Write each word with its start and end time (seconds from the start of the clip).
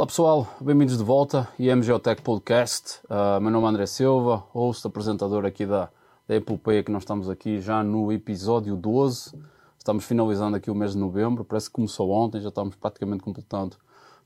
Olá 0.00 0.06
pessoal, 0.06 0.48
bem-vindos 0.58 0.96
de 0.96 1.04
volta 1.04 1.46
e 1.58 1.70
MGOTech 1.70 2.22
Podcast. 2.22 3.00
Uh, 3.04 3.38
meu 3.38 3.50
nome 3.50 3.66
é 3.66 3.68
André 3.68 3.84
Silva, 3.84 4.42
host, 4.50 4.86
apresentador 4.86 5.44
aqui 5.44 5.66
da, 5.66 5.90
da 6.26 6.36
Epopeia, 6.36 6.82
que 6.82 6.90
nós 6.90 7.02
estamos 7.02 7.28
aqui 7.28 7.60
já 7.60 7.84
no 7.84 8.10
episódio 8.10 8.74
12. 8.76 9.38
Estamos 9.76 10.06
finalizando 10.06 10.56
aqui 10.56 10.70
o 10.70 10.74
mês 10.74 10.92
de 10.92 10.98
novembro, 10.98 11.44
parece 11.44 11.66
que 11.66 11.74
começou 11.74 12.10
ontem, 12.12 12.40
já 12.40 12.48
estamos 12.48 12.76
praticamente 12.76 13.22
completando 13.22 13.76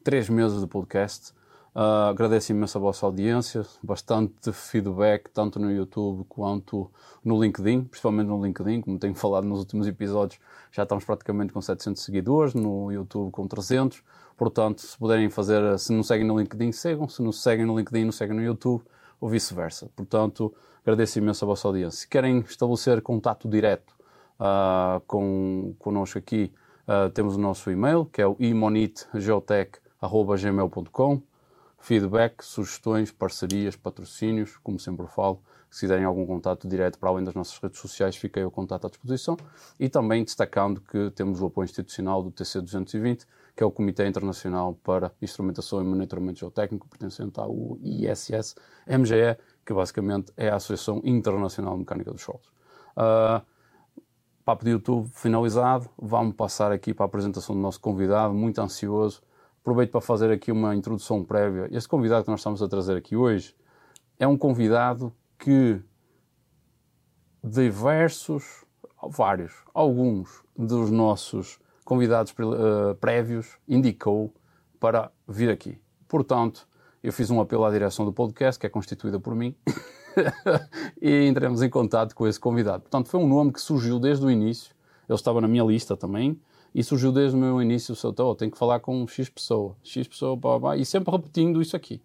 três 0.04 0.28
meses 0.28 0.60
de 0.60 0.66
podcast. 0.68 1.32
Uh, 1.74 2.10
agradeço 2.10 2.52
imenso 2.52 2.78
a 2.78 2.80
vossa 2.80 3.04
audiência, 3.04 3.66
bastante 3.82 4.52
feedback, 4.52 5.28
tanto 5.30 5.58
no 5.58 5.72
YouTube 5.72 6.24
quanto 6.28 6.88
no 7.24 7.42
LinkedIn, 7.42 7.86
principalmente 7.86 8.28
no 8.28 8.40
LinkedIn, 8.44 8.80
como 8.80 8.96
tenho 8.96 9.16
falado 9.16 9.44
nos 9.44 9.58
últimos 9.58 9.88
episódios, 9.88 10.38
já 10.70 10.84
estamos 10.84 11.04
praticamente 11.04 11.52
com 11.52 11.60
700 11.60 12.00
seguidores, 12.00 12.54
no 12.54 12.92
YouTube 12.92 13.32
com 13.32 13.48
300. 13.48 14.04
Portanto, 14.36 14.82
se 14.82 14.96
puderem 14.96 15.28
fazer, 15.28 15.76
se 15.80 15.92
não 15.92 16.04
seguem 16.04 16.24
no 16.24 16.38
LinkedIn, 16.38 16.70
sigam, 16.70 17.08
se 17.08 17.20
não 17.20 17.32
seguem 17.32 17.66
no 17.66 17.76
LinkedIn, 17.76 18.04
não 18.04 18.12
seguem 18.12 18.36
no 18.36 18.42
YouTube, 18.42 18.84
ou 19.20 19.28
vice-versa. 19.28 19.90
Portanto, 19.96 20.54
agradeço 20.82 21.18
imenso 21.18 21.44
a 21.44 21.48
vossa 21.48 21.66
audiência. 21.66 22.02
Se 22.02 22.08
querem 22.08 22.38
estabelecer 22.38 23.02
contato 23.02 23.48
direto 23.48 23.92
uh, 24.38 25.00
com, 25.08 25.74
connosco 25.80 26.18
aqui, 26.18 26.52
uh, 26.86 27.10
temos 27.10 27.34
o 27.34 27.40
nosso 27.40 27.68
e-mail, 27.68 28.06
que 28.06 28.22
é 28.22 28.26
o 28.26 28.36
imonitgeotech.gmail.com 28.38 31.33
feedback, 31.84 32.42
sugestões, 32.42 33.12
parcerias, 33.12 33.76
patrocínios, 33.76 34.56
como 34.62 34.80
sempre 34.80 35.06
falo. 35.06 35.42
Se 35.70 35.86
derem 35.86 36.04
algum 36.04 36.24
contato 36.24 36.66
direto 36.66 36.98
para 36.98 37.10
além 37.10 37.22
das 37.22 37.34
nossas 37.34 37.58
redes 37.58 37.78
sociais, 37.78 38.18
aí 38.36 38.44
o 38.44 38.50
contato 38.50 38.86
à 38.86 38.88
disposição. 38.88 39.36
E 39.78 39.88
também 39.90 40.24
destacando 40.24 40.80
que 40.80 41.10
temos 41.10 41.42
o 41.42 41.46
apoio 41.46 41.66
institucional 41.66 42.22
do 42.22 42.32
TC220, 42.32 43.26
que 43.54 43.62
é 43.62 43.66
o 43.66 43.70
Comitê 43.70 44.06
Internacional 44.06 44.74
para 44.82 45.12
Instrumentação 45.20 45.82
e 45.82 45.84
Monitoramento 45.84 46.38
Geotécnico, 46.38 46.88
pertencente 46.88 47.38
ao 47.38 47.76
ISS 47.82 48.54
MGE, 48.86 49.36
que 49.66 49.74
basicamente 49.74 50.32
é 50.38 50.48
a 50.48 50.56
Associação 50.56 51.02
Internacional 51.04 51.74
de 51.74 51.80
Mecânica 51.80 52.12
dos 52.12 52.22
Solos. 52.22 52.46
Uh, 52.96 53.44
papo 54.42 54.64
de 54.64 54.70
YouTube 54.70 55.10
finalizado, 55.12 55.90
vamos 55.98 56.34
passar 56.34 56.72
aqui 56.72 56.94
para 56.94 57.04
a 57.04 57.08
apresentação 57.08 57.54
do 57.54 57.60
nosso 57.60 57.80
convidado, 57.80 58.32
muito 58.32 58.58
ansioso 58.58 59.22
aproveito 59.64 59.92
para 59.92 60.02
fazer 60.02 60.30
aqui 60.30 60.52
uma 60.52 60.76
introdução 60.76 61.24
prévia. 61.24 61.66
Este 61.72 61.88
convidado 61.88 62.22
que 62.24 62.30
nós 62.30 62.40
estamos 62.40 62.62
a 62.62 62.68
trazer 62.68 62.98
aqui 62.98 63.16
hoje 63.16 63.56
é 64.18 64.28
um 64.28 64.36
convidado 64.36 65.10
que 65.38 65.80
diversos, 67.42 68.66
vários, 69.08 69.54
alguns 69.72 70.44
dos 70.54 70.90
nossos 70.90 71.58
convidados 71.82 72.32
uh, 72.32 72.94
prévios 73.00 73.56
indicou 73.66 74.34
para 74.78 75.10
vir 75.26 75.48
aqui. 75.48 75.80
Portanto, 76.06 76.68
eu 77.02 77.10
fiz 77.10 77.30
um 77.30 77.40
apelo 77.40 77.64
à 77.64 77.70
direção 77.70 78.04
do 78.04 78.12
podcast, 78.12 78.60
que 78.60 78.66
é 78.66 78.68
constituída 78.68 79.18
por 79.18 79.34
mim, 79.34 79.56
e 81.00 81.26
entramos 81.26 81.62
em 81.62 81.70
contato 81.70 82.14
com 82.14 82.28
esse 82.28 82.38
convidado. 82.38 82.82
Portanto, 82.82 83.08
foi 83.08 83.18
um 83.18 83.26
nome 83.26 83.50
que 83.50 83.62
surgiu 83.62 83.98
desde 83.98 84.26
o 84.26 84.30
início, 84.30 84.74
ele 85.08 85.16
estava 85.16 85.40
na 85.40 85.48
minha 85.48 85.64
lista 85.64 85.96
também, 85.96 86.38
e 86.74 86.82
surgiu 86.82 87.12
desde 87.12 87.36
o 87.36 87.40
meu 87.40 87.62
início 87.62 87.92
o 87.92 87.96
seu 87.96 88.12
oh, 88.18 88.34
tenho 88.34 88.50
que 88.50 88.58
falar 88.58 88.80
com 88.80 89.06
X 89.06 89.28
pessoa, 89.28 89.76
X 89.82 90.08
pessoa, 90.08 90.34
blá, 90.34 90.58
blá, 90.58 90.76
e 90.76 90.84
sempre 90.84 91.12
repetindo 91.12 91.62
isso 91.62 91.76
aqui. 91.76 92.02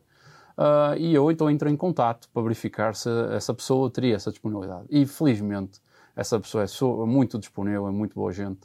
Uh, 0.57 0.95
e 0.97 1.15
eu 1.15 1.31
então 1.31 1.49
entrei 1.49 1.71
em 1.71 1.77
contato 1.77 2.29
para 2.33 2.43
verificar 2.43 2.93
se 2.93 3.09
essa 3.31 3.53
pessoa 3.53 3.89
teria 3.89 4.15
essa 4.15 4.29
disponibilidade. 4.29 4.85
E 4.89 5.05
felizmente 5.05 5.79
essa 6.15 6.39
pessoa 6.39 6.65
é 6.65 7.05
muito 7.07 7.39
disponível, 7.39 7.87
é 7.87 7.91
muito 7.91 8.13
boa 8.13 8.31
gente, 8.31 8.59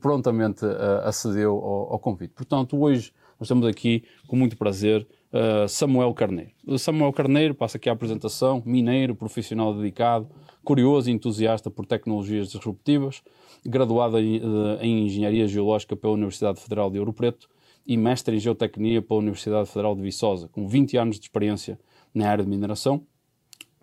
prontamente 0.00 0.64
uh, 0.64 1.04
acedeu 1.04 1.52
ao, 1.52 1.92
ao, 1.92 1.98
convite. 1.98 2.32
Portanto, 2.34 2.80
hoje 2.80 3.12
nós 3.38 3.46
estamos 3.46 3.66
aqui 3.66 4.02
com 4.26 4.34
muito 4.34 4.56
prazer 4.56 5.06
uh, 5.30 5.68
Samuel 5.68 6.14
Carneiro. 6.14 6.52
Samuel 6.78 7.12
Carneiro 7.12 7.54
passa 7.54 7.76
aqui 7.76 7.90
a 7.90 7.92
apresentação, 7.92 8.62
mineiro, 8.64 9.14
profissional 9.14 9.74
dedicado, 9.74 10.26
curioso 10.66 11.08
e 11.08 11.12
entusiasta 11.12 11.70
por 11.70 11.86
tecnologias 11.86 12.48
disruptivas, 12.48 13.22
graduado 13.64 14.18
em, 14.18 14.38
eh, 14.38 14.78
em 14.80 15.06
Engenharia 15.06 15.46
Geológica 15.46 15.94
pela 15.94 16.14
Universidade 16.14 16.60
Federal 16.60 16.90
de 16.90 16.98
Ouro 16.98 17.12
Preto 17.12 17.48
e 17.86 17.96
mestre 17.96 18.34
em 18.34 18.40
Geotecnia 18.40 19.00
pela 19.00 19.20
Universidade 19.20 19.68
Federal 19.68 19.94
de 19.94 20.02
Viçosa, 20.02 20.48
com 20.48 20.66
20 20.66 20.96
anos 20.96 21.20
de 21.20 21.26
experiência 21.26 21.78
na 22.12 22.28
área 22.28 22.42
de 22.42 22.50
mineração. 22.50 23.06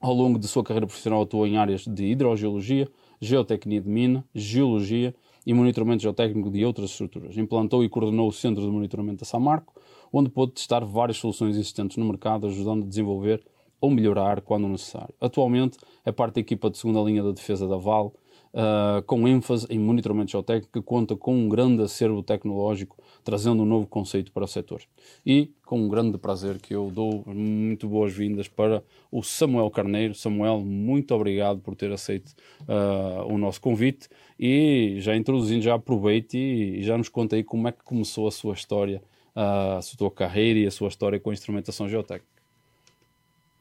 Ao 0.01 0.13
longo 0.13 0.37
de 0.37 0.45
sua 0.45 0.61
carreira 0.61 0.85
profissional 0.85 1.21
atuou 1.21 1.47
em 1.47 1.55
áreas 1.55 1.87
de 1.87 2.03
hidrogeologia, 2.03 2.89
geotecnia 3.21 3.79
de 3.79 3.87
mina, 3.87 4.25
geologia 4.35 5.15
e 5.45 5.53
monitoramento 5.53 6.03
geotécnico 6.03 6.51
de 6.51 6.65
outras 6.65 6.89
estruturas. 6.89 7.37
Implantou 7.37 7.81
e 7.81 7.87
coordenou 7.87 8.27
o 8.27 8.33
Centro 8.33 8.61
de 8.61 8.69
Monitoramento 8.69 9.19
da 9.19 9.25
Samarco, 9.25 9.73
onde 10.11 10.29
pôde 10.29 10.51
testar 10.51 10.83
várias 10.83 11.15
soluções 11.15 11.55
existentes 11.55 11.95
no 11.95 12.03
mercado, 12.03 12.45
ajudando 12.45 12.83
a 12.83 12.87
desenvolver 12.87 13.41
ou 13.83 13.91
melhorar 13.91 14.39
quando 14.39 14.65
necessário. 14.69 15.13
Atualmente 15.19 15.77
é 16.05 16.11
parte 16.13 16.35
da 16.35 16.39
equipa 16.39 16.69
de 16.69 16.77
segunda 16.77 17.01
linha 17.01 17.21
da 17.21 17.31
defesa 17.31 17.67
da 17.67 17.75
Val, 17.75 18.13
uh, 18.53 19.03
com 19.03 19.27
ênfase 19.27 19.67
em 19.69 19.77
monitoramento 19.77 20.31
geotécnico, 20.31 20.71
que 20.71 20.81
conta 20.81 21.17
com 21.17 21.35
um 21.35 21.49
grande 21.49 21.83
acervo 21.83 22.23
tecnológico, 22.23 22.95
trazendo 23.25 23.61
um 23.61 23.65
novo 23.65 23.85
conceito 23.85 24.31
para 24.31 24.45
o 24.45 24.47
setor. 24.47 24.83
E 25.25 25.51
com 25.65 25.81
um 25.81 25.89
grande 25.89 26.17
prazer 26.17 26.61
que 26.61 26.73
eu 26.73 26.89
dou 26.89 27.25
muito 27.27 27.85
boas-vindas 27.89 28.47
para 28.47 28.81
o 29.11 29.21
Samuel 29.21 29.69
Carneiro. 29.69 30.15
Samuel, 30.15 30.61
muito 30.61 31.13
obrigado 31.13 31.59
por 31.59 31.75
ter 31.75 31.91
aceito 31.91 32.29
uh, 32.61 33.25
o 33.27 33.37
nosso 33.37 33.59
convite 33.59 34.07
e 34.39 34.95
já 34.99 35.13
introduzindo, 35.13 35.61
já 35.61 35.75
aproveite 35.75 36.37
e 36.37 36.81
já 36.83 36.97
nos 36.97 37.09
conta 37.09 37.35
aí 37.35 37.43
como 37.43 37.67
é 37.67 37.73
que 37.73 37.83
começou 37.83 38.29
a 38.29 38.31
sua 38.31 38.53
história, 38.53 39.03
uh, 39.35 39.77
a 39.77 39.81
sua 39.81 40.09
carreira 40.09 40.59
e 40.59 40.65
a 40.65 40.71
sua 40.71 40.87
história 40.87 41.19
com 41.19 41.31
a 41.31 41.33
instrumentação 41.33 41.89
geotécnica. 41.89 42.32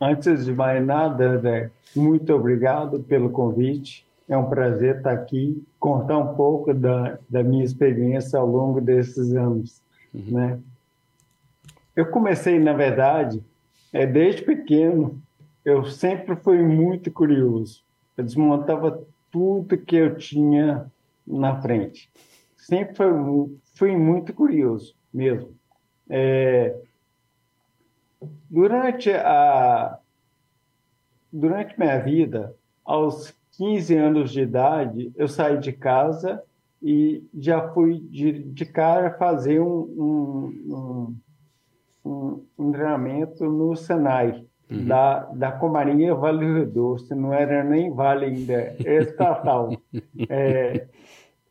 Antes 0.03 0.45
de 0.45 0.53
mais 0.53 0.85
nada, 0.85 1.31
André, 1.31 1.71
muito 1.95 2.35
obrigado 2.35 2.99
pelo 3.05 3.31
convite. 3.31 4.05
É 4.29 4.37
um 4.37 4.49
prazer 4.49 4.97
estar 4.97 5.13
aqui, 5.13 5.65
contar 5.79 6.19
um 6.19 6.35
pouco 6.35 6.75
da, 6.75 7.21
da 7.31 7.45
minha 7.45 7.65
experiência 7.65 8.37
ao 8.37 8.45
longo 8.45 8.81
desses 8.81 9.33
anos. 9.33 9.81
Uhum. 10.13 10.25
Né? 10.33 10.59
Eu 11.95 12.07
comecei, 12.07 12.59
na 12.59 12.73
verdade, 12.73 13.45
é, 13.93 14.05
desde 14.05 14.43
pequeno, 14.43 15.23
eu 15.65 15.85
sempre 15.85 16.35
fui 16.35 16.61
muito 16.61 17.09
curioso. 17.09 17.85
Eu 18.17 18.25
desmontava 18.25 19.07
tudo 19.31 19.79
que 19.79 19.95
eu 19.95 20.17
tinha 20.17 20.91
na 21.25 21.63
frente. 21.63 22.11
Sempre 22.57 22.97
fui, 22.97 23.57
fui 23.75 23.97
muito 23.97 24.35
curioso 24.35 24.97
mesmo. 25.15 25.51
É, 26.11 26.75
Durante 28.51 29.11
a 29.11 29.99
durante 31.33 31.79
minha 31.79 31.99
vida, 31.99 32.55
aos 32.85 33.35
15 33.57 33.97
anos 33.97 34.31
de 34.33 34.43
idade, 34.43 35.13
eu 35.17 35.27
saí 35.27 35.59
de 35.59 35.73
casa 35.73 36.43
e 36.83 37.25
já 37.35 37.69
fui 37.73 38.01
de, 38.01 38.33
de 38.33 38.67
cara 38.67 39.13
fazer 39.13 39.61
um, 39.61 40.53
um, 40.67 41.17
um, 42.05 42.45
um 42.59 42.73
treinamento 42.73 43.45
no 43.45 43.75
Senai, 43.77 44.45
uhum. 44.71 44.87
da, 44.87 45.21
da 45.33 45.53
Comarinha 45.53 46.15
Vale 46.15 46.65
do 46.65 46.71
Doce, 46.71 47.15
não 47.15 47.33
era 47.33 47.63
nem 47.63 47.91
Vale 47.91 48.27
ainda, 48.27 48.55
é 48.85 48.99
estatal. 48.99 49.71
é, 50.29 50.87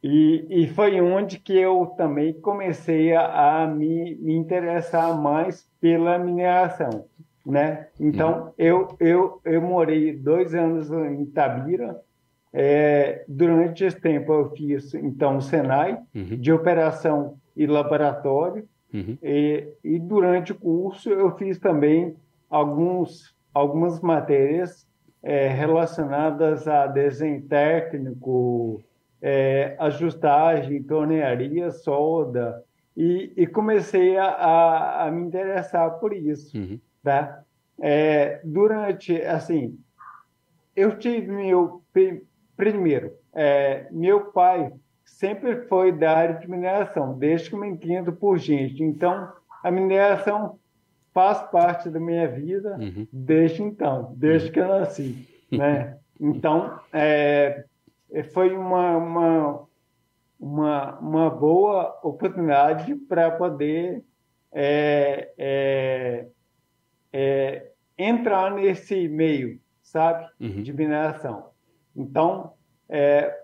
e, 0.03 0.45
e 0.49 0.67
foi 0.69 0.99
onde 0.99 1.39
que 1.39 1.55
eu 1.55 1.93
também 1.95 2.33
comecei 2.33 3.13
a, 3.13 3.63
a 3.63 3.67
me, 3.67 4.15
me, 4.15 4.33
interessar 4.33 5.19
mais 5.19 5.67
pela 5.79 6.17
mineração, 6.17 7.05
né? 7.45 7.87
Então, 7.99 8.45
uhum. 8.45 8.51
eu, 8.57 8.87
eu, 8.99 9.41
eu 9.45 9.61
morei 9.61 10.15
dois 10.15 10.55
anos 10.55 10.89
em 10.91 11.25
Tabira. 11.25 11.99
É, 12.53 13.23
durante 13.27 13.85
esse 13.85 13.99
tempo, 14.01 14.33
eu 14.33 14.49
fiz, 14.49 14.93
então, 14.95 15.37
o 15.37 15.41
Senai, 15.41 15.97
uhum. 16.13 16.37
de 16.37 16.51
operação 16.51 17.35
e 17.55 17.67
laboratório. 17.67 18.67
Uhum. 18.93 19.17
E, 19.21 19.67
e 19.83 19.99
durante 19.99 20.51
o 20.51 20.55
curso, 20.55 21.09
eu 21.09 21.37
fiz 21.37 21.59
também 21.59 22.15
alguns, 22.49 23.35
algumas 23.53 24.01
matérias 24.01 24.85
é, 25.23 25.47
relacionadas 25.47 26.67
a 26.67 26.87
desenho 26.87 27.41
técnico, 27.43 28.83
é, 29.21 29.75
ajustagem, 29.79 30.81
tornearia, 30.83 31.69
solda, 31.71 32.63
e, 32.95 33.31
e 33.37 33.47
comecei 33.47 34.17
a, 34.17 35.05
a, 35.05 35.11
me 35.11 35.25
interessar 35.25 35.91
por 35.99 36.13
isso, 36.13 36.57
uhum. 36.57 36.79
tá? 37.03 37.43
É, 37.79 38.41
durante, 38.43 39.15
assim, 39.21 39.77
eu 40.75 40.97
tive 40.97 41.31
meu, 41.31 41.81
primeiro, 42.57 43.13
é, 43.33 43.87
meu 43.91 44.25
pai 44.31 44.71
sempre 45.05 45.67
foi 45.67 45.91
da 45.91 46.17
área 46.17 46.35
de 46.35 46.49
mineração, 46.49 47.17
desde 47.17 47.49
que 47.49 47.55
me 47.55 47.67
entendo 47.67 48.11
por 48.11 48.37
gente, 48.37 48.83
então 48.83 49.31
a 49.63 49.71
mineração 49.71 50.59
faz 51.13 51.41
parte 51.49 51.89
da 51.89 51.99
minha 51.99 52.27
vida 52.27 52.77
uhum. 52.79 53.07
desde 53.11 53.61
então, 53.61 54.13
desde 54.15 54.47
uhum. 54.47 54.53
que 54.53 54.59
eu 54.59 54.67
nasci, 54.67 55.27
né? 55.51 55.97
Então, 56.23 56.79
é, 56.93 57.65
foi 58.33 58.55
uma, 58.55 58.97
uma, 58.97 59.67
uma, 60.39 60.99
uma 60.99 61.29
boa 61.29 61.99
oportunidade 62.03 62.95
para 62.95 63.31
poder 63.31 64.03
é, 64.51 65.31
é, 65.37 66.27
é, 67.13 67.71
entrar 67.97 68.53
nesse 68.53 69.07
meio, 69.07 69.59
sabe, 69.81 70.27
uhum. 70.39 70.61
de 70.61 70.73
mineração. 70.73 71.51
Então, 71.95 72.53
é, 72.89 73.43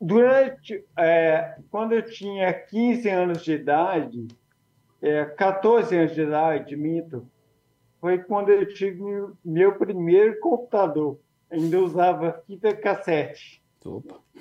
durante, 0.00 0.84
é, 0.96 1.58
quando 1.70 1.92
eu 1.92 2.02
tinha 2.02 2.52
15 2.52 3.08
anos 3.08 3.44
de 3.44 3.52
idade, 3.52 4.26
14 5.36 5.96
anos 5.96 6.12
de 6.12 6.22
idade, 6.22 6.76
minto, 6.76 7.24
foi 8.00 8.18
quando 8.18 8.48
eu 8.50 8.66
tive 8.66 9.00
meu 9.44 9.76
primeiro 9.76 10.40
computador. 10.40 11.20
Ainda 11.50 11.80
usava 11.80 12.42
fita 12.46 12.74
cassete 12.76 13.62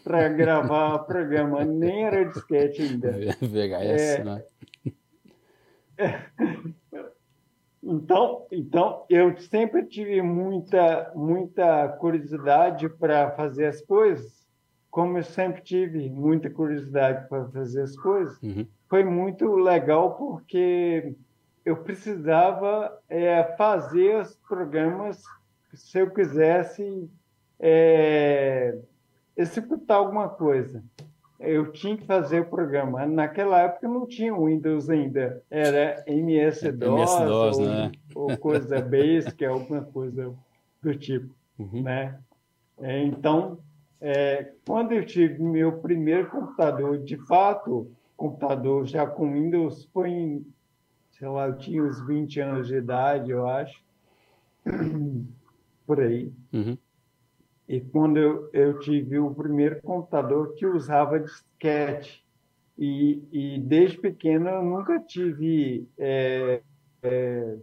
para 0.04 0.30
gravar 0.30 1.00
programa, 1.00 1.64
nem 1.64 2.04
era 2.06 2.26
disquete 2.26 2.82
ainda. 2.82 3.12
VHS, 3.42 4.02
é, 4.02 4.24
né? 4.24 4.44
Então, 7.90 8.46
então, 8.52 9.06
eu 9.10 9.38
sempre 9.38 9.86
tive 9.86 10.22
muita, 10.22 11.10
muita 11.16 11.88
curiosidade 11.88 12.90
para 12.90 13.32
fazer 13.32 13.68
as 13.68 13.82
coisas, 13.82 14.46
como 14.92 15.18
eu 15.18 15.24
sempre 15.24 15.62
tive 15.62 16.10
muita 16.10 16.50
curiosidade 16.50 17.30
para 17.30 17.46
fazer 17.46 17.84
as 17.84 17.96
coisas. 17.96 18.38
Uhum. 18.42 18.68
Foi 18.90 19.06
muito 19.06 19.56
legal 19.56 20.16
porque 20.16 21.16
eu 21.64 21.78
precisava 21.78 22.98
é, 23.08 23.44
fazer 23.56 24.20
os 24.20 24.36
programas 24.36 25.24
se 25.74 26.00
eu 26.00 26.10
quisesse 26.10 27.10
é, 27.60 28.78
executar 29.36 29.98
alguma 29.98 30.30
coisa. 30.30 30.84
Eu 31.40 31.72
tinha 31.72 31.96
que 31.96 32.06
fazer 32.06 32.42
o 32.42 32.46
programa. 32.46 33.06
Naquela 33.06 33.62
época 33.62 33.88
não 33.88 34.08
tinha 34.08 34.36
Windows 34.36 34.90
ainda, 34.90 35.44
era 35.52 36.04
MS-DOS, 36.08 37.12
MS-DOS 37.12 37.58
ou, 37.58 37.66
né? 37.66 37.92
ou 38.16 38.38
coisa 38.38 38.82
Basic, 38.82 39.46
alguma 39.46 39.82
coisa 39.84 40.34
do 40.82 40.96
tipo. 40.96 41.34
Uhum. 41.60 41.84
Né? 41.84 42.18
É, 42.80 43.04
então, 43.04 43.60
é, 44.02 44.52
quando 44.66 44.94
eu 44.94 45.06
tive 45.06 45.42
meu 45.42 45.80
primeiro 45.80 46.30
computador, 46.30 46.98
de 47.00 47.18
fato, 47.18 47.92
computador 48.16 48.86
já 48.88 49.06
com 49.06 49.34
Windows, 49.34 49.86
foi 49.94 50.10
em, 50.10 50.46
sei 51.12 51.28
lá, 51.28 51.48
eu 51.48 51.58
tinha 51.58 51.84
uns 51.84 52.06
20 52.06 52.40
anos 52.40 52.68
de 52.68 52.76
idade, 52.76 53.32
eu 53.32 53.48
acho, 53.48 53.80
por 55.88 56.02
aí. 56.02 56.32
Uhum. 56.54 56.78
E 57.68 57.82
quando 57.82 58.18
eu, 58.18 58.50
eu 58.54 58.80
tive 58.80 59.18
o 59.18 59.34
primeiro 59.34 59.82
computador 59.82 60.54
que 60.56 60.66
usava 60.66 61.20
disquete, 61.20 62.24
e, 62.78 63.24
e 63.32 63.60
desde 63.60 63.98
pequeno 63.98 64.48
eu 64.50 64.64
nunca 64.64 65.00
tive 65.00 65.88
é, 65.98 66.62
é, 67.02 67.58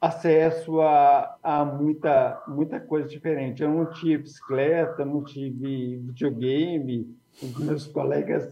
acesso 0.00 0.80
a, 0.80 1.36
a 1.42 1.64
muita, 1.64 2.42
muita 2.48 2.80
coisa 2.80 3.06
diferente. 3.08 3.62
Eu 3.62 3.70
não 3.70 3.92
tive 3.92 4.22
bicicleta, 4.22 5.04
não 5.04 5.22
tive 5.22 5.98
videogame, 5.98 7.14
os 7.42 7.58
meus 7.58 7.86
colegas 7.86 8.50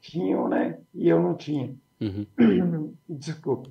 tinham, 0.00 0.48
né? 0.48 0.80
E 0.92 1.08
eu 1.08 1.20
não 1.22 1.36
tinha. 1.36 1.74
Uhum. 2.00 2.94
Desculpa. 3.08 3.70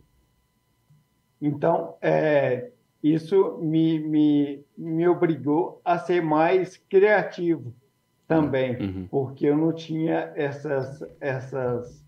Então, 1.41 1.95
é, 2.01 2.71
isso 3.03 3.57
me, 3.61 3.99
me, 3.99 4.65
me 4.77 5.07
obrigou 5.07 5.81
a 5.83 5.97
ser 5.97 6.21
mais 6.21 6.77
criativo 6.89 7.73
também, 8.27 8.75
uhum. 8.79 9.07
porque 9.09 9.47
eu 9.47 9.57
não 9.57 9.73
tinha 9.73 10.31
essas, 10.35 11.03
essas 11.19 12.05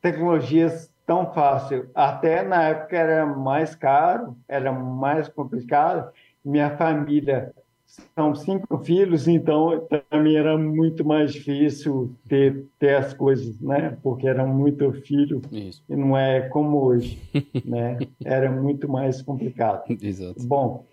tecnologias 0.00 0.92
tão 1.06 1.32
fácil. 1.32 1.88
Até 1.94 2.42
na 2.42 2.62
época 2.64 2.96
era 2.96 3.26
mais 3.26 3.74
caro, 3.74 4.36
era 4.48 4.72
mais 4.72 5.28
complicado. 5.28 6.10
Minha 6.44 6.76
família 6.76 7.54
são 7.86 8.34
cinco 8.34 8.78
filhos, 8.78 9.28
então 9.28 9.86
também 10.10 10.36
era 10.36 10.56
muito 10.56 11.04
mais 11.04 11.32
difícil 11.32 12.14
ter, 12.28 12.64
ter 12.78 12.96
as 12.96 13.14
coisas, 13.14 13.60
né? 13.60 13.96
Porque 14.02 14.26
eram 14.26 14.48
muito 14.48 14.90
filhos 14.92 15.42
e 15.52 15.96
não 15.96 16.16
é 16.16 16.40
como 16.48 16.82
hoje, 16.82 17.20
né? 17.64 17.98
Era 18.24 18.50
muito 18.50 18.88
mais 18.88 19.22
complicado. 19.22 19.84
Exato. 20.02 20.44
Bom, 20.46 20.84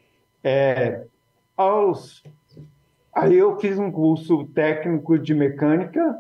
é, 0.43 1.05
aos 1.57 2.23
aí 3.13 3.35
eu 3.35 3.59
fiz 3.59 3.77
um 3.79 3.91
curso 3.91 4.45
técnico 4.47 5.17
de 5.17 5.33
mecânica. 5.33 6.19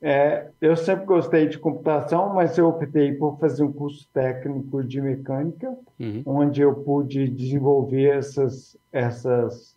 É, 0.00 0.48
eu 0.60 0.76
sempre 0.76 1.06
gostei 1.06 1.48
de 1.48 1.58
computação, 1.58 2.34
mas 2.34 2.58
eu 2.58 2.68
optei 2.68 3.12
por 3.12 3.38
fazer 3.38 3.62
um 3.62 3.72
curso 3.72 4.06
técnico 4.12 4.84
de 4.84 5.00
mecânica, 5.00 5.74
uhum. 5.98 6.22
onde 6.26 6.60
eu 6.60 6.74
pude 6.74 7.28
desenvolver 7.28 8.10
essas 8.10 8.76
essas 8.92 9.75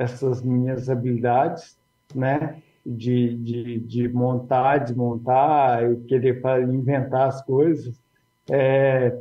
essas 0.00 0.42
minhas 0.42 0.88
habilidades, 0.88 1.78
né? 2.14 2.56
De, 2.84 3.36
de, 3.36 3.78
de 3.80 4.08
montar, 4.08 4.78
desmontar, 4.78 5.84
e 5.84 5.96
querer 6.04 6.40
inventar 6.62 7.28
as 7.28 7.42
coisas. 7.44 8.00
É, 8.50 9.14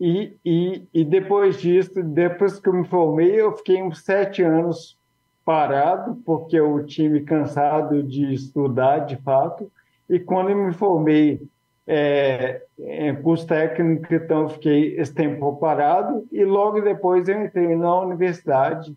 e, 0.00 0.34
e, 0.42 0.88
e 0.94 1.04
depois 1.04 1.60
disso, 1.60 2.02
depois 2.02 2.58
que 2.58 2.68
eu 2.68 2.72
me 2.72 2.86
formei, 2.86 3.38
eu 3.38 3.52
fiquei 3.52 3.82
uns 3.82 4.02
sete 4.02 4.42
anos 4.42 4.98
parado, 5.44 6.16
porque 6.24 6.58
eu 6.58 6.84
tinha 6.86 7.10
me 7.10 7.20
cansado 7.20 8.02
de 8.02 8.32
estudar 8.32 9.00
de 9.00 9.16
fato. 9.16 9.70
E 10.08 10.18
quando 10.18 10.50
eu 10.50 10.56
me 10.56 10.72
formei 10.72 11.42
é, 11.86 12.62
em 12.78 13.14
curso 13.16 13.46
técnico, 13.46 14.12
então 14.14 14.48
fiquei 14.48 14.96
esse 14.98 15.14
tempo 15.14 15.54
parado. 15.56 16.26
E 16.32 16.44
logo 16.44 16.80
depois 16.80 17.28
eu 17.28 17.44
entrei 17.44 17.76
na 17.76 18.00
universidade 18.00 18.96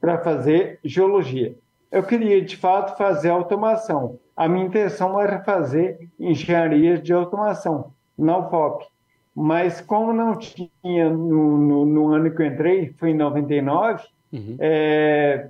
para 0.00 0.18
fazer 0.18 0.78
geologia. 0.84 1.54
Eu 1.90 2.02
queria, 2.02 2.40
de 2.42 2.56
fato, 2.56 2.96
fazer 2.96 3.28
automação. 3.28 4.18
A 4.34 4.48
minha 4.48 4.64
intenção 4.64 5.20
era 5.20 5.42
fazer 5.42 6.08
engenharia 6.18 6.98
de 6.98 7.12
automação 7.12 7.92
na 8.16 8.38
UFOP. 8.38 8.86
Mas 9.34 9.80
como 9.80 10.12
não 10.12 10.36
tinha 10.36 11.10
no, 11.10 11.58
no, 11.58 11.84
no 11.86 12.12
ano 12.12 12.30
que 12.30 12.42
eu 12.42 12.46
entrei, 12.46 12.94
foi 12.98 13.10
em 13.10 13.16
99, 13.16 14.04
uhum. 14.32 14.56
é, 14.58 15.48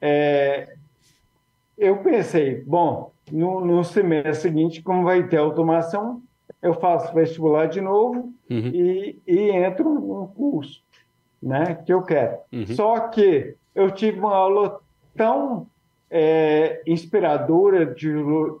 é, 0.00 0.74
eu 1.78 1.98
pensei, 1.98 2.62
bom, 2.62 3.12
no, 3.30 3.64
no, 3.64 3.84
semestre 3.84 4.34
seguinte, 4.34 4.82
como 4.82 5.04
vai 5.04 5.26
ter 5.28 5.38
automação, 5.38 6.22
eu 6.62 6.74
faço 6.74 7.14
vestibular 7.14 7.66
de 7.66 7.80
novo 7.80 8.32
uhum. 8.50 8.70
e, 8.72 9.18
e 9.26 9.50
entro 9.50 9.88
num 9.88 10.26
curso 10.26 10.82
né, 11.42 11.74
que 11.86 11.92
eu 11.92 12.02
quero. 12.02 12.38
Uhum. 12.52 12.66
Só 12.66 13.08
que 13.08 13.56
eu 13.76 13.90
tive 13.90 14.18
uma 14.18 14.34
aula 14.34 14.80
tão 15.14 15.66
é, 16.10 16.82
inspiradora 16.86 17.86
de, 17.86 18.10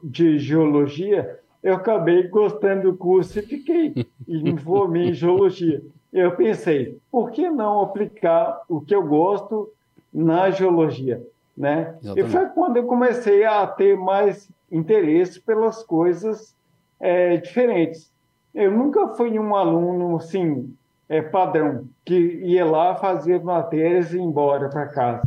de 0.04 0.38
geologia, 0.38 1.40
eu 1.62 1.74
acabei 1.74 2.28
gostando 2.28 2.92
do 2.92 2.96
curso 2.96 3.38
e 3.38 3.42
fiquei, 3.42 4.06
e 4.28 4.42
me 4.42 4.56
formei 4.58 5.08
em 5.08 5.14
geologia. 5.14 5.82
Eu 6.12 6.36
pensei, 6.36 6.98
por 7.10 7.30
que 7.30 7.48
não 7.48 7.80
aplicar 7.80 8.62
o 8.68 8.80
que 8.80 8.94
eu 8.94 9.02
gosto 9.02 9.72
na 10.12 10.50
geologia? 10.50 11.26
Né? 11.56 11.96
E 12.14 12.22
foi 12.24 12.46
quando 12.50 12.76
eu 12.76 12.84
comecei 12.84 13.44
a 13.44 13.66
ter 13.66 13.96
mais 13.96 14.48
interesse 14.70 15.40
pelas 15.40 15.82
coisas 15.82 16.54
é, 17.00 17.38
diferentes. 17.38 18.12
Eu 18.54 18.70
nunca 18.70 19.08
fui 19.08 19.38
um 19.38 19.54
aluno, 19.54 20.16
assim, 20.16 20.72
é, 21.08 21.22
padrão, 21.22 21.84
que 22.04 22.14
ia 22.14 22.64
lá, 22.64 22.94
fazia 22.96 23.38
matérias 23.38 24.12
e 24.12 24.16
ia 24.16 24.22
embora 24.22 24.68
para 24.68 24.86
casa. 24.86 25.22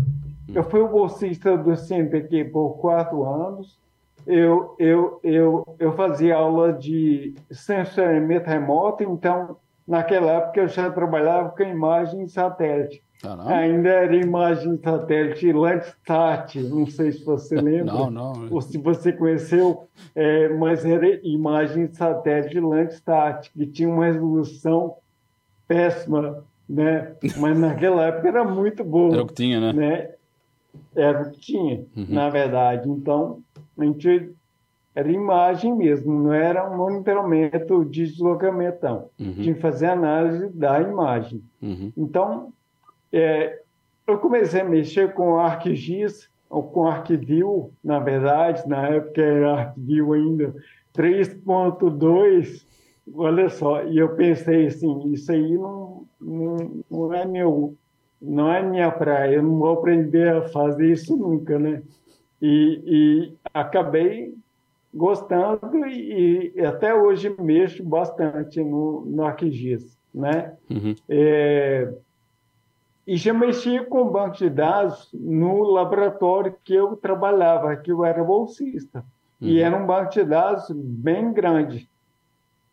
Eu 0.54 0.64
fui 0.64 0.82
o 0.82 0.88
bolsista 0.88 1.58
do 1.58 1.76
CNPq 1.76 2.46
por 2.46 2.78
quatro 2.80 3.24
anos. 3.24 3.80
Eu, 4.26 4.76
eu, 4.78 5.20
eu, 5.24 5.76
eu 5.80 5.94
fazia 5.94 6.36
aula 6.36 6.74
de 6.74 7.36
sensoriamento 7.52 8.50
remoto, 8.50 9.04
então, 9.04 9.58
naquela 9.88 10.32
época, 10.34 10.62
eu 10.62 10.68
já 10.68 10.90
trabalhava 10.92 11.50
com 11.50 11.64
imagem 11.64 12.28
satélite. 12.28 13.02
Ah, 13.24 13.58
Ainda 13.58 13.90
era 13.90 14.16
imagem 14.16 14.78
satélite 14.78 15.52
Landsat, 15.52 16.56
não 16.62 16.86
sei 16.86 17.12
se 17.12 17.24
você 17.24 17.56
lembra. 17.60 17.94
Não, 17.94 18.10
não. 18.10 18.48
Ou 18.50 18.62
se 18.62 18.78
você 18.78 19.12
conheceu, 19.12 19.88
é, 20.16 20.50
mas 20.50 20.86
era 20.86 21.06
imagem 21.24 21.88
satélite 21.92 22.60
Landsat, 22.60 23.52
que 23.52 23.66
tinha 23.68 23.90
uma 23.90 24.06
resolução 24.06 24.96
péssima, 25.70 26.44
né? 26.68 27.14
Mas 27.38 27.58
naquela 27.58 28.08
época 28.08 28.28
era 28.28 28.44
muito 28.44 28.84
boa. 28.84 29.14
Era 29.14 29.24
o 29.24 29.28
que 29.28 29.36
tinha, 29.36 29.60
né? 29.62 29.74
né? 29.74 30.10
Era 30.96 31.22
o 31.22 31.32
que 31.32 31.40
tinha, 31.40 31.86
uhum. 31.96 32.08
na 32.10 32.30
verdade. 32.30 32.90
Então, 32.90 33.40
a 33.78 33.86
gente 33.86 34.32
era 34.96 35.12
imagem 35.12 35.74
mesmo, 35.76 36.12
não 36.24 36.34
era 36.34 36.68
um 36.68 36.76
monitoramento 36.76 37.86
de 37.86 38.08
deslocamento, 38.08 38.80
não. 38.82 39.10
Uhum. 39.20 39.34
Tinha 39.34 39.54
que 39.54 39.62
fazer 39.62 39.86
análise 39.86 40.50
da 40.50 40.82
imagem. 40.82 41.44
Uhum. 41.62 41.94
Então, 41.96 42.52
é, 43.14 43.62
eu 44.08 44.18
comecei 44.18 44.62
a 44.62 44.66
mexer 44.66 45.14
com 45.14 45.40
ArcGIS, 45.40 46.28
ou 46.50 46.64
com 46.64 46.88
ArcView, 46.88 47.72
na 47.84 48.00
verdade, 48.00 48.68
na 48.68 48.88
época 48.88 49.22
era 49.22 49.54
ArcView 49.54 50.14
ainda 50.14 50.56
3.2, 50.98 52.66
olha 53.16 53.50
só, 53.50 53.84
e 53.84 53.98
eu 53.98 54.10
pensei 54.16 54.68
assim, 54.68 55.12
isso 55.12 55.32
aí 55.32 55.58
não, 55.58 56.06
não, 56.20 56.84
não 56.90 57.14
é 57.14 57.26
meu, 57.26 57.76
não 58.22 58.52
é 58.52 58.62
minha 58.62 58.92
praia, 58.92 59.36
eu 59.36 59.44
não 59.44 59.58
vou 59.58 59.74
aprender 59.74 60.30
a 60.30 60.42
fazer 60.50 60.92
isso 60.92 61.16
nunca, 61.16 61.58
né? 61.58 61.82
E, 62.42 62.82
e 62.86 63.34
acabei 63.54 64.34
gostando 64.94 65.86
e, 65.86 66.54
e, 66.56 66.66
até 66.66 66.94
hoje 66.94 67.36
mexo 67.40 67.84
bastante 67.84 68.62
no, 68.64 69.06
no 69.06 69.24
ArcGIS, 69.24 69.98
né? 70.14 70.54
Uhum. 70.70 70.96
É, 71.08 71.94
e 73.06 73.18
já 73.18 73.34
mexia 73.34 73.84
com 73.86 74.10
banco 74.10 74.38
de 74.38 74.50
dados 74.50 75.10
no 75.14 75.64
laboratório 75.64 76.56
que 76.64 76.74
eu 76.74 76.96
trabalhava, 76.96 77.76
que 77.76 77.92
eu 77.92 78.06
era 78.06 78.24
bolsista. 78.24 79.04
Uhum. 79.42 79.48
E 79.48 79.60
era 79.62 79.76
um 79.76 79.86
banco 79.86 80.12
de 80.12 80.24
dados 80.24 80.70
bem 80.70 81.34
grande. 81.34 81.90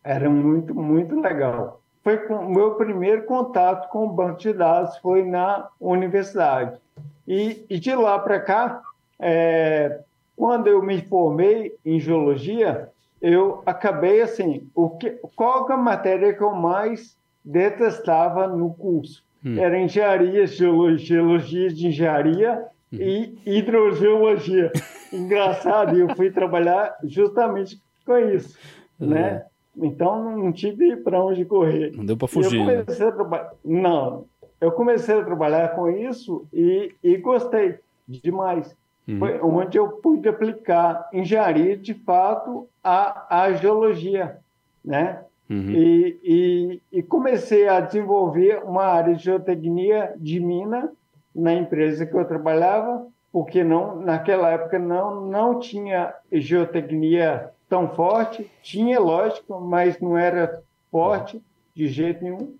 Era 0.07 0.29
muito, 0.29 0.73
muito 0.73 1.19
legal. 1.19 1.81
Foi 2.01 2.15
o 2.27 2.49
meu 2.49 2.75
primeiro 2.75 3.23
contato 3.23 3.89
com 3.89 4.05
o 4.05 4.09
banco 4.09 4.39
de 4.39 4.53
dados 4.53 4.97
foi 4.99 5.21
na 5.21 5.67
universidade. 5.81 6.79
E, 7.27 7.65
e 7.69 7.77
de 7.77 7.93
lá 7.93 8.17
para 8.17 8.39
cá, 8.39 8.81
é, 9.19 9.99
quando 10.33 10.67
eu 10.67 10.81
me 10.81 11.01
formei 11.01 11.75
em 11.85 11.99
geologia, 11.99 12.89
eu 13.21 13.61
acabei 13.65 14.21
assim, 14.21 14.69
o 14.73 14.91
que, 14.91 15.09
qual 15.35 15.69
é 15.69 15.73
a 15.73 15.77
matéria 15.77 16.33
que 16.33 16.41
eu 16.41 16.53
mais 16.53 17.17
detestava 17.43 18.47
no 18.47 18.73
curso? 18.73 19.21
Hum. 19.43 19.59
Era 19.59 19.77
engenharia, 19.77 20.47
geologia, 20.47 21.17
geologia 21.17 21.69
de 21.69 21.87
engenharia 21.87 22.65
hum. 22.93 22.97
e 22.97 23.37
hidrogeologia. 23.45 24.71
Engraçado, 25.11 25.97
eu 25.97 26.15
fui 26.15 26.31
trabalhar 26.31 26.95
justamente 27.03 27.81
com 28.05 28.17
isso, 28.17 28.57
uhum. 29.01 29.09
né? 29.09 29.43
Então 29.77 30.37
não 30.37 30.51
tive 30.51 30.97
para 30.97 31.23
onde 31.23 31.45
correr. 31.45 31.91
Não 31.95 32.05
deu 32.05 32.17
para 32.17 32.27
fugir. 32.27 32.59
Eu 32.59 32.65
né? 32.65 32.83
comecei 32.83 33.05
né? 33.05 33.11
a 33.11 33.15
trabalhar. 33.15 33.51
Não, 33.63 34.25
eu 34.59 34.71
comecei 34.71 35.19
a 35.19 35.23
trabalhar 35.23 35.75
com 35.75 35.89
isso 35.89 36.47
e, 36.51 36.93
e 37.03 37.17
gostei 37.17 37.79
demais. 38.07 38.75
Uhum. 39.07 39.19
Foi 39.19 39.39
onde 39.41 39.77
eu 39.77 39.89
pude 39.89 40.27
aplicar 40.27 41.07
engenharia 41.13 41.77
de 41.77 41.93
fato 41.93 42.67
à, 42.83 43.43
à 43.43 43.53
geologia, 43.53 44.37
né? 44.83 45.21
Uhum. 45.49 45.71
E, 45.71 46.19
e, 46.23 46.81
e, 46.91 47.03
comecei 47.03 47.69
a 47.69 47.79
desenvolver 47.79 48.61
uma 48.65 48.83
área 48.83 49.15
de 49.15 49.23
geotecnia 49.23 50.13
de 50.17 50.41
mina 50.41 50.91
na 51.33 51.53
empresa 51.53 52.05
que 52.05 52.13
eu 52.13 52.25
trabalhava, 52.25 53.07
porque 53.31 53.63
não 53.63 53.95
naquela 54.01 54.49
época 54.49 54.77
não 54.77 55.25
não 55.25 55.57
tinha 55.57 56.13
geotecnia 56.29 57.49
tão 57.69 57.89
forte, 57.89 58.49
tinha 58.61 58.99
lógico, 58.99 59.59
mas 59.59 59.99
não 59.99 60.17
era 60.17 60.61
forte 60.91 61.41
de 61.75 61.87
jeito 61.87 62.23
nenhum 62.23 62.55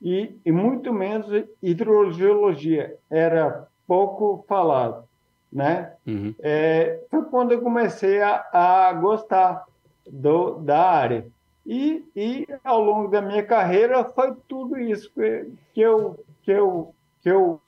e, 0.00 0.38
e 0.44 0.52
muito 0.52 0.92
menos 0.92 1.26
hidrogeologia 1.62 2.96
era 3.10 3.66
pouco 3.86 4.44
falado, 4.48 5.04
né? 5.52 5.94
Uhum. 6.06 6.34
É, 6.40 7.00
foi 7.10 7.24
quando 7.24 7.52
eu 7.52 7.60
comecei 7.60 8.20
a, 8.20 8.44
a 8.52 8.92
gostar 8.92 9.64
do, 10.06 10.58
da 10.58 10.80
área. 10.80 11.26
E, 11.64 12.04
e 12.14 12.46
ao 12.62 12.80
longo 12.80 13.08
da 13.08 13.20
minha 13.20 13.42
carreira 13.42 14.04
foi 14.04 14.34
tudo 14.46 14.78
isso 14.78 15.10
que, 15.12 15.50
que, 15.74 15.80
eu, 15.80 16.24
que, 16.42 16.52
eu, 16.52 16.94
que 17.22 17.28
eu 17.30 17.60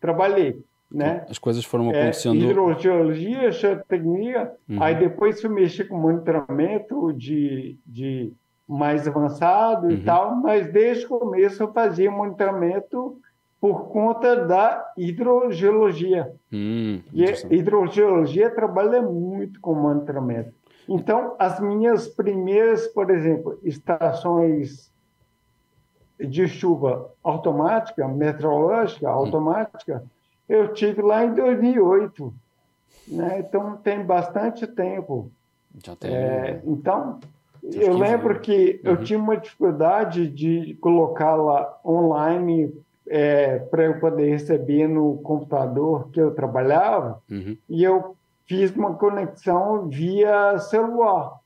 trabalhei. 0.00 0.62
Né? 0.90 1.24
As 1.28 1.38
coisas 1.38 1.64
foram 1.64 1.92
é, 1.92 2.00
acontecendo. 2.00 2.44
É, 2.44 2.48
hidrogeologia, 2.48 3.50
geotecnia, 3.52 4.52
uhum. 4.68 4.82
aí 4.82 4.98
depois 4.98 5.40
fui 5.40 5.48
mexer 5.48 5.84
com 5.84 5.96
monitoramento 5.96 7.12
de, 7.12 7.78
de 7.86 8.32
mais 8.66 9.06
avançado 9.06 9.86
uhum. 9.86 9.92
e 9.92 10.02
tal, 10.02 10.34
mas 10.36 10.72
desde 10.72 11.06
o 11.06 11.08
começo 11.08 11.62
eu 11.62 11.72
fazia 11.72 12.10
monitoramento 12.10 13.20
por 13.60 13.88
conta 13.88 14.46
da 14.46 14.92
hidrogeologia. 14.96 16.32
Hum, 16.50 17.00
e 17.12 17.24
hidrogeologia 17.54 18.48
trabalha 18.48 19.02
muito 19.02 19.60
com 19.60 19.74
monitoramento. 19.74 20.52
Então, 20.88 21.36
as 21.38 21.60
minhas 21.60 22.08
primeiras, 22.08 22.88
por 22.88 23.10
exemplo, 23.10 23.60
estações 23.62 24.90
de 26.18 26.48
chuva 26.48 27.12
automática, 27.22 28.08
meteorológica 28.08 29.08
automática, 29.08 30.02
eu 30.50 30.72
tive 30.72 31.00
lá 31.00 31.24
em 31.24 31.32
2008. 31.32 32.34
Né? 33.06 33.38
Então, 33.38 33.76
tem 33.76 34.04
bastante 34.04 34.66
tempo. 34.66 35.30
Já 35.84 35.94
tem. 35.94 36.12
É, 36.12 36.60
então, 36.66 37.20
eu 37.62 37.96
lembro 37.96 38.40
que 38.40 38.80
uhum. 38.84 38.90
eu 38.90 38.96
tinha 39.04 39.18
uma 39.18 39.36
dificuldade 39.36 40.28
de 40.28 40.76
colocá-la 40.80 41.78
online 41.84 42.74
é, 43.08 43.58
para 43.58 43.84
eu 43.84 44.00
poder 44.00 44.28
receber 44.28 44.88
no 44.88 45.18
computador 45.18 46.10
que 46.10 46.20
eu 46.20 46.34
trabalhava, 46.34 47.22
uhum. 47.30 47.56
e 47.68 47.82
eu 47.82 48.16
fiz 48.46 48.74
uma 48.74 48.94
conexão 48.94 49.88
via 49.88 50.58
celular. 50.58 51.38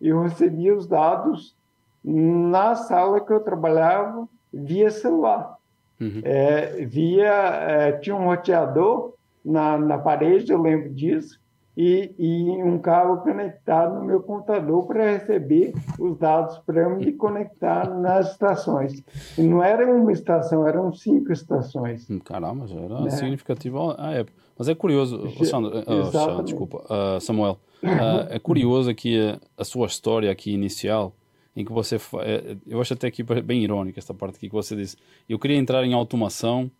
Eu 0.00 0.22
recebia 0.22 0.76
os 0.76 0.86
dados 0.86 1.56
na 2.04 2.74
sala 2.74 3.20
que 3.20 3.32
eu 3.32 3.40
trabalhava 3.40 4.28
via 4.52 4.90
celular. 4.90 5.56
Uhum. 6.02 6.20
É, 6.24 6.84
via 6.84 7.32
é, 7.32 7.92
tinha 7.92 8.16
um 8.16 8.24
roteador 8.24 9.14
na, 9.44 9.78
na 9.78 9.98
parede, 9.98 10.52
eu 10.52 10.60
lembro 10.60 10.90
disso, 10.90 11.40
e, 11.76 12.14
e 12.18 12.62
um 12.62 12.78
cabo 12.78 13.22
conectado 13.22 13.98
no 13.98 14.04
meu 14.04 14.20
computador 14.20 14.86
para 14.86 15.12
receber 15.12 15.72
os 15.98 16.18
dados 16.18 16.58
para 16.58 16.88
me 16.90 17.12
conectar 17.12 17.88
nas 17.88 18.32
estações. 18.32 19.02
E 19.38 19.42
não 19.42 19.62
era 19.62 19.86
uma 19.90 20.12
estação, 20.12 20.66
eram 20.66 20.92
cinco 20.92 21.32
estações. 21.32 22.08
Hum, 22.10 22.18
caramba, 22.18 22.66
já 22.66 22.78
era 22.78 23.00
né? 23.00 23.10
significativo 23.10 23.94
à 23.96 24.12
época. 24.12 24.36
Mas 24.58 24.68
é 24.68 24.74
curioso, 24.74 25.16
Alexandre, 25.16 25.82
oh, 25.86 26.42
desculpa, 26.42 26.84
uh, 26.84 27.20
Samuel, 27.20 27.58
uh, 27.82 28.28
é 28.28 28.38
curioso 28.38 28.90
aqui 28.90 29.18
a, 29.18 29.40
a, 29.60 29.64
sua 29.64 29.86
história 29.86 30.30
aqui 30.30 30.52
inicial, 30.52 31.14
em 31.54 31.64
que 31.64 31.72
você, 31.72 31.96
é, 31.96 32.56
eu 32.66 32.80
acho 32.80 32.94
até 32.94 33.06
aqui 33.06 33.22
bem 33.22 33.62
irônica 33.62 33.98
esta 33.98 34.14
parte 34.14 34.36
aqui 34.36 34.48
que 34.48 34.54
você 34.54 34.74
disse, 34.74 34.96
eu 35.28 35.38
queria 35.38 35.56
entrar 35.56 35.84
em 35.84 35.92
automação, 35.92 36.70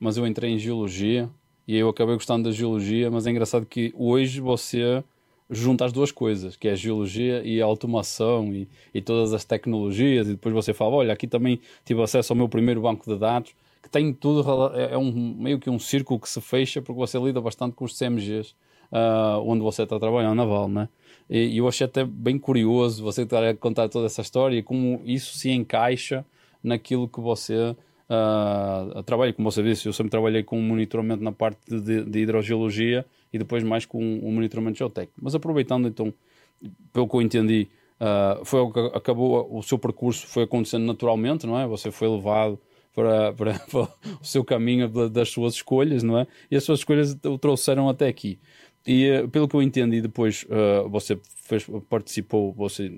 mas 0.00 0.16
eu 0.16 0.26
entrei 0.26 0.50
em 0.50 0.58
geologia, 0.58 1.30
e 1.66 1.76
eu 1.76 1.88
acabei 1.88 2.14
gostando 2.14 2.48
da 2.48 2.54
geologia, 2.54 3.10
mas 3.10 3.26
é 3.26 3.30
engraçado 3.30 3.64
que 3.64 3.92
hoje 3.96 4.40
você 4.40 5.02
junta 5.48 5.84
as 5.84 5.92
duas 5.92 6.10
coisas, 6.10 6.56
que 6.56 6.66
é 6.66 6.72
a 6.72 6.74
geologia 6.74 7.42
e 7.44 7.60
a 7.60 7.64
automação 7.64 8.52
e, 8.52 8.68
e 8.92 9.00
todas 9.00 9.32
as 9.32 9.44
tecnologias, 9.44 10.26
e 10.26 10.32
depois 10.32 10.54
você 10.54 10.72
fala, 10.72 10.96
olha, 10.96 11.12
aqui 11.12 11.26
também 11.26 11.60
tive 11.84 12.02
acesso 12.02 12.32
ao 12.32 12.36
meu 12.36 12.48
primeiro 12.48 12.80
banco 12.80 13.08
de 13.08 13.18
dados, 13.18 13.54
que 13.82 13.90
tem 13.90 14.12
tudo, 14.12 14.74
é, 14.74 14.94
é 14.94 14.98
um, 14.98 15.12
meio 15.38 15.58
que 15.58 15.68
um 15.68 15.78
círculo 15.78 16.18
que 16.18 16.28
se 16.28 16.40
fecha, 16.40 16.80
porque 16.80 16.98
você 16.98 17.18
lida 17.18 17.40
bastante 17.40 17.74
com 17.74 17.84
os 17.84 17.96
CMGs, 17.98 18.50
uh, 18.50 18.96
ah, 18.96 19.40
onde 19.44 19.62
você 19.62 19.82
está 19.82 19.98
trabalhando, 19.98 20.36
na 20.36 20.44
Val, 20.44 20.68
né? 20.68 20.88
E, 21.28 21.56
eu 21.56 21.68
achei 21.68 21.86
até 21.86 22.04
bem 22.04 22.38
curioso 22.38 23.02
você 23.02 23.22
estar 23.22 23.44
a 23.44 23.54
contar 23.54 23.88
toda 23.88 24.06
essa 24.06 24.20
história 24.20 24.56
e 24.56 24.62
como 24.62 25.00
isso 25.04 25.36
se 25.36 25.50
encaixa 25.50 26.24
naquilo 26.62 27.08
que 27.08 27.20
você 27.20 27.76
uh, 28.12 29.02
trabalho, 29.02 29.34
como 29.34 29.50
você 29.50 29.62
disse, 29.62 29.86
eu 29.86 29.92
sempre 29.92 30.10
trabalhei 30.10 30.42
com 30.42 30.60
monitoramento 30.60 31.22
na 31.22 31.32
parte 31.32 31.58
de, 31.68 32.04
de 32.04 32.18
hidrogeologia 32.20 33.04
e 33.32 33.38
depois 33.38 33.62
mais 33.62 33.86
com 33.86 34.18
o 34.18 34.30
monitoramento 34.30 34.78
geotécnico. 34.78 35.18
Mas 35.20 35.34
aproveitando 35.34 35.88
então, 35.88 36.12
pelo 36.92 37.08
que 37.08 37.16
eu 37.16 37.22
entendi, 37.22 37.68
uh, 38.00 38.44
foi 38.44 38.60
o 38.60 38.70
que 38.70 38.80
acabou, 38.94 39.48
o 39.50 39.62
seu 39.62 39.78
percurso 39.78 40.26
foi 40.26 40.44
acontecendo 40.44 40.84
naturalmente, 40.84 41.46
não 41.46 41.58
é? 41.58 41.66
Você 41.66 41.90
foi 41.90 42.08
levado 42.08 42.58
para, 42.94 43.32
para, 43.32 43.58
para 43.70 43.80
o 44.20 44.24
seu 44.24 44.44
caminho 44.44 44.88
das 45.08 45.30
suas 45.30 45.54
escolhas, 45.54 46.02
não 46.02 46.18
é? 46.18 46.26
E 46.50 46.56
as 46.56 46.64
suas 46.64 46.80
escolhas 46.80 47.16
o 47.24 47.38
trouxeram 47.38 47.88
até 47.88 48.06
aqui. 48.06 48.38
E 48.86 49.10
uh, 49.10 49.28
pelo 49.28 49.46
que 49.46 49.54
eu 49.54 49.62
entendi, 49.62 50.00
depois 50.00 50.44
uh, 50.44 50.88
você 50.88 51.18
fez, 51.36 51.66
participou, 51.88 52.52
você 52.52 52.90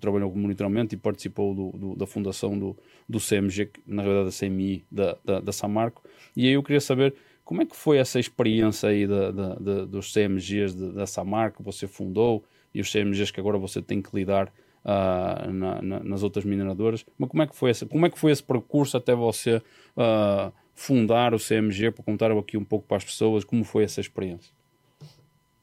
trabalhou 0.00 0.30
com 0.30 0.38
monitoramento 0.38 0.94
e 0.94 0.98
participou 0.98 1.54
do, 1.54 1.78
do, 1.78 1.96
da 1.96 2.06
fundação 2.06 2.58
do, 2.58 2.76
do 3.08 3.18
CMG, 3.20 3.70
na 3.86 4.02
realidade 4.02 4.30
da 4.30 4.46
CMI 4.46 4.84
da, 4.90 5.18
da, 5.24 5.40
da, 5.40 5.52
Samarco. 5.52 6.02
E 6.36 6.46
aí 6.46 6.52
eu 6.52 6.62
queria 6.62 6.80
saber 6.80 7.14
como 7.44 7.62
é 7.62 7.66
que 7.66 7.76
foi 7.76 7.98
essa 7.98 8.18
experiência 8.18 8.88
aí 8.88 9.06
da, 9.06 9.30
da, 9.30 9.84
dos 9.84 10.12
CMGs 10.12 10.74
da 10.74 11.06
Samarco, 11.06 11.62
você 11.62 11.86
fundou, 11.86 12.44
e 12.74 12.80
os 12.80 12.92
CMGs 12.92 13.30
que 13.30 13.40
agora 13.40 13.58
você 13.58 13.80
tem 13.80 14.02
que 14.02 14.14
lidar 14.14 14.52
uh, 14.84 15.50
na, 15.52 15.80
na, 15.80 16.00
nas 16.00 16.22
outras 16.22 16.44
mineradoras. 16.44 17.06
Mas 17.16 17.28
como 17.28 17.42
é 17.42 17.46
que 17.46 17.56
foi 17.56 17.70
esse, 17.70 17.86
como 17.86 18.06
é 18.06 18.10
que 18.10 18.18
foi 18.18 18.32
esse 18.32 18.42
percurso 18.42 18.96
até 18.96 19.14
você 19.14 19.56
uh, 19.56 20.52
fundar 20.74 21.34
o 21.34 21.38
CMG, 21.38 21.90
para 21.90 22.04
contar 22.04 22.30
aqui 22.32 22.56
um 22.56 22.64
pouco 22.64 22.86
para 22.86 22.96
as 22.96 23.04
pessoas 23.04 23.44
como 23.44 23.64
foi 23.64 23.84
essa 23.84 24.00
experiência? 24.00 24.57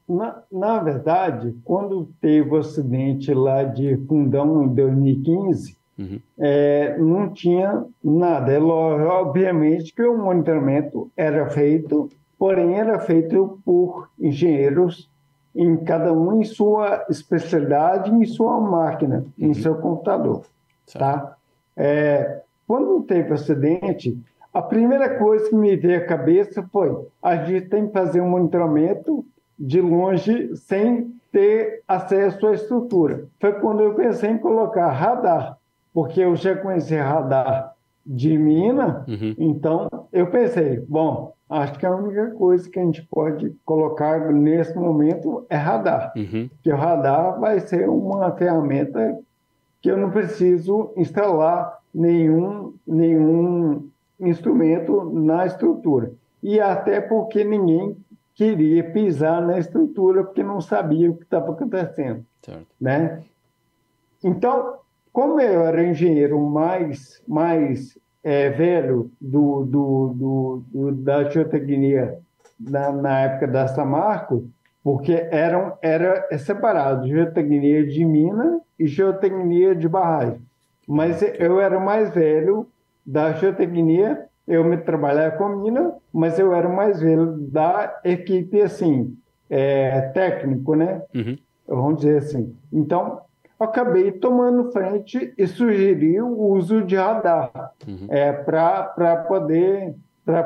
Na, 0.08 0.42
na 0.50 0.78
verdade, 0.78 1.56
quando 1.64 2.08
teve 2.20 2.48
o 2.50 2.56
acidente 2.56 3.34
lá 3.34 3.64
de 3.64 3.96
Fundão 4.06 4.62
em 4.62 4.68
2015, 4.68 5.76
uhum. 5.98 6.20
é, 6.38 6.96
não 6.98 7.32
tinha 7.32 7.84
nada. 8.02 8.52
É 8.52 8.60
obviamente 8.60 9.92
que 9.92 10.02
o 10.02 10.16
monitoramento 10.16 11.10
era 11.16 11.48
feito, 11.50 12.08
porém 12.38 12.74
era 12.74 13.00
feito 13.00 13.60
por 13.64 14.08
engenheiros, 14.18 15.10
em 15.54 15.76
cada 15.78 16.12
um 16.12 16.40
em 16.40 16.44
sua 16.44 17.04
especialidade, 17.08 18.10
em 18.10 18.24
sua 18.26 18.60
máquina, 18.60 19.24
uhum. 19.38 19.48
em 19.48 19.54
seu 19.54 19.74
computador. 19.76 20.44
tá? 20.98 21.36
É, 21.76 22.42
quando 22.66 23.02
teve 23.02 23.30
o 23.30 23.34
acidente, 23.34 24.16
a 24.52 24.62
primeira 24.62 25.18
coisa 25.18 25.48
que 25.48 25.54
me 25.54 25.76
veio 25.76 25.98
à 25.98 26.04
cabeça 26.04 26.62
foi: 26.72 27.06
a 27.22 27.36
gente 27.36 27.68
tem 27.68 27.86
que 27.86 27.92
fazer 27.92 28.20
um 28.20 28.30
monitoramento 28.30 29.24
de 29.58 29.80
longe 29.80 30.54
sem 30.56 31.14
ter 31.32 31.82
acesso 31.86 32.46
à 32.46 32.52
estrutura. 32.52 33.26
Foi 33.40 33.52
quando 33.54 33.82
eu 33.82 33.94
pensei 33.94 34.30
em 34.30 34.38
colocar 34.38 34.90
radar, 34.90 35.56
porque 35.92 36.20
eu 36.20 36.36
já 36.36 36.56
conhecia 36.56 37.04
radar 37.04 37.74
de 38.04 38.38
mina, 38.38 39.04
uhum. 39.08 39.34
então 39.38 39.88
eu 40.12 40.28
pensei, 40.28 40.78
bom, 40.88 41.32
acho 41.50 41.78
que 41.78 41.84
a 41.84 41.94
única 41.94 42.30
coisa 42.32 42.70
que 42.70 42.78
a 42.78 42.84
gente 42.84 43.02
pode 43.10 43.52
colocar 43.64 44.32
nesse 44.32 44.76
momento 44.78 45.44
é 45.50 45.56
radar, 45.56 46.12
uhum. 46.16 46.48
que 46.62 46.72
o 46.72 46.76
radar 46.76 47.40
vai 47.40 47.58
ser 47.60 47.88
uma 47.88 48.30
ferramenta 48.32 49.18
que 49.82 49.90
eu 49.90 49.96
não 49.96 50.10
preciso 50.10 50.92
instalar 50.96 51.78
nenhum, 51.94 52.74
nenhum 52.86 53.88
instrumento 54.20 55.10
na 55.12 55.46
estrutura. 55.46 56.12
E 56.42 56.60
até 56.60 57.00
porque 57.00 57.44
ninguém 57.44 57.96
queria 58.36 58.84
pisar 58.92 59.40
na 59.44 59.58
estrutura 59.58 60.22
porque 60.22 60.42
não 60.42 60.60
sabia 60.60 61.10
o 61.10 61.16
que 61.16 61.24
estava 61.24 61.50
acontecendo. 61.50 62.24
Certo. 62.42 62.66
Né? 62.80 63.24
Então, 64.22 64.76
como 65.12 65.40
eu 65.40 65.62
era 65.62 65.82
engenheiro 65.82 66.38
mais, 66.38 67.22
mais 67.26 67.98
é, 68.22 68.50
velho 68.50 69.10
do, 69.18 69.64
do, 69.64 70.14
do, 70.14 70.62
do, 70.66 70.92
da 70.92 71.24
geotecnia 71.24 72.18
na, 72.60 72.92
na 72.92 73.20
época 73.20 73.48
da 73.48 73.66
Samarco, 73.66 74.48
porque 74.84 75.26
eram, 75.30 75.76
era 75.80 76.28
separado 76.38 77.08
geotecnia 77.08 77.86
de 77.86 78.04
mina 78.04 78.60
e 78.78 78.86
geotecnia 78.86 79.74
de 79.74 79.88
barragem. 79.88 80.40
Mas 80.86 81.22
eu 81.22 81.58
era 81.60 81.80
mais 81.80 82.14
velho 82.14 82.68
da 83.04 83.32
geotecnia, 83.32 84.25
eu 84.46 84.64
me 84.64 84.76
trabalhava 84.76 85.36
com 85.36 85.48
mina, 85.48 85.94
mas 86.12 86.38
eu 86.38 86.54
era 86.54 86.68
mais 86.68 87.00
velho 87.00 87.32
da 87.32 88.00
equipe, 88.04 88.60
assim, 88.60 89.16
é, 89.50 90.02
técnico, 90.12 90.74
né? 90.74 91.02
Uhum. 91.14 91.36
Vamos 91.66 91.96
dizer 91.96 92.18
assim. 92.18 92.54
Então, 92.72 93.20
acabei 93.58 94.12
tomando 94.12 94.70
frente 94.70 95.34
e 95.36 95.46
sugeri 95.46 96.20
o 96.20 96.52
uso 96.52 96.82
de 96.82 96.94
radar 96.96 97.72
uhum. 97.86 98.06
é, 98.08 98.32
para 98.32 99.24
poder, 99.28 99.94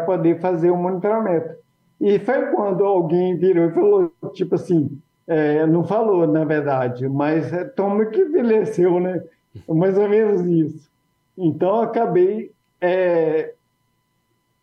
poder 0.06 0.40
fazer 0.40 0.70
o 0.70 0.76
monitoramento. 0.76 1.54
E 2.00 2.18
foi 2.18 2.46
quando 2.46 2.84
alguém 2.84 3.36
virou 3.36 3.66
e 3.66 3.72
falou, 3.72 4.12
tipo 4.32 4.54
assim, 4.54 4.98
é, 5.26 5.66
não 5.66 5.84
falou, 5.84 6.26
na 6.26 6.44
verdade, 6.44 7.06
mas 7.08 7.52
é, 7.52 7.64
toma 7.64 8.06
que 8.06 8.20
envelheceu, 8.20 8.98
né? 8.98 9.22
Mais 9.68 9.98
ou 9.98 10.08
menos 10.08 10.40
isso. 10.46 10.90
Então, 11.36 11.82
acabei 11.82 12.52
é, 12.80 13.52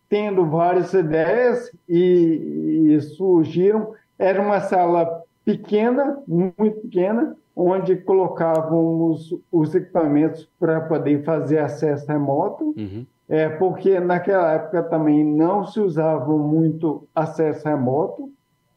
tendo 0.08 0.46
várias 0.46 0.92
ideias 0.92 1.70
e, 1.88 2.92
e 2.94 3.00
surgiram. 3.00 3.92
Era 4.18 4.40
uma 4.40 4.60
sala 4.60 5.22
pequena, 5.44 6.18
muito 6.26 6.80
pequena, 6.80 7.36
onde 7.54 7.96
colocávamos 7.96 9.34
os 9.50 9.74
equipamentos 9.74 10.48
para 10.60 10.80
poder 10.82 11.24
fazer 11.24 11.58
acesso 11.58 12.06
remoto, 12.06 12.74
uhum. 12.76 13.04
é, 13.28 13.48
porque 13.48 13.98
naquela 13.98 14.52
época 14.52 14.82
também 14.84 15.24
não 15.24 15.66
se 15.66 15.80
usava 15.80 16.36
muito 16.36 17.06
acesso 17.14 17.66
remoto, 17.66 18.30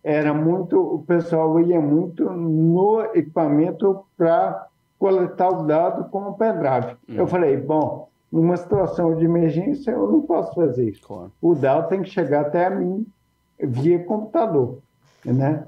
era 0.03 0.33
muito, 0.33 0.79
o 0.79 0.99
pessoal 1.03 1.59
ia 1.59 1.79
muito 1.79 2.27
no 2.31 3.01
equipamento 3.13 4.03
para 4.17 4.67
coletar 4.97 5.49
o 5.49 5.63
dado 5.63 6.09
com 6.09 6.29
o 6.29 6.33
pendrive. 6.33 6.95
Uhum. 7.07 7.15
Eu 7.15 7.27
falei, 7.27 7.57
bom, 7.57 8.07
numa 8.31 8.55
situação 8.55 9.15
de 9.15 9.25
emergência, 9.25 9.91
eu 9.91 10.09
não 10.09 10.21
posso 10.21 10.55
fazer 10.55 10.89
isso. 10.89 11.01
Claro. 11.01 11.31
O 11.41 11.53
dado 11.53 11.89
tem 11.89 12.01
que 12.01 12.09
chegar 12.09 12.41
até 12.41 12.65
a 12.65 12.69
mim 12.69 13.05
via 13.59 13.99
computador, 14.03 14.79
né? 15.25 15.67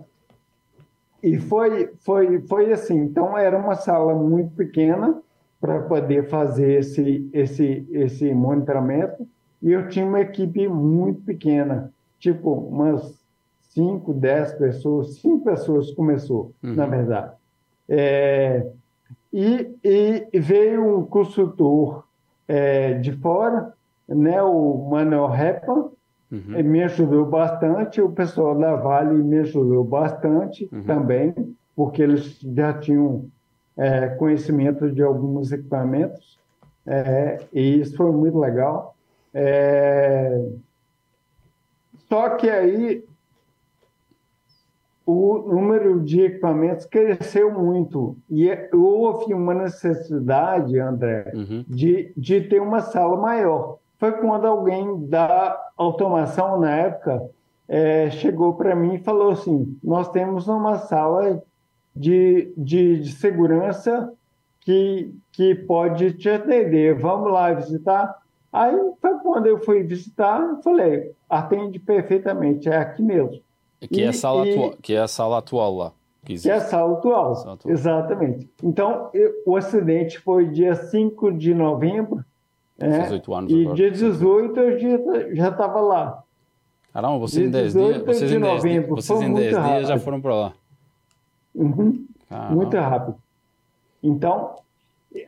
E 1.22 1.38
foi, 1.38 1.92
foi, 2.00 2.42
foi 2.42 2.72
assim. 2.72 2.98
Então, 2.98 3.38
era 3.38 3.58
uma 3.58 3.76
sala 3.76 4.14
muito 4.14 4.56
pequena 4.56 5.22
para 5.60 5.82
poder 5.82 6.28
fazer 6.28 6.80
esse, 6.80 7.30
esse, 7.32 7.88
esse 7.92 8.34
monitoramento. 8.34 9.26
E 9.62 9.72
eu 9.72 9.88
tinha 9.88 10.06
uma 10.06 10.20
equipe 10.20 10.68
muito 10.68 11.22
pequena, 11.22 11.94
tipo 12.20 12.52
umas 12.52 13.24
5, 13.70 14.14
10 14.14 14.54
pessoas. 14.54 15.16
Cinco 15.16 15.46
pessoas 15.46 15.92
começou, 15.92 16.52
uhum. 16.62 16.76
na 16.76 16.86
verdade. 16.86 17.32
É, 17.88 18.68
e, 19.32 19.74
e 19.82 20.40
veio 20.40 21.00
um 21.00 21.06
consultor 21.06 22.06
é, 22.48 22.94
de 22.94 23.12
fora, 23.14 23.74
né, 24.08 24.42
o 24.42 24.90
Manuel 24.90 25.28
Repa, 25.28 25.74
uhum. 26.32 26.64
me 26.64 26.84
ajudou 26.84 27.26
bastante, 27.26 28.02
o 28.02 28.12
pessoal 28.12 28.58
da 28.58 28.76
Vale 28.76 29.16
me 29.24 29.40
ajudou 29.40 29.84
bastante 29.84 30.70
uhum. 30.72 30.84
também, 30.84 31.34
porque 31.76 32.02
eles 32.02 32.40
já 32.40 32.74
tinham 32.74 33.26
é, 33.78 34.08
conhecimento 34.10 34.92
de 34.92 35.02
alguns 35.02 35.52
equipamentos, 35.52 36.40
é, 36.86 37.40
e 37.54 37.80
isso 37.80 37.96
foi 37.96 38.12
muito 38.12 38.38
legal. 38.40 38.96
É, 39.34 40.46
só 42.10 42.32
que 42.32 42.50
aí 42.50 43.04
o 45.14 45.54
número 45.54 46.02
de 46.02 46.22
equipamentos 46.22 46.86
cresceu 46.86 47.52
muito 47.52 48.18
e 48.30 48.50
é, 48.50 48.70
houve 48.74 49.34
uma 49.34 49.54
necessidade, 49.54 50.80
André, 50.80 51.32
uhum. 51.34 51.64
de, 51.68 52.12
de 52.18 52.42
ter 52.42 52.62
uma 52.62 52.82
sala 52.82 53.16
maior. 53.16 53.78
Foi 53.98 54.12
quando 54.14 54.46
alguém 54.46 55.08
da 55.08 55.58
automação, 55.78 56.60
na 56.60 56.72
época, 56.72 57.30
é, 57.68 58.10
chegou 58.12 58.54
para 58.54 58.76
mim 58.76 58.96
e 58.96 59.04
falou 59.04 59.32
assim: 59.32 59.78
Nós 59.84 60.10
temos 60.10 60.48
uma 60.48 60.78
sala 60.78 61.42
de, 61.96 62.52
de, 62.58 63.00
de 63.00 63.12
segurança 63.14 64.12
que, 64.62 65.14
que 65.32 65.56
pode 65.56 66.14
te 66.14 66.30
atender, 66.30 66.96
vamos 66.96 67.32
lá 67.32 67.54
visitar. 67.54 68.18
Aí 68.52 68.76
foi 69.02 69.18
quando 69.20 69.48
eu 69.48 69.58
fui 69.60 69.84
visitar, 69.84 70.60
falei: 70.64 71.12
Atende 71.30 71.80
perfeitamente, 71.80 72.70
é 72.70 72.78
aqui 72.78 73.02
mesmo. 73.02 73.42
Que, 73.88 74.02
e, 74.02 74.04
é, 74.04 74.08
a 74.08 74.14
sala 74.14 74.48
e, 74.48 74.52
atual, 74.52 74.74
que 74.82 74.94
é 74.94 75.00
a 75.00 75.08
sala 75.08 75.38
atual 75.38 75.76
lá. 75.76 75.92
Que, 76.26 76.36
que 76.40 76.50
é 76.50 76.54
a 76.54 76.62
sala 76.62 76.94
atual, 76.94 77.36
sala 77.36 77.54
atual. 77.54 77.74
exatamente. 77.74 78.50
Então, 78.64 79.10
eu, 79.14 79.34
o 79.46 79.58
acidente 79.58 80.20
foi 80.20 80.48
dia 80.48 80.74
5 80.76 81.34
de 81.34 81.54
novembro. 81.54 82.24
É, 82.80 83.00
18 83.00 83.34
anos 83.34 83.52
E 83.52 83.62
agora, 83.62 83.76
dia 83.76 83.92
18 83.92 84.60
eu 84.60 85.36
já 85.36 85.50
estava 85.50 85.82
lá. 85.82 86.24
Caramba, 86.94 87.18
vocês 87.18 87.48
em 87.48 87.52
10 87.52 87.74
dias, 87.74 87.98
vocês 88.04 88.32
em 88.32 88.40
10 88.40 88.62
dias, 88.62 88.88
vocês 88.88 89.22
em 89.22 89.34
10 89.34 89.64
dias 89.64 89.88
já 89.88 90.00
foram 90.00 90.22
para 90.22 90.36
lá. 90.36 90.54
Uhum, 91.56 92.06
muito 92.52 92.78
rápido. 92.78 93.18
Então, 94.02 94.56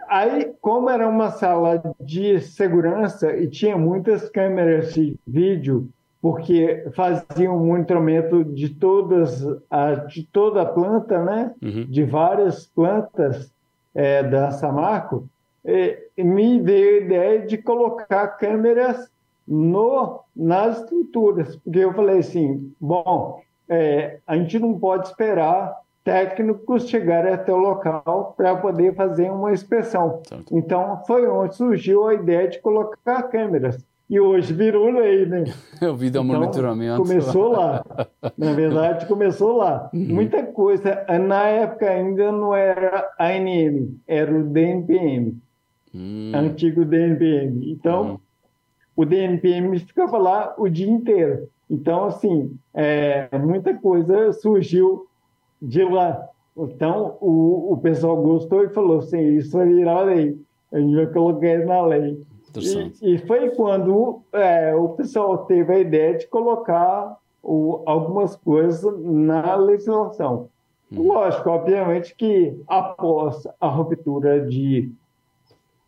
aí, 0.08 0.54
como 0.62 0.89
era 0.89 1.08
uma 1.08 1.32
sala 1.32 1.82
de 2.00 2.39
segurança 2.41 3.36
e 3.36 3.48
tinha 3.48 3.78
muitas 3.78 4.30
câmeras 4.30 4.94
de 4.94 5.15
vídeo 5.26 5.89
porque 6.26 6.84
faziam 6.96 7.56
um 7.56 7.68
monitoramento 7.68 8.44
de 8.44 8.70
todas 8.70 9.46
a, 9.70 9.94
de 9.94 10.24
toda 10.24 10.64
a 10.64 10.66
planta, 10.66 11.24
né? 11.24 11.54
Uhum. 11.62 11.86
De 11.88 12.04
várias 12.04 12.66
plantas 12.66 13.54
é, 13.94 14.24
da 14.24 14.50
Samarco, 14.50 15.30
e, 15.64 16.00
me 16.18 16.60
veio 16.60 16.96
a 16.96 17.06
ideia 17.06 17.46
de 17.46 17.60
colocar 17.60 18.28
câmeras 18.40 19.08
no, 19.48 20.22
nas 20.36 20.80
estruturas, 20.80 21.58
porque 21.58 21.78
eu 21.78 21.94
falei 21.94 22.18
assim, 22.18 22.74
bom, 22.82 23.40
é, 23.70 24.18
a 24.26 24.36
gente 24.36 24.58
não 24.58 24.80
pode 24.80 25.10
esperar 25.10 25.80
técnicos 26.04 26.90
chegarem 26.90 27.34
até 27.34 27.54
o 27.54 27.58
local 27.58 28.34
para 28.36 28.56
poder 28.56 28.96
fazer 28.96 29.30
uma 29.30 29.54
inspeção. 29.54 30.22
Certo. 30.28 30.58
Então, 30.58 31.04
foi 31.06 31.28
onde 31.28 31.56
surgiu 31.56 32.08
a 32.08 32.16
ideia 32.16 32.48
de 32.48 32.58
colocar 32.58 33.22
câmeras 33.30 33.86
e 34.10 34.20
hoje 34.20 34.54
virou 34.54 34.89
lei, 34.91 35.26
né? 35.26 35.44
O 35.82 35.96
vídeo 35.96 36.22
então, 36.22 36.24
monitoramento. 36.24 37.02
Começou 37.02 37.52
lá. 37.52 37.84
Na 38.38 38.54
verdade, 38.54 39.06
começou 39.08 39.58
lá. 39.58 39.89
Uhum. 39.94 40.08
Muita 40.15 40.44
coisa. 40.44 41.06
Na 41.28 41.48
época 41.48 41.89
ainda 41.89 42.32
não 42.32 42.54
era 42.54 43.12
ANM, 43.20 43.98
era 44.08 44.34
o 44.34 44.44
DNPM. 44.44 45.38
Uhum. 45.94 46.32
Antigo 46.36 46.86
DNPM. 46.86 47.72
Então, 47.72 48.04
uhum. 48.04 48.20
o 48.96 49.06
DNPM 49.06 49.80
ficava 49.80 50.18
lá 50.18 50.54
o 50.58 50.70
dia 50.70 50.89
inteiro. 50.89 51.50
Então, 51.70 52.06
assim, 52.06 52.56
é, 52.74 53.28
muita 53.39 53.74
coisa 53.74 54.32
surgiu 54.34 55.08
de 55.62 55.84
lá. 55.84 56.30
Então, 56.56 57.18
o, 57.20 57.74
o 57.74 57.78
pessoal 57.78 58.22
gostou 58.22 58.63
e 58.63 58.70
falou 58.70 59.00
assim, 59.00 59.36
isso 59.36 59.58
vai 59.58 59.68
virar 59.68 60.04
lei. 60.04 60.39
A 60.72 60.80
gente 60.80 60.96
vai 60.96 61.08
colocar 61.08 61.56
isso 61.56 61.68
na 61.68 61.86
lei. 61.86 62.22
E, 63.02 63.15
e, 63.15 63.18
foi 63.20 63.50
quando 63.52 64.22
é, 64.34 64.76
o 64.76 64.89
pessoal 64.89 65.39
teve 65.46 65.74
a 65.74 65.80
ideia 65.80 66.18
de 66.18 66.28
colocar 66.28 67.18
o, 67.41 67.82
algumas 67.86 68.36
coisas 68.36 68.84
na 69.04 69.56
legislação. 69.56 70.50
Hum. 70.91 71.08
Lógico, 71.08 71.50
obviamente 71.50 72.15
que 72.15 72.60
após 72.68 73.48
a 73.60 73.68
ruptura 73.68 74.46
de 74.46 74.91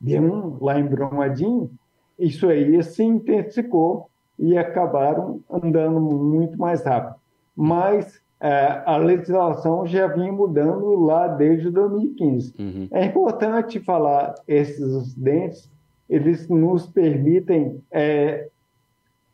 D1 0.03 0.57
lá 0.61 0.79
em 0.79 0.85
Brumadinho, 0.85 1.69
isso 2.17 2.47
aí 2.47 2.81
se 2.83 3.03
intensificou 3.03 4.09
e 4.37 4.57
acabaram 4.57 5.41
andando 5.49 5.99
muito 5.99 6.57
mais 6.57 6.83
rápido. 6.83 7.15
Mas 7.55 8.21
é, 8.39 8.83
a 8.85 8.97
legislação 8.97 9.85
já 9.85 10.07
vinha 10.07 10.31
mudando 10.31 10.95
lá 10.95 11.27
desde 11.27 11.71
2015. 11.71 12.53
Uhum. 12.59 12.87
É 12.91 13.05
importante 13.05 13.79
falar 13.79 14.35
esses 14.47 14.93
acidentes, 14.93 15.69
eles 16.09 16.47
nos 16.47 16.85
permitem 16.87 17.81
é, 17.91 18.47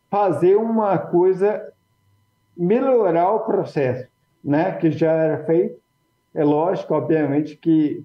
fazer 0.10 0.56
uma 0.56 0.98
coisa, 0.98 1.72
melhorar 2.56 3.32
o 3.32 3.40
processo, 3.42 4.08
né, 4.44 4.72
que 4.74 4.92
já 4.92 5.12
era 5.12 5.44
feito. 5.46 5.80
É 6.34 6.44
lógico, 6.44 6.94
obviamente, 6.94 7.56
que 7.56 8.04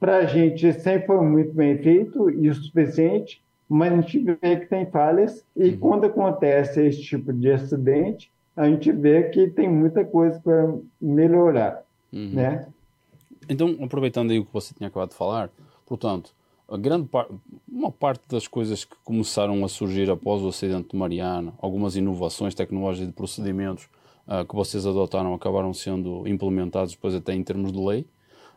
para 0.00 0.18
a 0.18 0.24
gente 0.26 0.72
sempre 0.72 1.06
foi 1.06 1.20
muito 1.24 1.52
bem 1.52 1.78
feito 1.78 2.30
e 2.30 2.48
o 2.48 2.54
suficiente, 2.54 3.42
mas 3.68 3.92
a 3.92 3.96
gente 3.96 4.18
vê 4.18 4.56
que 4.56 4.66
tem 4.66 4.86
falhas 4.86 5.44
e 5.54 5.70
uhum. 5.70 5.78
quando 5.78 6.06
acontece 6.06 6.84
esse 6.84 7.02
tipo 7.02 7.32
de 7.32 7.50
acidente, 7.50 8.32
a 8.56 8.66
gente 8.66 8.90
vê 8.90 9.24
que 9.24 9.48
tem 9.48 9.68
muita 9.68 10.04
coisa 10.04 10.40
para 10.40 10.74
melhorar, 11.00 11.84
uhum. 12.12 12.30
né? 12.32 12.66
Então, 13.48 13.76
aproveitando 13.80 14.30
aí 14.30 14.38
o 14.38 14.44
que 14.44 14.52
você 14.52 14.74
tinha 14.74 14.88
acabado 14.88 15.10
de 15.10 15.16
falar, 15.16 15.50
portanto, 15.86 16.34
a 16.68 16.76
grande 16.76 17.08
uma 17.66 17.90
parte 17.90 18.22
das 18.28 18.46
coisas 18.46 18.84
que 18.84 18.94
começaram 19.02 19.64
a 19.64 19.68
surgir 19.68 20.10
após 20.10 20.42
o 20.42 20.48
acidente 20.48 20.90
de 20.90 20.96
Mariana, 20.96 21.54
algumas 21.58 21.96
inovações 21.96 22.54
tecnológicas 22.54 23.08
de 23.08 23.14
procedimentos 23.14 23.88
uh, 24.26 24.44
que 24.46 24.54
vocês 24.54 24.86
adotaram 24.86 25.32
acabaram 25.32 25.72
sendo 25.72 26.28
implementados 26.28 26.92
depois 26.92 27.14
até 27.14 27.34
em 27.34 27.42
termos 27.42 27.72
de 27.72 27.78
lei. 27.78 28.06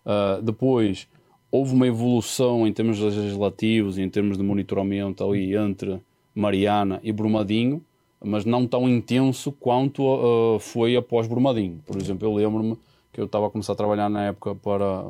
Uh, 0.06 0.42
depois, 0.42 1.08
houve 1.50 1.74
uma 1.74 1.88
evolução 1.88 2.68
em 2.68 2.74
termos 2.74 3.00
legislativos 3.00 3.98
e 3.98 4.02
em 4.02 4.10
termos 4.10 4.38
de 4.38 4.44
monitoramento 4.44 5.24
ali 5.24 5.56
entre 5.56 6.02
Mariana 6.36 7.00
e 7.04 7.14
Brumadinho, 7.14 7.82
mas 8.24 8.44
não 8.44 8.68
tão 8.68 8.90
intenso 8.90 9.54
quanto 9.54 10.04
uh, 10.04 10.60
foi 10.60 10.98
após 10.98 11.28
Brumadinho. 11.28 11.82
Por 11.86 11.96
exemplo, 11.96 12.28
eu 12.28 12.34
lembro-me 12.34 12.78
que 13.12 13.20
eu 13.20 13.26
estava 13.26 13.48
a 13.48 13.50
começar 13.50 13.74
a 13.74 13.76
trabalhar 13.76 14.10
na 14.10 14.26
época 14.26 14.56
para 14.56 15.04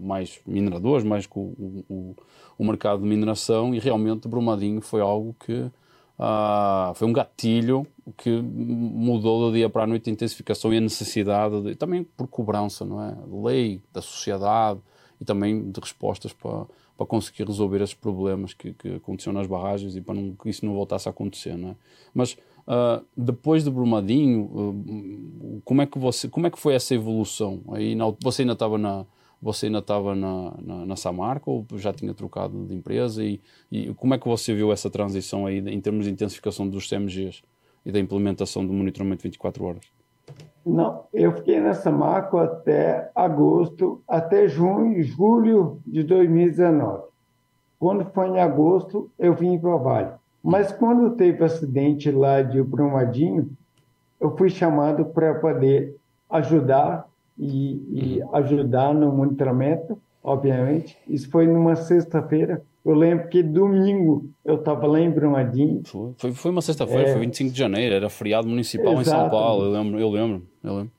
mais 0.00 0.40
mineradores, 0.46 1.04
mais 1.04 1.26
com 1.26 1.40
o, 1.40 1.84
o, 1.88 2.16
o, 2.58 2.64
mercado 2.64 3.02
de 3.02 3.08
mineração, 3.08 3.74
e 3.74 3.78
realmente 3.78 4.26
Brumadinho 4.28 4.80
foi 4.80 5.00
algo 5.00 5.34
que 5.38 5.52
uh, 5.52 6.94
foi 6.94 7.06
um 7.06 7.12
gatilho 7.12 7.86
que 8.16 8.30
mudou 8.30 9.50
do 9.50 9.54
dia 9.54 9.68
para 9.68 9.84
a 9.84 9.86
noite 9.86 10.08
a 10.08 10.12
intensificação 10.12 10.72
e 10.72 10.78
a 10.78 10.80
necessidade, 10.80 11.60
de, 11.62 11.74
também 11.74 12.02
por 12.02 12.26
cobrança, 12.26 12.84
não 12.84 13.02
é? 13.02 13.12
De 13.12 13.36
lei, 13.46 13.82
da 13.92 14.00
sociedade 14.00 14.80
e 15.20 15.24
também 15.24 15.70
de 15.70 15.80
respostas 15.80 16.32
para 16.32 16.66
para 16.96 17.06
conseguir 17.06 17.44
resolver 17.44 17.82
esses 17.82 17.94
problemas 17.94 18.54
que, 18.54 18.72
que 18.72 18.94
aconteciam 18.96 19.32
nas 19.32 19.46
barragens 19.46 19.96
e 19.96 20.00
para 20.00 20.14
não, 20.14 20.34
que 20.34 20.48
isso 20.48 20.64
não 20.64 20.74
voltasse 20.74 21.08
a 21.08 21.10
acontecer, 21.10 21.56
não 21.56 21.70
é? 21.70 21.76
Mas 22.14 22.36
uh, 22.66 23.04
depois 23.16 23.64
de 23.64 23.70
Brumadinho, 23.70 24.42
uh, 24.44 25.62
como 25.64 25.82
é 25.82 25.86
que 25.86 25.98
você, 25.98 26.28
como 26.28 26.46
é 26.46 26.50
que 26.50 26.58
foi 26.58 26.74
essa 26.74 26.94
evolução? 26.94 27.60
Aí 27.72 27.94
na, 27.94 28.04
você 28.22 28.42
ainda 28.42 28.54
estava 28.54 28.78
na 28.78 29.04
você 29.40 29.66
ainda 29.66 29.80
estava 29.80 30.14
na, 30.14 30.54
na, 30.62 30.86
na, 30.86 30.96
Samarco 30.96 31.50
ou 31.70 31.78
já 31.78 31.92
tinha 31.92 32.14
trocado 32.14 32.64
de 32.64 32.74
empresa 32.74 33.22
e, 33.22 33.38
e, 33.70 33.92
como 33.92 34.14
é 34.14 34.18
que 34.18 34.26
você 34.26 34.54
viu 34.54 34.72
essa 34.72 34.88
transição 34.88 35.44
aí 35.44 35.58
em 35.58 35.80
termos 35.82 36.06
de 36.06 36.10
intensificação 36.10 36.66
dos 36.66 36.88
CMGs 36.88 37.42
e 37.84 37.92
da 37.92 38.00
implementação 38.00 38.66
do 38.66 38.72
monitoramento 38.72 39.22
24 39.22 39.62
horas? 39.62 39.84
Não, 40.64 41.04
eu 41.12 41.30
fiquei 41.32 41.60
nessa 41.60 41.90
marca 41.90 42.42
até 42.42 43.10
agosto, 43.14 44.02
até 44.08 44.48
junho, 44.48 45.02
julho 45.02 45.78
de 45.86 46.02
2019. 46.04 47.02
Quando 47.78 48.06
foi 48.06 48.28
em 48.28 48.40
agosto, 48.40 49.10
eu 49.18 49.34
vim 49.34 49.58
para 49.58 49.76
o 49.76 49.78
Vale. 49.78 50.12
Mas 50.44 50.70
quando 50.70 51.16
teve 51.16 51.42
o 51.42 51.46
acidente 51.46 52.10
lá 52.10 52.42
de 52.42 52.62
Brumadinho, 52.62 53.50
eu 54.20 54.36
fui 54.36 54.50
chamado 54.50 55.06
para 55.06 55.34
poder 55.36 55.96
ajudar 56.28 57.06
e, 57.38 58.18
e, 58.18 58.22
ajudar 58.34 58.92
no 58.92 59.10
monitoramento, 59.10 59.98
obviamente. 60.22 60.98
Isso 61.08 61.30
foi 61.30 61.46
numa 61.46 61.74
sexta-feira. 61.74 62.62
Eu 62.84 62.94
lembro 62.94 63.28
que 63.28 63.42
domingo 63.42 64.28
eu 64.44 64.56
estava 64.56 64.86
lá 64.86 65.00
em 65.00 65.10
Brumadinho. 65.10 65.80
Foi, 66.18 66.32
foi 66.32 66.50
uma 66.50 66.60
sexta-feira, 66.60 67.08
é, 67.08 67.12
foi 67.12 67.22
25 67.22 67.50
de 67.50 67.58
janeiro, 67.58 67.94
era 67.94 68.10
feriado 68.10 68.46
municipal 68.46 69.00
em 69.00 69.04
São 69.04 69.30
Paulo, 69.30 69.64
eu 69.64 69.70
lembro, 69.70 69.98
eu 69.98 70.10
lembro, 70.10 70.42
eu 70.62 70.76
lembro. 70.76 70.92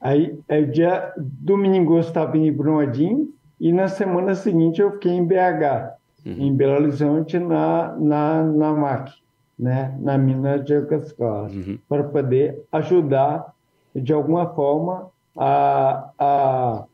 Aí, 0.00 0.38
é, 0.48 0.62
dia 0.62 1.12
domingo 1.18 1.96
eu 1.96 2.00
estava 2.00 2.38
em 2.38 2.50
Brumadinho 2.50 3.28
e 3.60 3.70
na 3.70 3.88
semana 3.88 4.34
seguinte 4.34 4.80
eu 4.80 4.92
fiquei 4.92 5.12
em 5.12 5.26
BH, 5.26 5.96
uhum. 6.26 6.36
em 6.38 6.54
Belo 6.54 6.82
Horizonte, 6.82 7.38
na, 7.38 7.96
na, 7.96 8.42
na 8.42 8.72
MAC, 8.72 9.12
né, 9.58 9.96
na 10.00 10.18
mina 10.18 10.58
de 10.58 10.74
Eucascola, 10.74 11.48
uhum. 11.48 11.78
para 11.88 12.04
poder 12.04 12.62
ajudar 12.72 13.54
de 13.94 14.12
alguma 14.12 14.46
forma 14.54 15.08
a, 15.36 16.10
a, 16.18 16.84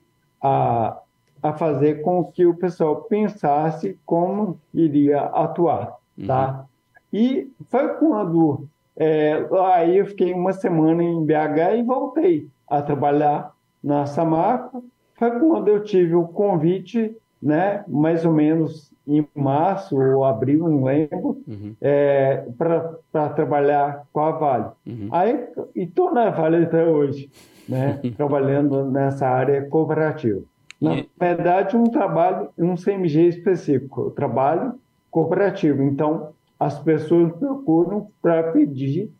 a 0.42 1.02
a 1.42 1.52
fazer 1.54 2.02
com 2.02 2.24
que 2.24 2.46
o 2.46 2.54
pessoal 2.54 3.02
pensasse 3.02 3.98
como 4.06 4.60
iria 4.72 5.22
atuar, 5.22 5.96
uhum. 6.16 6.26
tá? 6.28 6.64
E 7.12 7.50
foi 7.68 7.88
quando 7.96 8.68
é, 8.96 9.44
aí 9.72 9.98
eu 9.98 10.06
fiquei 10.06 10.32
uma 10.32 10.52
semana 10.52 11.02
em 11.02 11.24
BH 11.24 11.78
e 11.78 11.82
voltei 11.82 12.48
a 12.68 12.80
trabalhar 12.80 13.52
na 13.82 14.06
Samarco. 14.06 14.84
Foi 15.14 15.30
quando 15.38 15.68
eu 15.68 15.82
tive 15.82 16.14
o 16.14 16.28
convite, 16.28 17.14
né, 17.42 17.84
mais 17.88 18.24
ou 18.24 18.32
menos 18.32 18.92
em 19.06 19.26
março 19.34 19.96
ou 19.96 20.24
abril, 20.24 20.68
não 20.68 20.84
lembro, 20.84 21.42
uhum. 21.46 21.74
é, 21.80 22.46
para 22.56 23.28
trabalhar 23.30 24.06
com 24.12 24.20
a 24.20 24.30
Vale. 24.30 24.66
Uhum. 24.86 25.08
Aí, 25.10 25.48
e 25.74 25.82
estou 25.82 26.12
na 26.12 26.30
Vale 26.30 26.64
até 26.64 26.86
hoje, 26.86 27.28
né, 27.68 28.00
trabalhando 28.16 28.84
nessa 28.84 29.28
área 29.28 29.66
cooperativa. 29.66 30.40
Na 30.80 30.98
e... 30.98 31.08
verdade, 31.18 31.76
um 31.76 31.84
trabalho, 31.84 32.48
um 32.56 32.76
CMG 32.76 33.28
específico, 33.28 34.10
trabalho 34.12 34.74
cooperativo. 35.10 35.82
Então, 35.82 36.30
as 36.58 36.78
pessoas 36.78 37.32
procuram 37.32 38.06
para 38.20 38.52
pedir, 38.52 39.10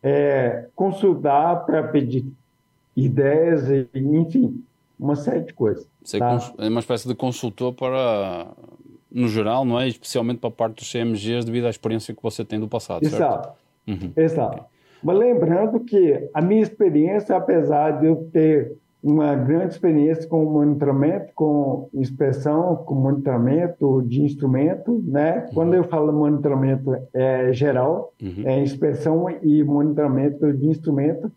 é, 0.00 0.68
consultar, 0.76 1.66
para 1.66 1.82
pedir 1.88 2.24
ideias, 2.96 3.68
enfim, 3.94 4.64
uma 4.98 5.16
série 5.16 5.40
de 5.40 5.52
coisas. 5.52 5.86
Você 6.02 6.18
tá? 6.18 6.38
é 6.58 6.68
uma 6.68 6.80
espécie 6.80 7.06
de 7.06 7.14
consultor 7.14 7.72
para, 7.72 8.46
no 9.10 9.28
geral, 9.28 9.64
não 9.64 9.78
é? 9.80 9.88
Especialmente 9.88 10.38
para 10.38 10.48
a 10.48 10.52
parte 10.52 10.76
dos 10.76 10.90
CMGs, 10.90 11.44
devido 11.44 11.66
à 11.66 11.70
experiência 11.70 12.14
que 12.14 12.22
você 12.22 12.44
tem 12.44 12.58
do 12.58 12.68
passado, 12.68 13.04
Exato. 13.04 13.50
Uhum. 13.86 14.12
Exato. 14.16 14.56
Okay. 14.56 14.66
Mas 15.02 15.18
lembrando 15.18 15.80
que 15.80 16.28
a 16.32 16.40
minha 16.40 16.62
experiência, 16.62 17.36
apesar 17.36 18.00
de 18.00 18.06
eu 18.06 18.28
ter 18.32 18.76
uma 19.02 19.36
grande 19.36 19.74
experiência 19.74 20.26
com 20.28 20.44
monitoramento, 20.44 21.32
com 21.34 21.88
inspeção, 21.94 22.76
com 22.76 22.94
monitoramento 22.94 24.02
de 24.02 24.22
instrumento, 24.22 25.00
né? 25.06 25.44
Uhum. 25.46 25.54
Quando 25.54 25.74
eu 25.74 25.84
falo 25.84 26.12
monitoramento 26.12 26.96
é 27.14 27.52
geral, 27.52 28.12
uhum. 28.20 28.42
é 28.44 28.60
inspeção 28.60 29.26
e 29.42 29.62
monitoramento 29.62 30.52
de 30.52 30.66
instrumento, 30.66 31.30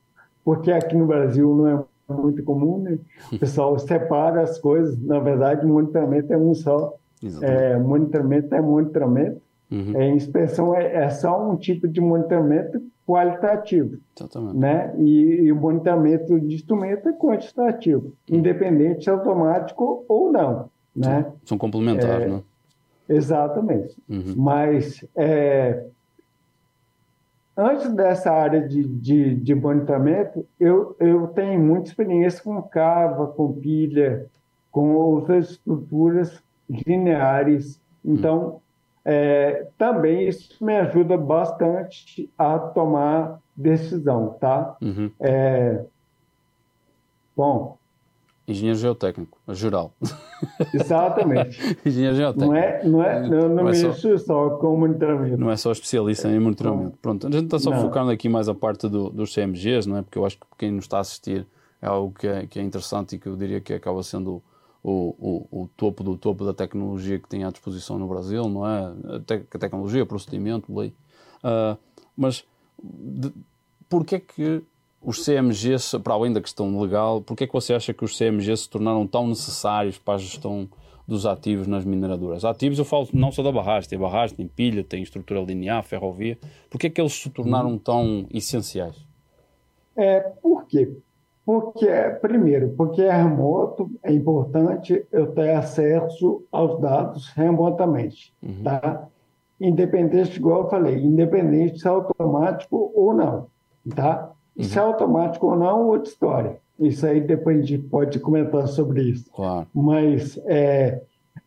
porque 0.44 0.72
aqui 0.72 0.96
no 0.96 1.06
Brasil 1.06 1.56
não 1.56 1.68
é 1.68 1.84
muito 2.14 2.44
comum, 2.44 2.80
né? 2.80 3.00
O 3.32 3.38
pessoal 3.38 3.78
separa 3.80 4.42
as 4.42 4.58
coisas, 4.60 5.00
na 5.02 5.20
verdade, 5.20 5.66
monitoramento 5.66 6.32
é 6.34 6.38
um 6.38 6.54
só. 6.54 6.96
É, 7.42 7.78
monitoramento 7.78 8.56
é 8.56 8.62
monitoramento, 8.62 9.42
uhum. 9.70 9.94
é, 9.94 10.10
inspeção 10.10 10.74
é, 10.74 11.04
é 11.04 11.10
só 11.10 11.52
um 11.52 11.58
tipo 11.58 11.86
de 11.86 12.00
monitoramento 12.00 12.82
qualitativo. 13.06 13.98
Exatamente. 14.18 14.58
Né? 14.58 14.94
E, 15.00 15.42
e, 15.42 15.52
o 15.52 15.56
monitoramento 15.56 16.40
de 16.40 16.56
instrumento 16.56 17.10
é 17.10 17.14
quantitativo, 17.14 18.14
hum. 18.32 18.38
independente 18.38 19.04
se 19.04 19.10
é 19.10 19.14
automático 19.14 20.06
ou 20.08 20.32
não. 20.32 20.70
Né? 20.96 21.24
São, 21.24 21.34
são 21.46 21.58
complementares, 21.58 22.28
é, 22.28 22.30
né? 22.30 22.42
Exatamente. 23.10 23.98
Uhum. 24.08 24.36
Mas 24.38 25.04
é, 25.16 25.84
antes 27.60 27.92
dessa 27.94 28.32
área 28.32 28.66
de, 28.66 28.84
de, 28.84 29.36
de, 29.36 29.54
monitoramento, 29.54 30.46
eu, 30.60 30.96
eu 31.00 31.28
tenho 31.28 31.60
muita 31.60 31.90
experiência 31.90 32.42
com 32.42 32.62
cava, 32.62 33.28
com 33.28 33.54
pilha, 33.54 34.26
com 34.72 34.94
outras 34.96 35.52
estruturas 35.52 36.42
lineares. 36.70 37.82
Hum. 38.04 38.14
Então, 38.16 38.62
é, 39.04 39.68
também 39.78 40.28
isso 40.28 40.64
me 40.64 40.78
ajuda 40.78 41.18
bastante 41.18 42.30
a 42.38 42.58
tomar 42.58 43.40
decisão, 43.56 44.38
tá? 44.40 44.78
Uhum. 44.82 45.12
É, 45.20 45.84
bom. 47.36 47.79
Engenheiro 48.50 48.80
geotécnico, 48.80 49.38
geral. 49.50 49.94
Exatamente. 50.74 51.78
Engenheiro 51.86 52.16
geotécnico. 52.16 52.52
Não 52.52 52.58
é, 52.58 52.84
não 52.84 53.04
é, 53.04 53.22
não, 53.22 53.50
não, 53.50 53.56
não 53.56 53.70
é 53.70 53.74
só, 53.76 54.18
só 54.18 54.50
com 54.58 54.76
monitoramento. 54.76 55.38
Não 55.38 55.52
é 55.52 55.56
só 55.56 55.72
especialista 55.72 56.28
em 56.28 56.40
monitoramento. 56.40 56.98
Pronto, 57.00 57.28
a 57.28 57.30
gente 57.30 57.46
está 57.46 57.60
só 57.60 57.70
não. 57.70 57.80
focando 57.80 58.10
aqui 58.10 58.28
mais 58.28 58.50
a 58.50 58.56
parte 58.56 58.90
do, 58.90 59.12
dos 59.12 59.36
CMGs, 59.36 59.88
não 59.88 59.98
é? 59.98 60.02
Porque 60.02 60.18
eu 60.18 60.26
acho 60.26 60.38
que 60.38 60.46
quem 60.58 60.72
nos 60.72 60.86
está 60.86 60.98
a 60.98 61.02
assistir 61.02 61.46
é 61.80 61.86
algo 61.86 62.12
que 62.18 62.26
é, 62.26 62.48
que 62.48 62.60
é 62.60 62.64
interessante 62.64 63.16
e 63.16 63.20
que 63.20 63.28
eu 63.28 63.36
diria 63.36 63.62
que 63.62 63.72
acaba 63.72 64.02
sendo 64.02 64.42
o, 64.82 65.16
o, 65.52 65.62
o, 65.64 65.70
topo 65.78 66.04
do 66.04 66.18
topo 66.18 66.44
da 66.44 66.54
tecnologia 66.54 67.20
que 67.20 67.30
tem 67.30 67.44
à 67.44 67.52
disposição 67.52 68.00
no 68.00 68.08
Brasil, 68.08 68.50
não 68.50 68.66
é? 68.66 68.94
A, 69.16 69.20
te 69.20 69.46
a 69.54 69.60
tecnologia, 69.60 70.08
procedimento, 70.08 70.76
lei. 70.76 70.92
Uh, 71.44 71.78
mas 72.18 72.44
de, 72.82 73.32
porquê 73.88 74.16
é 74.16 74.20
que 74.20 74.64
os 75.02 75.24
CMGs, 75.26 75.98
para 76.00 76.14
além 76.14 76.34
da 76.34 76.42
questão 76.42 76.80
legal, 76.80 77.22
porquê 77.22 77.46
é 77.46 77.48
que 77.48 77.54
você 77.54 77.74
acha 77.74 77.94
que 77.94 78.04
os 78.04 78.18
CMGs 78.18 78.64
se 78.64 78.70
tornaram 78.70 79.08
tão 79.08 79.28
necessários 79.28 79.98
para 79.98 80.16
a 80.16 80.18
gestão 80.18 80.68
dos 81.08 81.26
ativos 81.26 81.68
nas 81.68 81.86
mineradoras? 81.86 82.44
Ativos 82.44 82.78
eu 82.78 82.86
falo 82.86 83.08
não 83.14 83.32
só 83.32 83.42
da 83.42 83.52
barragem, 83.52 83.90
tem 83.90 83.98
barragem, 83.98 84.36
tem 84.36 84.48
pilha, 84.48 84.84
tem 84.84 85.02
estrutura 85.02 85.42
linear, 85.42 85.84
ferrovia. 85.84 86.38
Porquê 86.70 86.88
é 86.88 86.90
que 86.90 87.00
eles 87.00 87.14
se 87.14 87.30
tornaram 87.30 87.78
tão 87.78 88.28
essenciais? 88.32 89.08
É, 89.96 90.20
por 90.20 90.66
quê? 90.66 90.92
Porque, 91.46 91.88
primeiro, 92.22 92.70
porque 92.78 93.02
é 93.02 93.12
remoto, 93.12 93.90
é 94.04 94.14
importante 94.14 95.04
eu 95.12 95.32
ter 95.32 95.56
acesso 95.56 96.44
aos 96.52 96.80
dados 96.80 97.30
remotamente, 97.30 98.32
uhum. 98.44 98.62
tá? 98.64 99.08
Independente, 99.60 100.38
igual 100.38 100.64
eu 100.64 100.70
falei, 100.70 101.04
independente 101.04 101.80
se 101.80 101.88
é 101.88 101.90
automático 101.90 102.92
ou 102.94 103.14
não, 103.16 103.48
tá? 103.96 104.32
Uhum. 104.60 104.66
Se 104.66 104.78
é 104.78 104.82
automático 104.82 105.48
ou 105.48 105.56
não, 105.56 105.88
outra 105.88 106.10
história. 106.10 106.58
Isso 106.78 107.06
aí 107.06 107.22
depois 107.22 107.60
a 107.60 107.62
gente 107.62 107.84
pode 107.84 108.20
comentar 108.20 108.68
sobre 108.68 109.04
isso. 109.04 109.30
Claro. 109.32 109.66
Mas 109.74 110.38
é, 110.46 111.02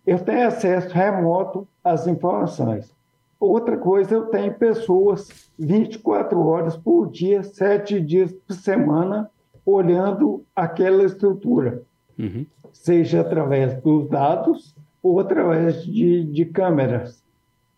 eu 0.06 0.18
tenho 0.18 0.46
acesso 0.46 0.88
remoto 0.88 1.68
às 1.84 2.06
informações. 2.06 2.90
Outra 3.38 3.76
coisa, 3.76 4.14
eu 4.14 4.26
tenho 4.26 4.54
pessoas 4.54 5.50
24 5.58 6.40
horas 6.40 6.76
por 6.76 7.10
dia, 7.10 7.42
7 7.42 8.00
dias 8.00 8.32
por 8.32 8.54
semana, 8.54 9.30
olhando 9.66 10.42
aquela 10.54 11.04
estrutura, 11.04 11.82
uhum. 12.18 12.46
seja 12.72 13.20
através 13.20 13.74
dos 13.82 14.08
dados 14.08 14.74
ou 15.02 15.20
através 15.20 15.84
de, 15.84 16.24
de 16.24 16.44
câmeras. 16.46 17.22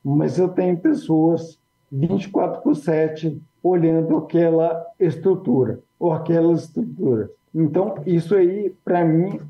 Mas 0.05 0.39
eu 0.39 0.49
tenho 0.49 0.77
pessoas 0.77 1.59
24 1.95 2.63
por 2.63 2.75
7 2.75 3.41
olhando 3.63 4.17
aquela 4.17 4.85
estrutura 4.99 5.81
ou 5.99 6.13
aquelas 6.13 6.65
estruturas. 6.65 7.31
Então, 7.55 7.95
isso 8.05 8.35
aí, 8.35 8.75
para 8.85 9.05
mim, 9.05 9.41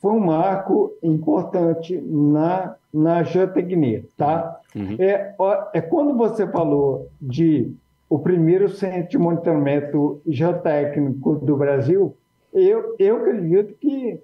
foi 0.00 0.12
um 0.12 0.20
marco 0.20 0.92
importante 1.02 2.00
na, 2.00 2.74
na 2.92 3.22
geotecnia, 3.22 4.04
tá? 4.16 4.60
Uhum. 4.74 4.96
É, 4.98 5.34
é 5.74 5.80
quando 5.80 6.16
você 6.16 6.46
falou 6.46 7.08
de 7.20 7.74
o 8.08 8.18
primeiro 8.18 8.68
centro 8.70 9.10
de 9.10 9.18
monitoramento 9.18 10.22
geotécnico 10.26 11.34
do 11.36 11.56
Brasil, 11.56 12.16
eu, 12.52 12.96
eu 12.98 13.16
acredito 13.16 13.74
que, 13.74 14.18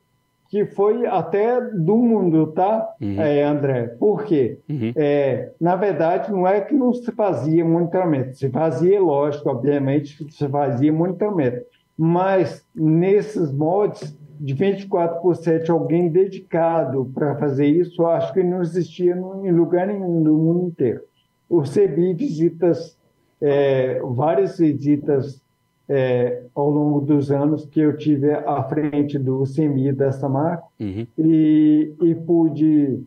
que 0.54 0.66
foi 0.66 1.04
até 1.04 1.60
do 1.60 1.96
mundo, 1.96 2.46
tá, 2.52 2.94
uhum. 3.00 3.20
é, 3.20 3.42
André? 3.42 3.88
Por 3.98 4.22
quê? 4.22 4.60
Uhum. 4.70 4.92
É, 4.94 5.50
na 5.60 5.74
verdade, 5.74 6.30
não 6.30 6.46
é 6.46 6.60
que 6.60 6.72
não 6.72 6.94
se 6.94 7.10
fazia 7.10 7.64
monitoramento, 7.64 8.38
se 8.38 8.48
fazia, 8.50 9.02
lógico, 9.02 9.50
obviamente, 9.50 10.24
se 10.30 10.48
fazia 10.48 10.92
monitoramento, 10.92 11.60
mas 11.98 12.64
nesses 12.72 13.52
mods, 13.52 14.16
de 14.38 14.54
24 14.54 15.20
por 15.20 15.34
7, 15.34 15.72
alguém 15.72 16.08
dedicado 16.08 17.10
para 17.12 17.34
fazer 17.34 17.66
isso, 17.66 18.02
eu 18.02 18.06
acho 18.06 18.32
que 18.32 18.42
não 18.44 18.62
existia 18.62 19.12
em 19.42 19.50
lugar 19.50 19.88
nenhum 19.88 20.20
no 20.20 20.34
mundo 20.34 20.68
inteiro. 20.68 21.00
O 21.48 21.62
CBI 21.62 22.14
visitas 22.14 22.96
é, 23.40 24.00
várias 24.04 24.56
visitas 24.58 25.42
é, 25.88 26.42
ao 26.54 26.70
longo 26.70 27.00
dos 27.00 27.30
anos 27.30 27.66
que 27.66 27.80
eu 27.80 27.96
tive 27.96 28.32
à 28.32 28.62
frente 28.64 29.18
do 29.18 29.44
CMI 29.44 29.92
dessa 29.92 30.28
marca 30.28 30.64
uhum. 30.80 31.06
e, 31.18 31.94
e 32.02 32.14
pude 32.14 33.02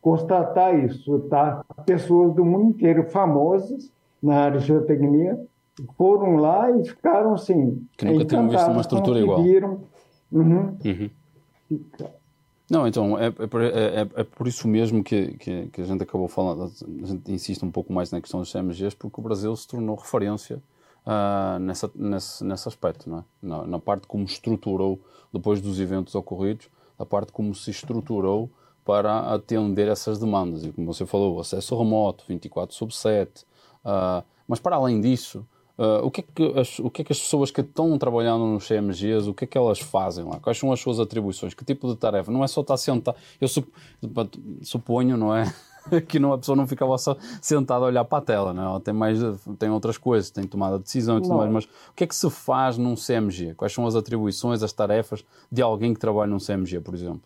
constatar 0.00 0.84
isso, 0.84 1.20
tá? 1.20 1.64
Pessoas 1.86 2.34
do 2.34 2.44
mundo 2.44 2.70
inteiro 2.70 3.04
famosas 3.04 3.90
na 4.22 4.36
área 4.36 4.58
de 4.58 4.66
geotecnia 4.66 5.38
foram 5.96 6.36
lá 6.36 6.70
e 6.70 6.84
ficaram 6.84 7.34
assim. 7.34 7.86
Que 7.96 8.04
nunca 8.04 8.24
tinham 8.24 8.48
visto 8.48 8.70
uma 8.70 8.80
estrutura 8.80 9.20
igual. 9.20 9.40
Uhum. 9.40 10.76
Uhum. 10.84 11.10
Não, 12.70 12.86
então, 12.86 13.18
é, 13.18 13.26
é, 13.26 13.30
é, 13.30 14.08
é, 14.20 14.24
por 14.24 14.46
isso 14.46 14.66
mesmo 14.66 15.04
que, 15.04 15.36
que, 15.36 15.66
que, 15.66 15.80
a 15.82 15.84
gente 15.84 16.02
acabou 16.02 16.26
falando, 16.26 16.64
a 16.64 17.06
gente 17.06 17.30
insiste 17.30 17.62
um 17.62 17.70
pouco 17.70 17.92
mais 17.92 18.10
na 18.10 18.20
questão 18.20 18.40
dos 18.40 18.50
CMGs, 18.50 18.96
porque 18.96 19.20
o 19.20 19.22
Brasil 19.22 19.54
se 19.54 19.68
tornou 19.68 19.94
referência 19.94 20.62
uh, 21.06 21.58
nessa, 21.58 21.90
nesse, 21.94 22.44
nesse 22.44 22.68
aspecto, 22.68 23.08
não 23.08 23.18
é? 23.18 23.24
Na, 23.42 23.66
na, 23.66 23.78
parte 23.78 24.06
como 24.06 24.24
estruturou, 24.24 25.00
depois 25.32 25.60
dos 25.60 25.80
eventos 25.80 26.14
ocorridos, 26.14 26.68
a 26.98 27.04
parte 27.04 27.32
como 27.32 27.54
se 27.54 27.70
estruturou 27.70 28.50
para 28.84 29.32
atender 29.32 29.88
essas 29.88 30.18
demandas. 30.18 30.64
E 30.64 30.72
como 30.72 30.92
você 30.92 31.06
falou, 31.06 31.40
acesso 31.40 31.78
remoto, 31.78 32.24
24 32.28 32.74
sobre 32.74 32.94
7, 32.94 33.44
uh, 33.84 34.24
mas 34.46 34.60
para 34.60 34.76
além 34.76 35.00
disso, 35.00 35.46
Uh, 35.78 36.04
o, 36.04 36.10
que 36.10 36.20
é 36.20 36.24
que 36.34 36.60
as, 36.60 36.78
o 36.78 36.90
que 36.90 37.00
é 37.00 37.04
que 37.04 37.12
as 37.12 37.18
pessoas 37.18 37.50
que 37.50 37.62
estão 37.62 37.96
trabalhando 37.98 38.44
nos 38.44 38.68
CMGs, 38.68 39.26
o 39.26 39.32
que 39.32 39.44
é 39.44 39.46
que 39.46 39.56
elas 39.56 39.80
fazem 39.80 40.22
lá? 40.22 40.38
Quais 40.38 40.58
são 40.58 40.70
as 40.70 40.78
suas 40.78 41.00
atribuições? 41.00 41.54
Que 41.54 41.64
tipo 41.64 41.88
de 41.88 41.96
tarefa? 41.96 42.30
Não 42.30 42.44
é 42.44 42.46
só 42.46 42.60
estar 42.60 42.76
sentado. 42.76 43.16
Eu 43.40 43.48
suponho, 44.62 45.16
não 45.16 45.34
é? 45.34 45.52
que 46.08 46.18
não, 46.18 46.32
a 46.32 46.38
pessoa 46.38 46.56
não 46.56 46.66
ficava 46.66 46.96
só 46.98 47.16
sentada 47.40 47.84
a 47.84 47.88
olhar 47.88 48.04
para 48.04 48.18
a 48.18 48.22
tela, 48.22 48.52
não 48.52 48.62
é? 48.62 48.66
Ela 48.66 48.80
tem, 48.80 48.94
mais, 48.94 49.18
tem 49.58 49.70
outras 49.70 49.98
coisas, 49.98 50.30
tem 50.30 50.44
tomada 50.44 50.78
de 50.78 50.84
decisão 50.84 51.18
e 51.18 51.22
tudo 51.22 51.30
não. 51.30 51.38
mais. 51.38 51.52
Mas 51.52 51.64
o 51.64 51.94
que 51.94 52.04
é 52.04 52.06
que 52.06 52.14
se 52.14 52.28
faz 52.30 52.78
num 52.78 52.94
CMG? 52.94 53.54
Quais 53.54 53.72
são 53.72 53.86
as 53.86 53.94
atribuições, 53.94 54.62
as 54.62 54.72
tarefas 54.72 55.24
de 55.50 55.62
alguém 55.62 55.94
que 55.94 56.00
trabalha 56.00 56.30
num 56.30 56.38
CMG, 56.38 56.80
por 56.80 56.94
exemplo? 56.94 57.22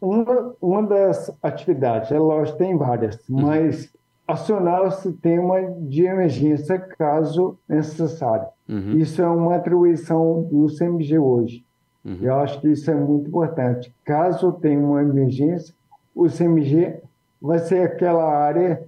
Uma, 0.00 0.54
uma 0.60 0.82
das 0.82 1.30
atividades, 1.42 2.12
é 2.12 2.18
lógico, 2.18 2.58
tem 2.58 2.76
várias, 2.76 3.16
uhum. 3.28 3.42
mas 3.42 3.90
acionar 4.26 4.82
o 4.82 4.90
sistema 4.90 5.62
de 5.80 6.04
emergência 6.04 6.78
caso 6.78 7.56
necessário. 7.68 8.46
Uhum. 8.68 8.98
Isso 8.98 9.20
é 9.22 9.28
uma 9.28 9.56
atribuição 9.56 10.42
do 10.42 10.66
CMG 10.66 11.18
hoje. 11.18 11.64
Uhum. 12.04 12.18
Eu 12.20 12.34
acho 12.36 12.60
que 12.60 12.68
isso 12.68 12.90
é 12.90 12.94
muito 12.94 13.28
importante. 13.28 13.94
Caso 14.04 14.52
tenha 14.52 14.78
uma 14.78 15.00
emergência, 15.00 15.74
o 16.14 16.28
CMG 16.28 17.00
vai 17.44 17.58
ser 17.58 17.82
aquela 17.82 18.24
área 18.24 18.82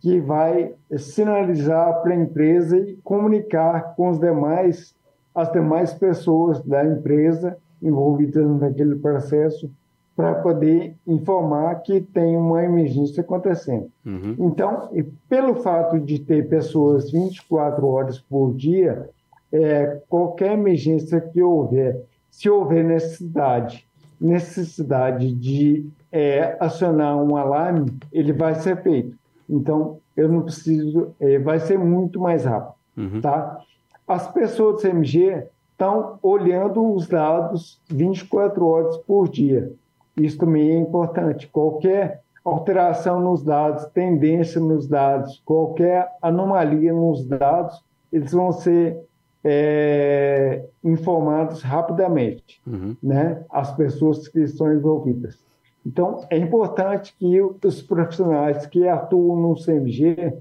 que 0.00 0.18
vai 0.18 0.72
sinalizar 0.96 2.00
para 2.00 2.14
a 2.14 2.16
empresa 2.16 2.78
e 2.78 2.96
comunicar 3.04 3.94
com 3.94 4.08
os 4.08 4.18
demais, 4.18 4.94
as 5.34 5.52
demais 5.52 5.92
pessoas 5.92 6.64
da 6.64 6.86
empresa 6.86 7.58
envolvidas 7.82 8.48
naquele 8.58 8.96
processo 8.96 9.70
para 10.16 10.36
poder 10.36 10.96
informar 11.06 11.82
que 11.82 12.00
tem 12.00 12.34
uma 12.34 12.64
emergência 12.64 13.20
acontecendo. 13.20 13.90
Uhum. 14.06 14.36
Então, 14.38 14.88
pelo 15.28 15.56
fato 15.56 16.00
de 16.00 16.18
ter 16.18 16.48
pessoas 16.48 17.10
24 17.10 17.86
horas 17.86 18.18
por 18.18 18.54
dia, 18.54 19.10
é, 19.52 20.00
qualquer 20.08 20.52
emergência 20.52 21.20
que 21.20 21.42
houver, 21.42 22.00
se 22.30 22.48
houver 22.48 22.82
necessidade, 22.82 23.86
necessidade 24.18 25.30
de 25.34 25.86
é, 26.10 26.56
acionar 26.60 27.16
um 27.16 27.36
alarme, 27.36 27.92
ele 28.12 28.32
vai 28.32 28.54
ser 28.54 28.82
feito. 28.82 29.16
Então, 29.48 29.98
eu 30.16 30.28
não 30.28 30.42
preciso, 30.42 31.14
é, 31.20 31.38
vai 31.38 31.58
ser 31.58 31.78
muito 31.78 32.20
mais 32.20 32.44
rápido, 32.44 32.74
uhum. 32.96 33.20
tá? 33.20 33.58
As 34.06 34.30
pessoas 34.32 34.76
do 34.76 34.88
CMG 34.88 35.46
estão 35.72 36.18
olhando 36.22 36.94
os 36.94 37.06
dados 37.06 37.80
24 37.88 38.66
horas 38.66 38.96
por 38.98 39.28
dia. 39.28 39.72
Isso 40.16 40.38
também 40.38 40.70
é 40.70 40.78
importante. 40.78 41.46
Qualquer 41.46 42.22
alteração 42.44 43.20
nos 43.20 43.42
dados, 43.42 43.84
tendência 43.86 44.60
nos 44.60 44.88
dados, 44.88 45.40
qualquer 45.44 46.10
anomalia 46.20 46.92
nos 46.92 47.24
dados, 47.24 47.84
eles 48.12 48.32
vão 48.32 48.50
ser 48.50 48.98
é, 49.44 50.64
informados 50.82 51.62
rapidamente, 51.62 52.60
uhum. 52.66 52.96
né? 53.02 53.44
As 53.50 53.74
pessoas 53.74 54.26
que 54.26 54.40
estão 54.40 54.72
envolvidas. 54.72 55.38
Então, 55.88 56.26
é 56.28 56.36
importante 56.36 57.14
que 57.18 57.40
os 57.40 57.80
profissionais 57.80 58.66
que 58.66 58.86
atuam 58.86 59.40
no 59.40 59.54
CMG 59.54 60.34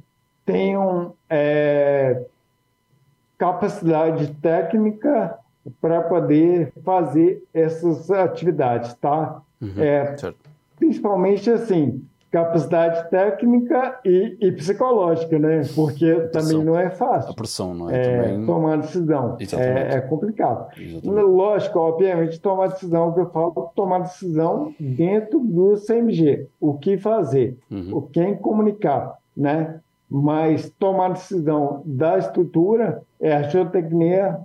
tenham 0.46 1.14
é, 1.30 2.26
capacidade 3.38 4.28
técnica 4.42 5.40
para 5.80 6.02
poder 6.02 6.74
fazer 6.84 7.42
essas 7.54 8.12
atividades, 8.12 8.94
tá? 8.96 9.42
Uhum, 9.62 9.72
é, 9.78 10.16
principalmente 10.76 11.50
assim, 11.50 12.06
capacidade 12.32 13.10
técnica 13.10 14.00
e, 14.04 14.38
e, 14.42 14.52
psicológica, 14.52 15.40
né? 15.40 15.62
Porque 15.74 16.14
também 16.32 16.64
não 16.64 16.78
é 16.78 16.90
fácil. 16.90 17.32
A 17.32 17.34
pressão, 17.34 17.74
não 17.74 17.90
é? 17.90 17.98
é 17.98 18.22
também... 18.22 18.46
Tomar 18.46 18.78
decisão. 18.78 19.38
É, 19.58 19.96
é, 19.96 20.02
complicado. 20.02 20.68
Exatamente. 20.78 21.26
Lógico, 21.26 21.80
obviamente, 21.80 22.40
tomar 22.40 22.68
decisão, 22.68 23.14
que 23.14 23.22
eu 23.22 23.30
falo, 23.30 23.72
tomar 23.76 24.00
decisão 24.00 24.74
dentro 24.80 25.40
do 25.40 25.76
CMG. 25.76 26.48
O 26.60 26.74
que 26.74 26.98
fazer, 26.98 27.58
uhum. 27.72 27.98
o 27.98 28.02
quem 28.02 28.36
comunicar, 28.36 29.18
né? 29.36 29.80
Mas 30.10 30.70
tomar 30.80 31.14
decisão 31.14 31.82
da 31.86 32.18
estrutura, 32.18 33.02
é 33.20 33.36
a 33.36 33.44
geotecnia 33.44 34.40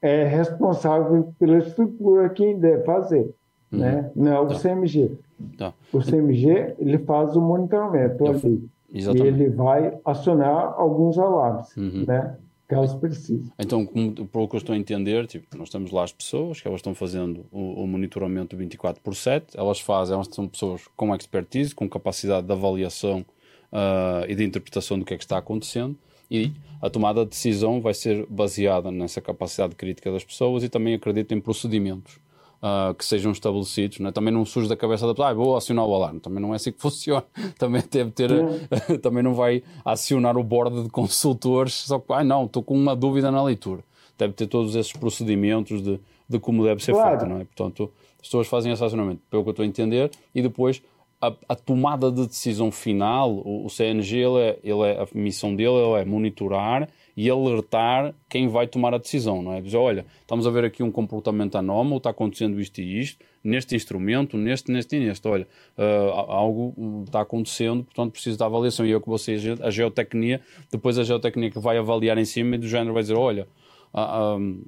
é 0.00 0.24
responsável 0.24 1.32
pela 1.38 1.58
estrutura 1.58 2.28
quem 2.28 2.58
deve 2.58 2.84
fazer. 2.84 3.34
Uhum. 3.72 3.78
né? 3.78 4.10
não 4.14 4.32
é 4.32 4.40
o 4.40 4.46
tá. 4.46 4.54
CMG. 4.54 5.12
Tá. 5.56 5.74
O 5.92 5.98
CMG 5.98 6.74
ele 6.78 6.98
faz 6.98 7.36
o 7.36 7.40
monitoramento 7.40 8.24
Eu, 8.24 8.32
ali. 8.32 8.68
Exatamente. 8.92 9.24
E 9.24 9.28
ele 9.28 9.50
vai 9.50 9.98
acionar 10.04 10.74
alguns 10.76 11.18
alarmes, 11.18 11.76
uhum. 11.76 12.04
né? 12.06 12.36
caso 12.68 12.98
precise. 12.98 13.52
Então, 13.58 13.86
como, 13.86 14.12
pelo 14.26 14.48
que 14.48 14.56
eu 14.56 14.58
estou 14.58 14.74
a 14.74 14.78
entender, 14.78 15.26
tipo, 15.26 15.56
nós 15.56 15.70
temos 15.70 15.92
lá 15.92 16.02
as 16.02 16.12
pessoas 16.12 16.60
que 16.60 16.66
elas 16.66 16.78
estão 16.78 16.94
fazendo 16.94 17.46
o, 17.52 17.84
o 17.84 17.86
monitoramento 17.86 18.56
24 18.56 19.00
por 19.02 19.14
7, 19.14 19.56
elas 19.56 19.80
fazem, 19.80 20.14
elas 20.14 20.28
são 20.30 20.48
pessoas 20.48 20.88
com 20.96 21.14
expertise, 21.14 21.74
com 21.74 21.88
capacidade 21.88 22.46
de 22.46 22.52
avaliação 22.52 23.24
uh, 23.72 24.28
e 24.28 24.34
de 24.34 24.44
interpretação 24.44 24.98
do 24.98 25.04
que 25.04 25.14
é 25.14 25.16
que 25.16 25.22
está 25.22 25.38
acontecendo 25.38 25.96
e 26.30 26.52
a 26.82 26.90
tomada 26.90 27.24
de 27.24 27.30
decisão 27.30 27.80
vai 27.80 27.94
ser 27.94 28.26
baseada 28.28 28.90
nessa 28.90 29.20
capacidade 29.20 29.74
crítica 29.74 30.10
das 30.10 30.24
pessoas 30.24 30.64
e 30.64 30.68
também 30.68 30.94
acredito 30.94 31.32
em 31.32 31.40
procedimentos 31.40 32.18
uh, 32.62 32.94
que 32.94 33.04
sejam 33.04 33.32
estabelecidos. 33.32 33.98
Né? 33.98 34.12
Também 34.12 34.32
não 34.32 34.44
surge 34.44 34.68
da 34.68 34.76
cabeça 34.76 35.06
da 35.06 35.12
pessoa, 35.12 35.30
ah, 35.30 35.34
vou 35.34 35.56
acionar 35.56 35.84
o 35.84 35.94
alarme. 35.94 36.20
Também 36.20 36.40
não 36.40 36.52
é 36.52 36.56
assim 36.56 36.72
que 36.72 36.80
funciona. 36.82 37.24
Também 37.58 37.82
deve 37.90 38.10
ter, 38.10 38.30
também 39.00 39.22
não 39.22 39.34
vai 39.34 39.62
acionar 39.84 40.36
o 40.36 40.42
board 40.42 40.84
de 40.84 40.88
consultores 40.88 41.74
só 41.74 41.98
que, 41.98 42.12
ah, 42.12 42.24
não, 42.24 42.44
estou 42.44 42.62
com 42.62 42.74
uma 42.74 42.94
dúvida 42.94 43.30
na 43.30 43.42
leitura. 43.42 43.82
Deve 44.18 44.32
ter 44.32 44.46
todos 44.46 44.74
esses 44.74 44.92
procedimentos 44.92 45.82
de, 45.82 46.00
de 46.28 46.38
como 46.38 46.64
deve 46.64 46.82
ser 46.82 46.92
claro. 46.92 47.18
feito, 47.18 47.28
não 47.28 47.40
é? 47.40 47.44
Portanto, 47.44 47.90
as 48.20 48.28
pessoas 48.28 48.46
fazem 48.46 48.72
esse 48.72 48.82
acionamento, 48.82 49.20
pelo 49.30 49.42
que 49.42 49.48
eu 49.48 49.52
estou 49.52 49.62
a 49.62 49.66
entender, 49.66 50.10
e 50.34 50.40
depois 50.40 50.82
a, 51.20 51.32
a, 51.48 51.54
tomada 51.54 52.10
de 52.10 52.26
decisão 52.26 52.70
final, 52.70 53.30
o, 53.30 53.66
o 53.66 53.70
CNG, 53.70 54.16
ele 54.16 54.38
é, 54.38 54.58
ele 54.62 54.82
é, 54.82 55.02
a 55.02 55.06
missão 55.14 55.54
dele 55.54 55.92
é 55.98 56.04
monitorar 56.04 56.88
e 57.16 57.30
alertar 57.30 58.14
quem 58.28 58.46
vai 58.46 58.66
tomar 58.66 58.92
a 58.92 58.98
decisão, 58.98 59.42
não 59.42 59.54
é? 59.54 59.60
Dizer, 59.60 59.78
olha, 59.78 60.04
estamos 60.20 60.46
a 60.46 60.50
ver 60.50 60.64
aqui 60.64 60.82
um 60.82 60.90
comportamento 60.90 61.56
anómalo, 61.56 61.96
está 61.96 62.10
acontecendo 62.10 62.60
isto 62.60 62.78
e 62.80 63.00
isto, 63.00 63.24
neste 63.42 63.74
instrumento, 63.74 64.36
neste, 64.36 64.70
neste 64.70 64.96
e 64.96 65.00
neste. 65.00 65.26
Olha, 65.26 65.48
uh, 65.78 66.10
algo 66.30 67.04
está 67.06 67.22
acontecendo, 67.22 67.84
portanto 67.84 68.12
preciso 68.12 68.36
da 68.36 68.44
avaliação. 68.44 68.84
E 68.84 68.90
eu 68.90 69.00
que 69.00 69.08
você, 69.08 69.36
a 69.62 69.70
geotecnia, 69.70 70.42
depois 70.70 70.98
a 70.98 71.04
geotecnia 71.04 71.50
que 71.50 71.58
vai 71.58 71.78
avaliar 71.78 72.18
em 72.18 72.24
cima 72.26 72.56
e 72.56 72.58
do 72.58 72.68
género 72.68 72.92
vai 72.92 73.02
dizer, 73.02 73.14
olha, 73.14 73.48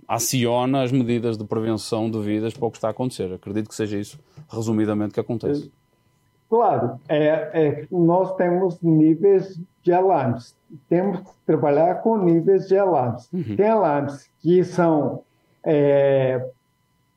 aciona 0.06 0.82
as 0.82 0.90
medidas 0.90 1.36
de 1.36 1.44
prevenção 1.44 2.10
devidas 2.10 2.54
para 2.54 2.66
o 2.66 2.70
que 2.70 2.78
está 2.78 2.88
a 2.88 2.92
acontecer. 2.92 3.30
Acredito 3.30 3.68
que 3.68 3.74
seja 3.74 3.98
isso, 3.98 4.18
resumidamente, 4.48 5.12
que 5.12 5.20
acontece. 5.20 5.70
Claro, 6.48 6.98
é, 7.08 7.26
é, 7.52 7.86
nós 7.90 8.34
temos 8.36 8.80
níveis 8.80 9.60
de 9.82 9.92
alarmes. 9.92 10.56
Temos 10.88 11.20
que 11.20 11.30
trabalhar 11.44 11.96
com 11.96 12.16
níveis 12.16 12.66
de 12.66 12.78
alarmes. 12.78 13.30
Uhum. 13.32 13.56
Tem 13.56 13.68
alarmes 13.68 14.30
que 14.40 14.64
são 14.64 15.22
é, 15.62 16.42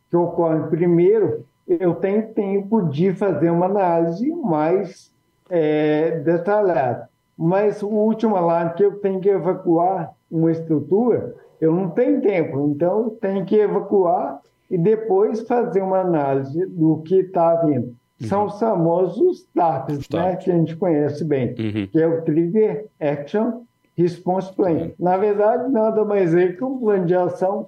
que 0.09 0.17
ocorrem 0.17 0.67
primeiro. 0.67 1.45
Eu 1.65 1.95
tenho 1.95 2.33
tempo 2.33 2.81
de 2.89 3.13
fazer 3.13 3.49
uma 3.49 3.67
análise 3.67 4.29
mais 4.29 5.13
é, 5.49 6.19
detalhada. 6.19 7.09
Mas 7.37 7.81
o 7.81 7.87
último 7.87 8.35
alarme 8.35 8.73
que 8.73 8.83
eu 8.83 8.99
tenho 8.99 9.21
que 9.21 9.29
evacuar 9.29 10.13
uma 10.29 10.51
estrutura, 10.51 11.33
eu 11.61 11.73
não 11.73 11.89
tenho 11.89 12.21
tempo. 12.21 12.67
Então, 12.67 13.03
eu 13.03 13.09
tenho 13.11 13.45
que 13.45 13.55
evacuar 13.55 14.41
e 14.69 14.77
depois 14.77 15.41
fazer 15.47 15.81
uma 15.81 15.99
análise 15.99 16.65
do 16.65 16.97
que 16.97 17.15
está 17.21 17.55
vindo 17.63 17.95
são 18.27 18.45
os 18.45 18.59
famosos 18.59 19.47
TAPs, 19.53 20.07
né, 20.09 20.35
que 20.35 20.51
a 20.51 20.55
gente 20.55 20.75
conhece 20.75 21.23
bem, 21.23 21.55
uhum. 21.57 21.87
que 21.87 22.01
é 22.01 22.07
o 22.07 22.21
Trigger 22.21 22.87
Action 22.99 23.63
Response 23.95 24.53
Plan. 24.53 24.71
Uhum. 24.71 24.91
Na 24.99 25.17
verdade, 25.17 25.71
nada 25.71 26.03
mais 26.05 26.33
é 26.33 26.51
que 26.51 26.63
um 26.63 26.79
plano 26.79 27.05
de 27.05 27.15
ação 27.15 27.67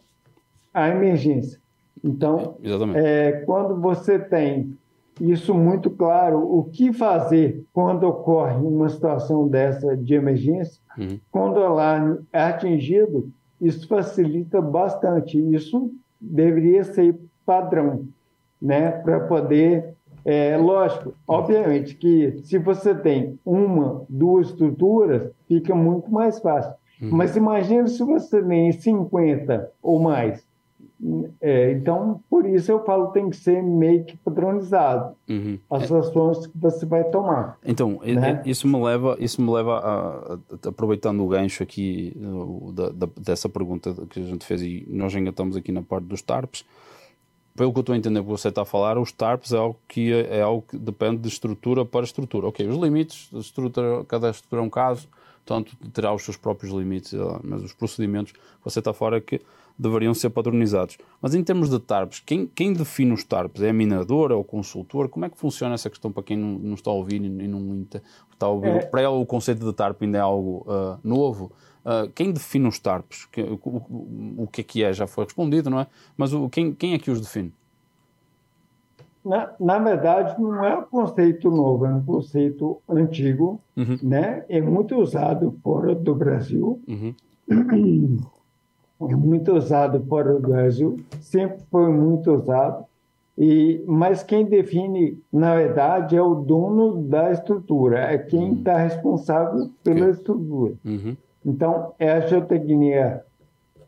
à 0.74 0.90
emergência. 0.90 1.60
Então, 2.04 2.58
é, 2.96 3.44
quando 3.46 3.80
você 3.80 4.20
tem 4.20 4.78
isso 5.22 5.54
muito 5.54 5.90
claro, 5.90 6.40
o 6.40 6.64
que 6.66 6.92
fazer 6.92 7.64
quando 7.72 8.04
ocorre 8.04 8.58
uma 8.58 8.90
situação 8.90 9.48
dessa 9.48 9.96
de 9.96 10.16
emergência, 10.16 10.82
uhum. 10.98 11.20
quando 11.32 11.58
o 11.58 11.64
alarme 11.64 12.20
é 12.32 12.42
atingido, 12.42 13.32
isso 13.62 13.88
facilita 13.88 14.62
bastante. 14.62 15.38
Isso 15.54 15.92
deveria 16.20 16.84
ser 16.84 17.18
padrão, 17.46 18.08
né, 18.62 18.92
para 18.92 19.22
poder 19.22 19.96
é 20.26 20.58
lógico, 20.58 21.14
obviamente 21.28 21.96
que 21.96 22.40
se 22.44 22.58
você 22.58 22.96
tem 22.96 23.38
uma, 23.46 24.06
duas 24.08 24.48
estruturas, 24.50 25.30
fica 25.48 25.76
muito 25.76 26.12
mais 26.12 26.40
fácil. 26.40 26.74
Uhum. 27.02 27.10
Mas 27.12 27.36
imagine 27.36 27.88
se 27.90 28.04
você 28.04 28.42
tem 28.42 28.72
50 28.72 29.70
ou 29.82 30.00
mais. 30.00 30.46
É, 31.42 31.72
então, 31.72 32.22
por 32.30 32.46
isso 32.46 32.72
eu 32.72 32.82
falo 32.86 33.08
tem 33.08 33.30
que 33.30 33.36
ser 33.36 33.62
meio 33.62 34.06
que 34.06 34.16
padronizado 34.16 35.14
uhum. 35.30 35.60
as 35.70 35.92
ações 35.92 36.48
que 36.48 36.58
você 36.58 36.86
vai 36.86 37.04
tomar. 37.04 37.58
Então, 37.66 38.00
né? 38.06 38.42
isso 38.46 38.66
me 38.66 38.82
leva, 38.82 39.18
isso 39.20 39.42
me 39.42 39.52
leva 39.52 39.80
a, 39.80 40.34
a 40.34 40.70
aproveitando 40.70 41.22
o 41.22 41.28
gancho 41.28 41.62
aqui 41.62 42.16
da, 42.74 42.90
da, 42.90 43.10
dessa 43.20 43.50
pergunta 43.50 43.94
que 44.10 44.22
a 44.22 44.24
gente 44.24 44.46
fez 44.46 44.62
e 44.62 44.86
nós 44.88 45.14
ainda 45.14 45.32
estamos 45.32 45.58
aqui 45.58 45.74
na 45.74 45.82
parte 45.82 46.06
dos 46.06 46.22
TARPs 46.22 46.64
pelo 47.56 47.72
que 47.72 47.80
eu 47.80 47.82
estou 47.82 47.94
a 47.94 47.98
entender 47.98 48.22
que 48.22 48.28
você 48.28 48.50
está 48.50 48.64
a 48.64 48.66
falar, 48.66 48.98
os 48.98 49.12
TARPs 49.12 49.54
é 49.54 49.58
algo 49.58 49.80
que 49.88 50.12
é, 50.12 50.38
é 50.38 50.42
algo 50.42 50.64
que 50.68 50.78
depende 50.78 51.18
de 51.18 51.28
estrutura 51.28 51.86
para 51.86 52.04
estrutura. 52.04 52.48
Ok, 52.48 52.68
os 52.68 52.78
limites, 52.78 53.30
estrutura, 53.34 54.04
cada 54.06 54.30
estrutura 54.30 54.62
é 54.62 54.66
um 54.66 54.70
caso, 54.70 55.08
portanto 55.46 55.76
terá 55.94 56.14
os 56.14 56.24
seus 56.24 56.38
próprios 56.38 56.74
limites, 56.74 57.14
eh, 57.14 57.40
mas 57.44 57.64
os 57.64 57.74
procedimentos 57.74 58.32
que 58.32 58.40
você 58.64 58.80
está 58.80 58.92
a 58.92 58.94
falar 58.94 59.18
é 59.18 59.22
que 59.22 59.40
deveriam 59.78 60.14
ser 60.14 60.30
padronizados. 60.30 60.98
Mas 61.22 61.34
em 61.36 61.44
termos 61.44 61.70
de 61.70 61.80
TARPs, 61.80 62.22
quem, 62.26 62.48
quem 62.48 62.74
define 62.74 63.12
os 63.12 63.24
TARPs? 63.24 63.62
É 63.62 63.70
a 63.70 63.74
mineradora, 63.74 64.34
é 64.34 64.38
o 64.38 64.44
consultor? 64.44 65.10
Como 65.10 65.26
é 65.26 65.30
que 65.30 65.38
funciona 65.38 65.76
essa 65.76 65.90
questão 65.90 66.12
para 66.12 66.24
quem 66.24 66.38
não, 66.38 66.60
não 66.60 66.74
está 66.76 66.92
a 66.92 66.94
ouvir 66.94 67.24
e 67.24 67.48
não 67.48 67.86
está 68.32 68.46
a 68.46 68.50
ouvir? 68.50 68.70
É. 68.70 68.86
Para 68.86 69.02
ela 69.02 69.16
o 69.16 69.26
conceito 69.26 69.66
de 69.66 69.74
TARP 69.74 70.02
ainda 70.04 70.18
é 70.18 70.22
algo 70.22 70.66
uh, 70.68 71.00
novo. 71.04 71.52
Uh, 71.86 72.10
quem 72.16 72.32
define 72.32 72.68
os 72.68 72.80
TARPs? 72.80 73.26
Que, 73.26 73.42
o, 73.42 73.60
o, 73.66 74.44
o, 74.44 74.48
que 74.48 74.62
é 74.62 74.64
que 74.64 74.84
é? 74.84 74.94
Já 74.94 75.06
foi 75.06 75.26
respondido, 75.26 75.70
não 75.70 75.80
é? 75.80 75.88
Mas 76.16 76.34
o, 76.34 76.50
quem, 76.50 76.74
quem 76.74 76.94
é 76.94 77.00
que 77.00 77.12
os 77.12 77.20
define? 77.20 77.52
Na, 79.24 79.54
na 79.60 79.80
verdade, 79.80 80.42
não 80.42 80.64
é 80.66 80.78
um 80.78 80.84
conceito 80.84 81.50
novo, 81.50 81.86
é 81.86 81.94
um 81.94 82.04
conceito 82.04 82.82
antigo, 82.90 83.62
uhum. 83.76 83.98
né? 84.02 84.46
É 84.50 84.62
muito 84.62 84.96
usado 84.98 85.58
fora 85.64 85.96
do 85.96 86.14
Brasil. 86.14 86.82
Uhum. 86.88 87.14
É 89.10 89.16
muito 89.16 89.54
usado 89.54 90.02
fora 90.08 90.34
do 90.34 90.40
Brasil, 90.40 91.00
sempre 91.22 91.64
foi 91.70 91.90
muito 91.90 92.32
usado. 92.34 92.86
E, 93.38 93.84
mas 93.88 94.22
quem 94.22 94.46
define, 94.46 95.20
na 95.32 95.56
verdade, 95.56 96.16
é 96.16 96.22
o 96.22 96.36
dono 96.36 97.02
da 97.04 97.32
estrutura, 97.32 98.00
é 98.00 98.18
quem 98.18 98.54
está 98.54 98.74
uhum. 98.74 98.80
responsável 98.80 99.70
pela 99.84 100.02
okay. 100.02 100.10
estrutura. 100.12 100.74
Uhum. 100.86 101.18
Então, 101.46 101.94
é 102.00 102.12
a 102.12 102.22
geotecnia 102.22 103.24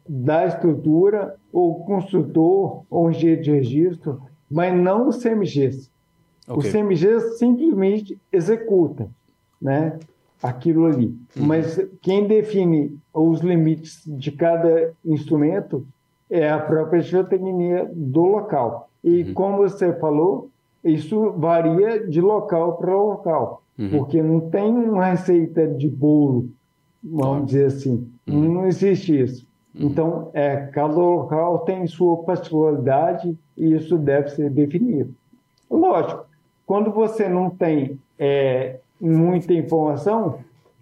da 0.07 0.45
estrutura, 0.45 1.35
ou 1.51 1.83
construtor, 1.85 2.83
ou 2.89 3.09
engenheiro 3.09 3.41
de 3.41 3.51
registro, 3.51 4.21
mas 4.49 4.73
não 4.73 5.09
o 5.09 5.11
CMG. 5.11 5.71
Okay. 6.47 6.69
O 6.69 6.71
CMG 6.71 7.19
simplesmente 7.37 8.19
executa 8.31 9.09
né, 9.59 9.97
aquilo 10.41 10.85
ali. 10.85 11.07
Uhum. 11.35 11.45
Mas 11.45 11.79
quem 12.01 12.27
define 12.27 12.97
os 13.13 13.41
limites 13.41 14.03
de 14.05 14.31
cada 14.31 14.93
instrumento 15.03 15.87
é 16.29 16.49
a 16.49 16.59
própria 16.59 17.01
geotecnia 17.01 17.89
do 17.93 18.23
local. 18.25 18.89
E 19.03 19.23
uhum. 19.23 19.33
como 19.33 19.57
você 19.57 19.93
falou, 19.93 20.49
isso 20.83 21.31
varia 21.31 22.07
de 22.07 22.21
local 22.21 22.77
para 22.77 22.95
local, 22.95 23.63
uhum. 23.77 23.89
porque 23.89 24.21
não 24.21 24.39
tem 24.39 24.71
uma 24.71 25.05
receita 25.05 25.67
de 25.67 25.89
bolo 25.89 26.49
vamos 27.05 27.47
dizer 27.47 27.67
assim. 27.67 28.09
Uhum. 28.27 28.53
Não 28.53 28.67
existe 28.67 29.19
isso. 29.19 29.47
Uhum. 29.73 29.87
Então, 29.87 30.31
é, 30.33 30.57
cada 30.67 30.95
local 30.95 31.59
tem 31.59 31.85
sua 31.85 32.23
particularidade 32.23 33.37
e 33.57 33.73
isso 33.73 33.97
deve 33.97 34.29
ser 34.29 34.49
definido. 34.49 35.13
Lógico, 35.69 36.25
quando 36.65 36.91
você 36.91 37.29
não 37.29 37.49
tem 37.49 37.99
é, 38.17 38.79
muita 38.99 39.53
informação, 39.53 40.39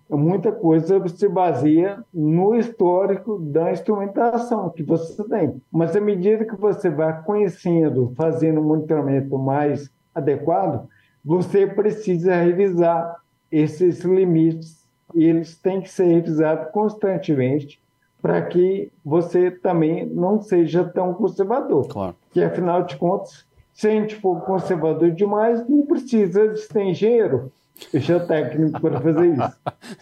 muita 0.09 0.51
coisa 0.51 1.05
se 1.07 1.27
baseia 1.27 2.03
no 2.13 2.55
histórico 2.55 3.39
da 3.39 3.71
instrumentação 3.71 4.69
que 4.69 4.83
você 4.83 5.23
tem. 5.25 5.61
Mas 5.71 5.95
à 5.95 6.01
medida 6.01 6.45
que 6.45 6.55
você 6.55 6.89
vai 6.89 7.23
conhecendo, 7.23 8.13
fazendo 8.15 8.59
um 8.59 8.63
monitoramento 8.63 9.37
mais 9.37 9.91
adequado, 10.13 10.87
você 11.23 11.65
precisa 11.65 12.35
revisar 12.35 13.15
esses 13.51 14.01
limites 14.01 14.82
e 15.13 15.25
eles 15.25 15.57
têm 15.57 15.81
que 15.81 15.89
ser 15.89 16.05
revisados 16.05 16.71
constantemente 16.71 17.81
para 18.21 18.41
que 18.41 18.91
você 19.03 19.51
também 19.51 20.05
não 20.05 20.41
seja 20.41 20.83
tão 20.83 21.13
conservador. 21.13 21.87
Claro. 21.87 22.15
Que, 22.31 22.41
afinal 22.41 22.83
de 22.83 22.95
contas, 22.95 23.45
se 23.73 23.87
a 23.87 23.91
gente 23.91 24.15
for 24.15 24.41
conservador 24.41 25.11
demais, 25.11 25.67
não 25.67 25.85
precisa 25.85 26.47
de 26.47 26.59
ser 26.59 26.83
engenheiro, 26.83 27.51
Deixa 27.91 28.19
técnico 28.19 28.79
para 28.79 29.01
fazer 29.01 29.33
isso. 29.33 29.41
é, 29.41 29.53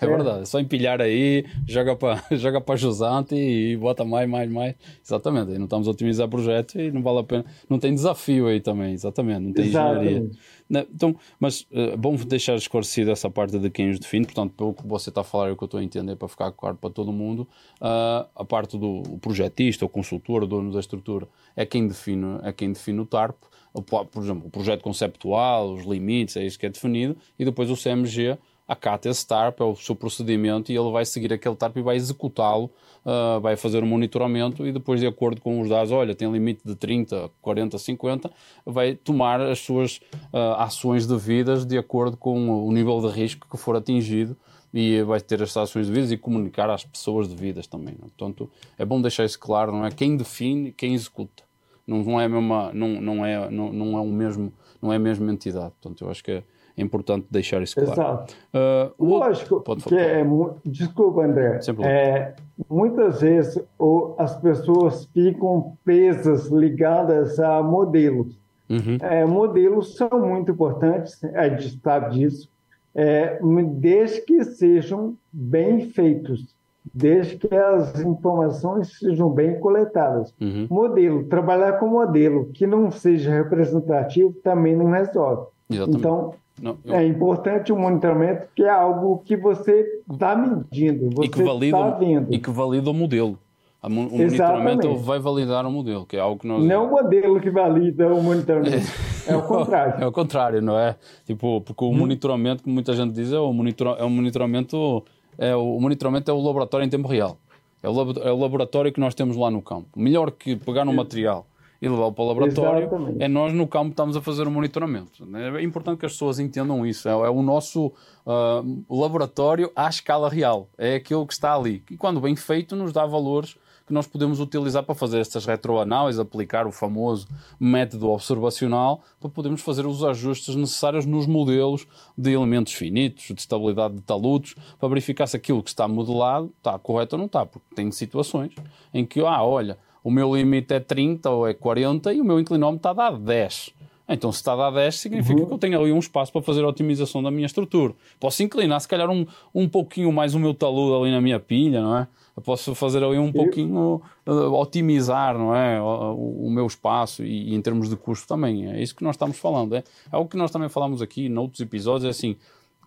é, 0.05 0.07
verdade, 0.07 0.41
é 0.41 0.45
só 0.45 0.59
empilhar 0.59 1.01
aí, 1.01 1.45
joga 1.67 1.95
para 1.95 2.21
joga 2.37 2.61
para 2.61 2.75
jusante 2.75 3.35
e 3.35 3.75
bota 3.77 4.05
mais, 4.05 4.29
mais, 4.29 4.49
mais. 4.51 4.75
Exatamente, 5.03 5.51
aí 5.51 5.57
não 5.57 5.65
estamos 5.65 5.87
a 5.87 5.91
otimizar 5.91 6.27
projeto 6.27 6.79
e 6.79 6.91
não 6.91 7.01
vale 7.01 7.19
a 7.19 7.23
pena. 7.23 7.45
Não 7.69 7.79
tem 7.79 7.93
desafio 7.93 8.47
aí 8.47 8.59
também, 8.59 8.93
exatamente, 8.93 9.39
não 9.39 9.53
tem 9.53 9.65
exatamente. 9.65 10.07
engenharia. 10.07 10.31
Então, 10.69 11.15
mas 11.37 11.67
é 11.71 11.97
bom 11.97 12.15
deixar 12.15 12.55
esclarecido 12.55 13.11
essa 13.11 13.29
parte 13.29 13.59
de 13.59 13.69
quem 13.69 13.89
os 13.89 13.99
define, 13.99 14.25
portanto, 14.25 14.53
pelo 14.53 14.73
que 14.73 14.87
você 14.87 15.09
está 15.09 15.21
a 15.21 15.23
falar, 15.23 15.49
é 15.49 15.51
o 15.51 15.57
que 15.57 15.63
eu 15.63 15.65
estou 15.65 15.79
a 15.79 15.83
entender 15.83 16.15
para 16.15 16.27
ficar 16.29 16.51
claro 16.51 16.77
para 16.77 16.89
todo 16.89 17.11
mundo, 17.11 17.41
uh, 17.81 18.25
a 18.33 18.45
parte 18.47 18.77
do 18.77 19.03
projetista, 19.19 19.85
o 19.85 19.89
consultor, 19.89 20.43
o 20.43 20.47
dono 20.47 20.71
da 20.71 20.79
estrutura, 20.79 21.27
é 21.55 21.65
quem 21.65 21.87
define, 21.87 22.39
é 22.43 22.53
quem 22.53 22.71
define 22.71 23.01
o 23.01 23.05
TARP, 23.05 23.35
por 23.73 24.23
exemplo, 24.23 24.47
o 24.47 24.49
projeto 24.49 24.81
conceptual, 24.81 25.73
os 25.73 25.85
limites, 25.85 26.35
é 26.35 26.45
isso 26.45 26.59
que 26.59 26.65
é 26.65 26.69
definido, 26.69 27.15
e 27.39 27.45
depois 27.45 27.69
o 27.69 27.75
CMG 27.75 28.37
acata 28.67 29.09
esse 29.09 29.27
TARP, 29.27 29.59
é 29.59 29.63
o 29.63 29.75
seu 29.75 29.95
procedimento, 29.95 30.71
e 30.71 30.77
ele 30.77 30.91
vai 30.91 31.05
seguir 31.05 31.33
aquele 31.33 31.55
TARP 31.55 31.77
e 31.77 31.81
vai 31.81 31.95
executá-lo, 31.97 32.71
uh, 33.05 33.39
vai 33.41 33.55
fazer 33.55 33.83
o 33.83 33.85
um 33.85 33.89
monitoramento 33.89 34.65
e 34.65 34.71
depois, 34.71 34.99
de 34.99 35.07
acordo 35.07 35.41
com 35.41 35.59
os 35.59 35.69
dados, 35.69 35.91
olha, 35.91 36.15
tem 36.15 36.31
limite 36.31 36.61
de 36.65 36.75
30, 36.75 37.29
40, 37.41 37.77
50, 37.77 38.31
vai 38.65 38.95
tomar 38.95 39.41
as 39.41 39.59
suas 39.59 39.97
uh, 40.33 40.55
ações 40.57 41.05
devidas 41.05 41.65
de 41.65 41.77
acordo 41.77 42.15
com 42.15 42.65
o 42.65 42.71
nível 42.71 43.01
de 43.01 43.07
risco 43.07 43.47
que 43.49 43.57
for 43.57 43.75
atingido 43.75 44.37
e 44.73 45.01
vai 45.03 45.19
ter 45.19 45.43
as 45.43 45.55
ações 45.57 45.87
devidas 45.87 46.11
e 46.11 46.17
comunicar 46.17 46.69
às 46.69 46.85
pessoas 46.85 47.27
devidas 47.27 47.67
também. 47.67 47.95
Não? 47.99 48.07
É? 48.07 48.09
Portanto, 48.17 48.49
é 48.77 48.85
bom 48.85 49.01
deixar 49.01 49.25
isso 49.25 49.39
claro, 49.39 49.71
não 49.71 49.85
é? 49.85 49.91
Quem 49.91 50.15
define, 50.15 50.71
quem 50.71 50.93
executa. 50.93 51.43
Não, 51.85 52.19
é 52.19 52.25
a 52.25 52.29
mesma, 52.29 52.71
não, 52.73 52.87
não 53.01 53.25
é, 53.25 53.49
não, 53.49 53.71
não 53.73 53.97
é 53.97 54.01
o 54.01 54.07
mesmo, 54.07 54.53
não 54.81 54.91
é 54.91 54.95
a 54.95 54.99
mesma 54.99 55.31
entidade. 55.31 55.73
Portanto, 55.81 56.05
eu 56.05 56.09
acho 56.09 56.23
que 56.23 56.31
é, 56.31 56.43
é 56.77 56.81
importante 56.81 57.27
deixar 57.29 57.61
isso 57.61 57.75
claro. 57.75 57.91
Exato. 57.91 58.35
Uh, 58.53 59.05
Lógico 59.05 59.61
pode 59.61 59.83
que 59.83 59.95
é, 59.95 60.23
desculpa, 60.65 61.23
André. 61.23 61.59
É, 61.83 62.33
muitas 62.69 63.21
vezes 63.21 63.61
ou, 63.77 64.15
as 64.17 64.35
pessoas 64.39 65.05
ficam 65.13 65.77
presas, 65.83 66.47
ligadas 66.47 67.39
a 67.39 67.61
modelos. 67.61 68.39
Uhum. 68.69 68.97
É, 69.01 69.25
modelos 69.25 69.95
são 69.97 70.09
muito 70.13 70.51
importantes, 70.51 71.21
a 71.23 71.49
gente 71.49 71.77
sabe 71.81 72.11
disso, 72.15 72.49
é, 72.95 73.39
desde 73.75 74.21
que 74.21 74.43
sejam 74.45 75.17
bem 75.31 75.89
feitos 75.89 76.50
desde 76.93 77.37
que 77.37 77.53
as 77.53 77.99
informações 77.99 78.97
sejam 78.97 79.29
bem 79.29 79.59
coletadas. 79.59 80.33
Uhum. 80.41 80.67
Modelo, 80.69 81.23
trabalhar 81.25 81.73
com 81.73 81.87
modelo 81.87 82.47
que 82.53 82.65
não 82.65 82.89
seja 82.89 83.31
representativo 83.31 84.33
também 84.43 84.75
não 84.75 84.89
resolve. 84.89 85.47
Exatamente. 85.69 85.99
Então, 85.99 86.33
não, 86.61 86.77
eu... 86.83 86.93
é 86.93 87.05
importante 87.05 87.71
o 87.71 87.75
monitoramento, 87.77 88.47
que 88.55 88.63
é 88.63 88.69
algo 88.69 89.19
que 89.19 89.35
você 89.37 90.01
está 90.11 90.35
medindo, 90.35 91.09
você 91.15 91.27
está 91.27 91.89
vendo. 91.91 92.33
E 92.33 92.39
que 92.39 92.49
valida 92.49 92.89
o 92.89 92.93
modelo. 92.93 93.37
O 93.83 93.89
monitoramento 93.89 94.95
vai 94.97 95.17
validar 95.17 95.65
o 95.65 95.71
modelo, 95.71 96.05
que 96.05 96.15
é 96.15 96.19
algo 96.19 96.39
que 96.39 96.47
nós. 96.47 96.63
Não 96.63 96.85
o 96.85 96.91
modelo 96.91 97.41
que 97.41 97.49
valida 97.49 98.13
o 98.13 98.21
monitoramento. 98.21 98.85
É, 99.27 99.33
é 99.33 99.35
o 99.35 99.41
contrário. 99.41 100.03
É 100.03 100.05
o 100.05 100.11
contrário, 100.11 100.61
não 100.61 100.77
é? 100.77 100.95
Tipo, 101.25 101.61
porque 101.61 101.83
o 101.83 101.89
hum. 101.89 101.97
monitoramento, 101.97 102.61
que 102.61 102.69
muita 102.69 102.93
gente 102.93 103.11
diz, 103.11 103.31
é 103.33 103.39
o, 103.39 103.51
monitor, 103.51 103.97
é 103.99 104.03
o 104.03 104.09
monitoramento 104.09 105.03
é 105.37 105.55
o, 105.55 105.77
o 105.77 105.81
monitoramento 105.81 106.29
é 106.29 106.33
o 106.33 106.41
laboratório 106.41 106.85
em 106.85 106.89
tempo 106.89 107.07
real. 107.07 107.37
É 107.83 107.89
o, 107.89 108.11
é 108.19 108.31
o 108.31 108.39
laboratório 108.39 108.91
que 108.91 108.99
nós 108.99 109.15
temos 109.15 109.35
lá 109.35 109.49
no 109.49 109.61
campo. 109.61 109.87
Melhor 109.95 110.31
que 110.31 110.55
pegar 110.55 110.87
um 110.87 110.93
material 110.93 111.47
e 111.81 111.89
levá-lo 111.89 112.13
para 112.13 112.23
o 112.23 112.27
laboratório, 112.27 112.87
Exatamente. 112.87 113.23
é 113.23 113.27
nós 113.27 113.51
no 113.53 113.67
campo 113.67 113.89
estamos 113.89 114.15
a 114.15 114.21
fazer 114.21 114.47
o 114.47 114.51
monitoramento. 114.51 115.27
É 115.35 115.63
importante 115.63 115.97
que 115.97 116.05
as 116.05 116.11
pessoas 116.11 116.39
entendam 116.39 116.85
isso. 116.85 117.09
É, 117.09 117.11
é 117.11 117.29
o 117.29 117.41
nosso 117.41 117.87
uh, 117.87 118.85
laboratório 118.87 119.71
à 119.75 119.89
escala 119.89 120.29
real. 120.29 120.69
É 120.77 120.95
aquilo 120.95 121.25
que 121.25 121.33
está 121.33 121.55
ali. 121.55 121.83
E 121.89 121.97
quando 121.97 122.21
bem 122.21 122.35
feito, 122.35 122.75
nos 122.75 122.93
dá 122.93 123.03
valores 123.05 123.57
que 123.91 123.93
nós 123.93 124.07
podemos 124.07 124.39
utilizar 124.39 124.83
para 124.83 124.95
fazer 124.95 125.19
estas 125.19 125.45
retroanálises, 125.45 126.17
aplicar 126.17 126.65
o 126.65 126.71
famoso 126.71 127.27
método 127.59 128.09
observacional, 128.09 129.03
para 129.19 129.29
podermos 129.29 129.61
fazer 129.61 129.85
os 129.85 130.01
ajustes 130.01 130.55
necessários 130.55 131.05
nos 131.05 131.27
modelos 131.27 131.85
de 132.17 132.31
elementos 132.31 132.71
finitos, 132.71 133.25
de 133.25 133.41
estabilidade 133.41 133.95
de 133.95 134.01
taludes, 134.01 134.55
para 134.79 134.87
verificar 134.87 135.27
se 135.27 135.35
aquilo 135.35 135.61
que 135.61 135.69
está 135.69 135.89
modelado 135.89 136.53
está 136.57 136.79
correto 136.79 137.15
ou 137.15 137.19
não 137.19 137.25
está, 137.25 137.45
porque 137.45 137.75
tem 137.75 137.91
situações 137.91 138.53
em 138.93 139.05
que, 139.05 139.19
ah, 139.19 139.43
olha, 139.43 139.77
o 140.01 140.09
meu 140.09 140.33
limite 140.33 140.73
é 140.73 140.79
30 140.79 141.29
ou 141.29 141.45
é 141.45 141.53
40 141.53 142.13
e 142.13 142.21
o 142.21 142.23
meu 142.23 142.39
inclinómetro 142.39 142.77
está 142.77 142.91
a 142.91 143.11
dar 143.11 143.17
10. 143.17 143.73
Então, 144.13 144.31
se 144.31 144.39
está 144.39 144.53
a 144.53 144.55
dar 144.55 144.71
10, 144.71 144.95
significa 144.95 145.39
uhum. 145.39 145.47
que 145.47 145.53
eu 145.53 145.57
tenho 145.57 145.79
ali 145.79 145.91
um 145.91 145.99
espaço 145.99 146.31
para 146.31 146.41
fazer 146.41 146.63
a 146.63 146.67
otimização 146.67 147.21
da 147.21 147.31
minha 147.31 147.45
estrutura. 147.45 147.93
Posso 148.19 148.43
inclinar, 148.43 148.79
se 148.81 148.87
calhar, 148.87 149.09
um, 149.09 149.25
um 149.53 149.67
pouquinho 149.67 150.11
mais 150.11 150.33
o 150.33 150.39
meu 150.39 150.53
talude 150.53 151.01
ali 151.01 151.11
na 151.11 151.21
minha 151.21 151.39
pilha, 151.39 151.81
não 151.81 151.97
é? 151.97 152.07
eu 152.35 152.41
posso 152.41 152.73
fazer 152.73 153.03
ali 153.03 153.17
um 153.17 153.31
pouquinho, 153.31 154.01
uh, 154.25 154.53
otimizar 154.53 155.37
não 155.37 155.55
é? 155.55 155.81
O, 155.81 156.45
o, 156.45 156.51
meu 156.51 156.65
espaço 156.65 157.23
e, 157.23 157.49
e, 157.49 157.55
em 157.55 157.61
termos 157.61 157.89
de 157.89 157.95
custo 157.95 158.27
também. 158.27 158.71
É 158.71 158.81
isso 158.81 158.95
que 158.95 159.03
nós 159.03 159.15
estamos 159.15 159.37
falando. 159.37 159.75
É, 159.75 159.79
é 159.79 159.83
algo 160.11 160.29
que 160.29 160.37
nós 160.37 160.51
também 160.51 160.69
falamos 160.69 161.01
aqui 161.01 161.29
noutros 161.29 161.61
episódios, 161.61 162.05
é 162.05 162.09
assim, 162.09 162.35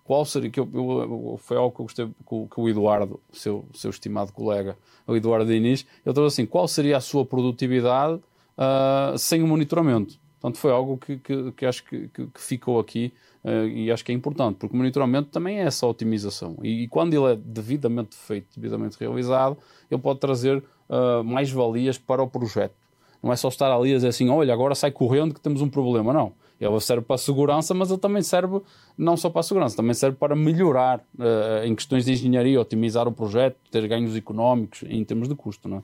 qual 0.02 0.24
seria, 0.24 0.50
que 0.50 0.60
eu, 0.60 0.68
eu, 0.74 1.40
foi 1.42 1.56
algo 1.56 1.74
que 1.74 1.80
eu 1.80 1.84
gostei, 1.84 2.06
que, 2.06 2.54
que 2.54 2.60
o 2.60 2.68
Eduardo, 2.68 3.20
seu, 3.32 3.64
seu 3.74 3.90
estimado 3.90 4.32
colega, 4.32 4.76
o 5.06 5.14
Eduardo 5.14 5.46
Diniz, 5.46 5.86
ele 6.04 6.14
trouxe 6.14 6.42
assim, 6.42 6.46
qual 6.46 6.66
seria 6.66 6.96
a 6.96 7.00
sua 7.00 7.24
produtividade 7.24 8.14
uh, 8.14 9.16
sem 9.18 9.42
o 9.42 9.46
monitoramento? 9.46 10.18
Portanto, 10.44 10.58
foi 10.58 10.72
algo 10.72 10.98
que, 10.98 11.16
que, 11.16 11.52
que 11.52 11.64
acho 11.64 11.82
que, 11.84 12.06
que, 12.08 12.28
ficou 12.34 12.78
aqui 12.78 13.14
uh, 13.42 13.66
e 13.66 13.90
acho 13.90 14.04
que 14.04 14.12
é 14.12 14.14
importante, 14.14 14.56
porque 14.56 14.74
o 14.74 14.76
monitoramento 14.76 15.30
também 15.30 15.58
é 15.58 15.62
essa 15.62 15.86
otimização. 15.86 16.58
E, 16.62 16.82
e 16.82 16.88
quando 16.88 17.14
ele 17.14 17.32
é 17.32 17.34
devidamente 17.34 18.14
feito, 18.14 18.48
devidamente 18.54 18.94
realizado, 19.00 19.56
ele 19.90 20.02
pode 20.02 20.20
trazer 20.20 20.58
uh, 20.58 21.24
mais 21.24 21.50
valias 21.50 21.96
para 21.96 22.22
o 22.22 22.28
projeto. 22.28 22.74
Não 23.22 23.32
é 23.32 23.36
só 23.36 23.48
estar 23.48 23.74
ali 23.74 23.92
a 23.92 23.94
dizer 23.94 24.08
assim, 24.08 24.28
olha, 24.28 24.52
agora 24.52 24.74
sai 24.74 24.90
correndo 24.90 25.32
que 25.32 25.40
temos 25.40 25.62
um 25.62 25.68
problema. 25.70 26.12
Não. 26.12 26.34
Ele 26.60 26.78
serve 26.78 27.06
para 27.06 27.14
a 27.14 27.18
segurança, 27.18 27.72
mas 27.72 27.90
ele 27.90 27.98
também 27.98 28.20
serve 28.20 28.60
não 28.98 29.16
só 29.16 29.30
para 29.30 29.40
a 29.40 29.42
segurança, 29.42 29.74
também 29.74 29.94
serve 29.94 30.18
para 30.18 30.36
melhorar 30.36 30.98
uh, 31.18 31.64
em 31.64 31.74
questões 31.74 32.04
de 32.04 32.12
engenharia, 32.12 32.60
otimizar 32.60 33.08
o 33.08 33.12
projeto, 33.12 33.56
ter 33.70 33.88
ganhos 33.88 34.14
económicos 34.14 34.84
em 34.86 35.02
termos 35.04 35.26
de 35.26 35.34
custo. 35.34 35.70
Não 35.70 35.78
é? 35.78 35.82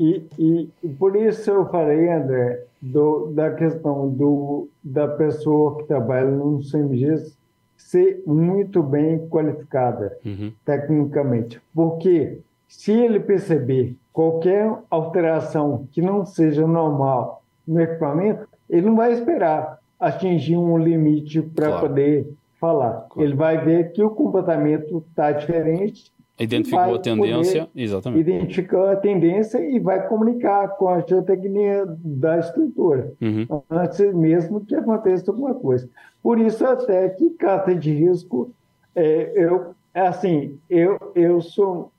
E, 0.00 0.26
e, 0.38 0.88
por 0.98 1.14
isso 1.14 1.50
eu 1.50 1.66
falei, 1.66 2.10
André, 2.10 2.64
do, 2.80 3.26
da 3.34 3.50
questão 3.50 4.08
do, 4.08 4.66
da 4.82 5.06
pessoa 5.06 5.76
que 5.76 5.84
trabalha 5.84 6.30
no 6.30 6.60
CMG 6.62 7.34
ser 7.76 8.22
muito 8.26 8.82
bem 8.82 9.28
qualificada 9.28 10.16
uhum. 10.24 10.52
tecnicamente. 10.64 11.60
Porque 11.74 12.38
se 12.66 12.92
ele 12.92 13.20
perceber 13.20 13.94
qualquer 14.10 14.74
alteração 14.88 15.86
que 15.92 16.00
não 16.00 16.24
seja 16.24 16.66
normal 16.66 17.42
no 17.68 17.78
equipamento, 17.78 18.48
ele 18.70 18.86
não 18.86 18.96
vai 18.96 19.12
esperar 19.12 19.80
atingir 19.98 20.56
um 20.56 20.78
limite 20.78 21.42
para 21.42 21.66
claro. 21.66 21.88
poder 21.88 22.32
falar. 22.58 23.06
Claro. 23.10 23.28
Ele 23.28 23.34
vai 23.34 23.62
ver 23.62 23.92
que 23.92 24.02
o 24.02 24.08
comportamento 24.08 25.04
está 25.10 25.30
diferente 25.30 26.10
Identificou 26.40 26.94
a 26.94 26.98
tendência, 26.98 27.68
exatamente. 27.76 28.20
Identificou 28.20 28.86
a 28.86 28.96
tendência 28.96 29.58
e 29.58 29.78
vai 29.78 30.08
comunicar 30.08 30.68
com 30.68 30.88
a 30.88 31.00
geotecnia 31.00 31.84
da 31.86 32.38
estrutura, 32.38 33.12
uhum. 33.20 33.62
antes 33.70 34.14
mesmo 34.14 34.64
que 34.64 34.74
aconteça 34.74 35.30
alguma 35.30 35.54
coisa. 35.54 35.86
Por 36.22 36.38
isso, 36.38 36.64
até 36.64 37.10
que 37.10 37.28
carta 37.30 37.74
de 37.74 37.92
risco, 37.92 38.50
é, 38.94 39.32
eu, 39.34 39.74
assim, 39.92 40.58
eu, 40.68 40.98
eu 41.14 41.42
sou. 41.42 41.92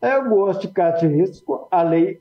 Eu 0.00 0.30
gosto 0.30 0.62
de 0.62 0.68
carta 0.68 1.06
de 1.06 1.14
risco, 1.14 1.68
a 1.70 1.82
lei 1.82 2.20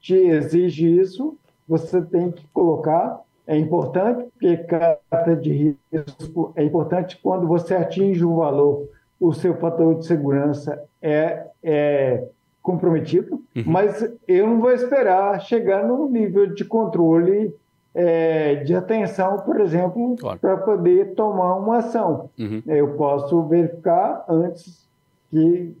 te 0.00 0.14
exige 0.14 0.98
isso, 0.98 1.36
você 1.68 2.00
tem 2.00 2.30
que 2.30 2.46
colocar. 2.54 3.20
É 3.46 3.56
importante, 3.56 4.28
porque 4.32 4.56
carta 4.56 5.36
de 5.36 5.76
risco 5.92 6.52
é 6.56 6.64
importante 6.64 7.18
quando 7.22 7.46
você 7.46 7.74
atinge 7.74 8.24
um 8.24 8.34
valor 8.34 8.88
o 9.20 9.32
seu 9.32 9.56
fator 9.56 9.98
de 9.98 10.06
segurança 10.06 10.82
é, 11.00 11.46
é 11.62 12.24
comprometido, 12.62 13.42
uhum. 13.54 13.62
mas 13.64 14.08
eu 14.26 14.46
não 14.46 14.60
vou 14.60 14.72
esperar 14.72 15.40
chegar 15.40 15.86
num 15.86 16.10
nível 16.10 16.52
de 16.52 16.64
controle 16.64 17.54
é, 17.94 18.56
de 18.56 18.74
atenção, 18.74 19.38
por 19.38 19.60
exemplo, 19.60 20.16
claro. 20.18 20.38
para 20.38 20.56
poder 20.58 21.14
tomar 21.14 21.56
uma 21.56 21.78
ação. 21.78 22.28
Uhum. 22.38 22.62
Eu 22.66 22.94
posso 22.94 23.42
verificar 23.44 24.24
antes 24.28 24.86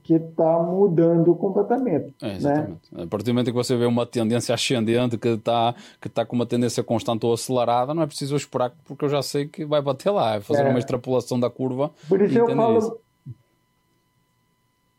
que 0.02 0.14
está 0.14 0.58
mudando 0.58 1.30
o 1.30 1.36
comportamento. 1.36 2.12
É, 2.20 2.26
né? 2.26 2.36
exatamente. 2.36 2.80
Né? 2.92 3.04
A 3.04 3.06
partir 3.06 3.26
do 3.26 3.34
momento 3.34 3.46
que 3.46 3.52
você 3.52 3.76
vê 3.76 3.86
uma 3.86 4.04
tendência 4.04 4.54
ascendente 4.54 5.16
que 5.16 5.28
está 5.28 5.74
que 6.00 6.08
tá 6.08 6.24
com 6.24 6.36
uma 6.36 6.46
tendência 6.46 6.82
constante 6.82 7.24
ou 7.24 7.32
acelerada, 7.32 7.94
não 7.94 8.02
é 8.02 8.06
preciso 8.06 8.36
esperar, 8.36 8.72
porque 8.84 9.04
eu 9.04 9.08
já 9.08 9.22
sei 9.22 9.46
que 9.46 9.64
vai 9.64 9.80
bater 9.80 10.10
lá, 10.10 10.36
é 10.36 10.40
fazer 10.40 10.62
é. 10.62 10.68
uma 10.68 10.78
extrapolação 10.78 11.38
da 11.38 11.48
curva. 11.48 11.90
Por 12.08 12.20
isso 12.20 12.38
eu 12.38 12.48
falo, 12.48 12.78
isso. 12.78 12.98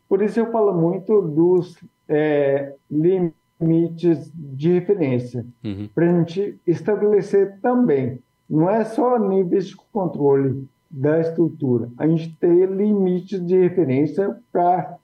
Por 0.08 0.22
isso 0.22 0.40
eu 0.40 0.50
falo 0.50 0.72
muito 0.72 1.20
dos 1.20 1.76
é, 2.08 2.74
limites 2.90 4.30
de 4.34 4.72
referência, 4.72 5.44
uhum. 5.62 5.88
para 5.94 6.04
a 6.04 6.18
gente 6.18 6.58
estabelecer 6.66 7.58
também. 7.60 8.18
Não 8.48 8.70
é 8.70 8.84
só 8.84 9.18
níveis 9.18 9.66
de 9.66 9.76
controle, 9.76 10.66
da 10.90 11.20
estrutura. 11.20 11.90
A 11.98 12.06
gente 12.06 12.34
tem 12.36 12.64
limites 12.64 13.44
de 13.44 13.58
referência 13.58 14.38
para 14.50 14.96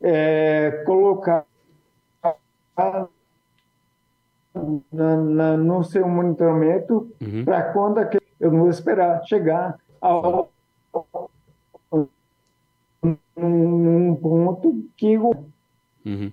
é, 0.00 0.82
colocar 0.84 1.46
na, 4.92 5.16
na, 5.16 5.56
no 5.56 5.84
seu 5.84 6.08
monitoramento 6.08 7.12
uhum. 7.20 7.44
para 7.44 7.72
quando 7.72 7.98
aquele, 7.98 8.26
eu 8.40 8.50
não 8.50 8.60
vou 8.60 8.70
esperar 8.70 9.22
chegar 9.24 9.78
ao 10.00 10.50
um 13.36 14.14
ponto 14.16 14.84
que 14.96 15.16
uhum. 15.16 16.32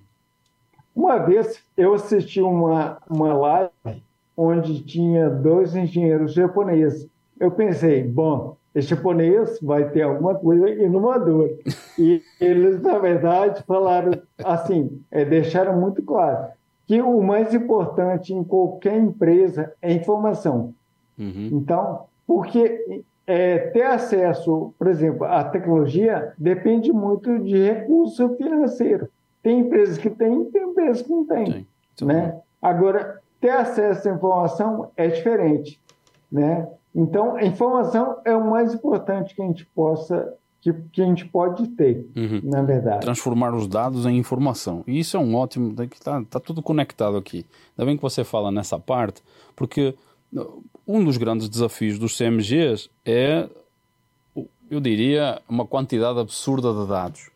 uma 0.96 1.20
vez 1.20 1.62
eu 1.78 1.94
assisti 1.94 2.42
uma 2.42 2.98
uma 3.10 3.34
live 3.34 4.04
onde 4.36 4.84
tinha 4.84 5.30
dois 5.30 5.76
engenheiros 5.76 6.34
japoneses 6.34 7.08
eu 7.40 7.52
pensei 7.52 8.04
bom 8.04 8.58
esse 8.74 8.90
japonês 8.90 9.60
vai 9.62 9.90
ter 9.90 10.02
alguma 10.02 10.36
coisa 10.36 10.70
inovadora 10.70 11.56
e 11.98 12.22
eles 12.42 12.82
na 12.82 12.98
verdade 12.98 13.64
falaram 13.64 14.12
assim 14.44 15.02
é, 15.12 15.24
deixaram 15.24 15.80
muito 15.80 16.02
claro 16.02 16.48
que 16.88 17.02
o 17.02 17.22
mais 17.22 17.54
importante 17.54 18.34
em 18.34 18.44
qualquer 18.44 18.98
empresa 18.98 19.74
é 19.82 19.92
informação. 19.92 20.74
Uhum. 21.18 21.50
Então, 21.54 22.06
porque 22.28 23.04
é, 23.28 23.58
ter 23.58 23.84
acesso, 23.84 24.74
por 24.78 24.88
exemplo, 24.88 25.26
à 25.26 25.44
tecnologia 25.44 26.34
depende 26.38 26.92
muito 26.92 27.40
de 27.40 27.58
recurso 27.58 28.36
financeiro. 28.36 29.10
Tem 29.42 29.60
empresas 29.60 29.98
que 29.98 30.10
têm, 30.10 30.46
tem 30.46 30.64
empresas 30.64 31.02
que 31.02 31.10
não 31.10 31.26
têm. 31.26 31.68
Né? 32.02 32.40
Agora, 32.62 33.22
ter 33.40 33.52
acesso 33.52 34.10
à 34.10 34.14
informação 34.14 34.92
é 34.96 35.08
diferente. 35.08 35.80
Né? 36.32 36.68
Então, 36.94 37.36
a 37.36 37.44
informação 37.44 38.18
é 38.26 38.36
o 38.36 38.50
mais 38.50 38.74
importante 38.74 39.36
que 39.36 39.42
a 39.42 39.46
gente 39.46 39.66
possa 39.68 40.34
que, 40.66 40.74
que 40.92 41.02
a 41.04 41.06
gente 41.06 41.26
pode 41.26 41.68
ter, 41.68 42.10
uhum. 42.16 42.42
na 42.44 42.64
verdade. 42.64 43.02
Transformar 43.02 43.54
os 43.54 43.68
dados 43.68 44.08
em 44.08 44.18
informação. 44.18 44.84
E 44.88 45.00
isso 45.00 45.16
é 45.16 45.20
um 45.20 45.36
ótimo. 45.36 45.76
Está 45.84 46.24
tá 46.24 46.40
tudo 46.40 46.64
conectado 46.64 47.18
aqui. 47.18 47.46
Ainda 47.78 47.86
bem 47.86 47.96
que 47.96 48.02
você 48.02 48.24
fala 48.24 48.52
nessa 48.52 48.80
parte, 48.80 49.22
porque 49.56 49.94
um 50.88 51.04
dos 51.04 51.18
grandes 51.18 51.50
desafios 51.50 51.98
dos 51.98 52.18
CMGs 52.18 52.90
é, 53.06 53.50
eu 54.70 54.80
diria, 54.80 55.42
uma 55.48 55.66
quantidade 55.66 56.20
absurda 56.20 56.74
de 56.74 56.88
dados. 56.88 57.30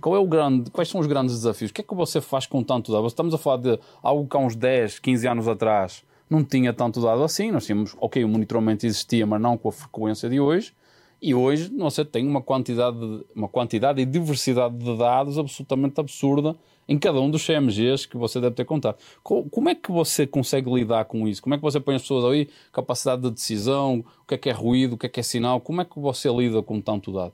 Qual 0.00 0.16
é 0.16 0.18
o 0.18 0.26
grande, 0.26 0.70
quais 0.70 0.88
são 0.88 1.00
os 1.00 1.06
grandes 1.06 1.34
desafios? 1.36 1.70
O 1.70 1.74
que 1.74 1.80
é 1.80 1.84
que 1.84 1.94
você 1.94 2.20
faz 2.20 2.46
com 2.46 2.62
tanto 2.62 2.92
dado? 2.92 3.06
Estamos 3.06 3.32
a 3.32 3.38
falar 3.38 3.58
de 3.58 3.78
algo 4.02 4.28
que 4.28 4.36
há 4.36 4.40
uns 4.40 4.56
10, 4.56 4.98
15 4.98 5.28
anos 5.28 5.48
atrás 5.48 6.04
não 6.28 6.42
tinha 6.42 6.72
tanto 6.72 7.00
dado 7.00 7.22
assim. 7.22 7.50
Nós 7.50 7.66
tínhamos, 7.66 7.94
ok, 8.00 8.24
o 8.24 8.28
monitoramento 8.28 8.86
existia, 8.86 9.26
mas 9.26 9.40
não 9.40 9.56
com 9.56 9.68
a 9.68 9.72
frequência 9.72 10.28
de 10.28 10.40
hoje. 10.40 10.72
E 11.20 11.34
hoje 11.34 11.72
você 11.76 12.04
tem 12.04 12.26
uma 12.26 12.42
quantidade, 12.42 12.98
uma 13.34 13.48
quantidade 13.48 14.00
e 14.00 14.04
diversidade 14.04 14.76
de 14.76 14.96
dados 14.96 15.38
absolutamente 15.38 15.98
absurda 16.00 16.56
em 16.88 16.98
cada 16.98 17.20
um 17.20 17.30
dos 17.30 17.46
CMGs 17.46 18.06
que 18.06 18.16
você 18.16 18.40
deve 18.40 18.54
ter 18.54 18.64
contado. 18.64 18.96
Como 19.22 19.68
é 19.68 19.74
que 19.74 19.90
você 19.90 20.26
consegue 20.26 20.72
lidar 20.72 21.04
com 21.06 21.26
isso? 21.26 21.42
Como 21.42 21.54
é 21.54 21.58
que 21.58 21.62
você 21.62 21.80
põe 21.80 21.94
as 21.94 22.02
pessoas 22.02 22.24
aí? 22.32 22.48
Capacidade 22.72 23.22
de 23.22 23.30
decisão, 23.30 24.04
o 24.22 24.26
que 24.26 24.34
é 24.34 24.38
que 24.38 24.50
é 24.50 24.52
ruído, 24.52 24.94
o 24.94 24.98
que 24.98 25.06
é 25.06 25.08
que 25.08 25.20
é 25.20 25.22
sinal? 25.22 25.60
Como 25.60 25.80
é 25.80 25.84
que 25.84 25.98
você 25.98 26.28
lida 26.32 26.62
com 26.62 26.80
tanto 26.80 27.12
dado? 27.12 27.32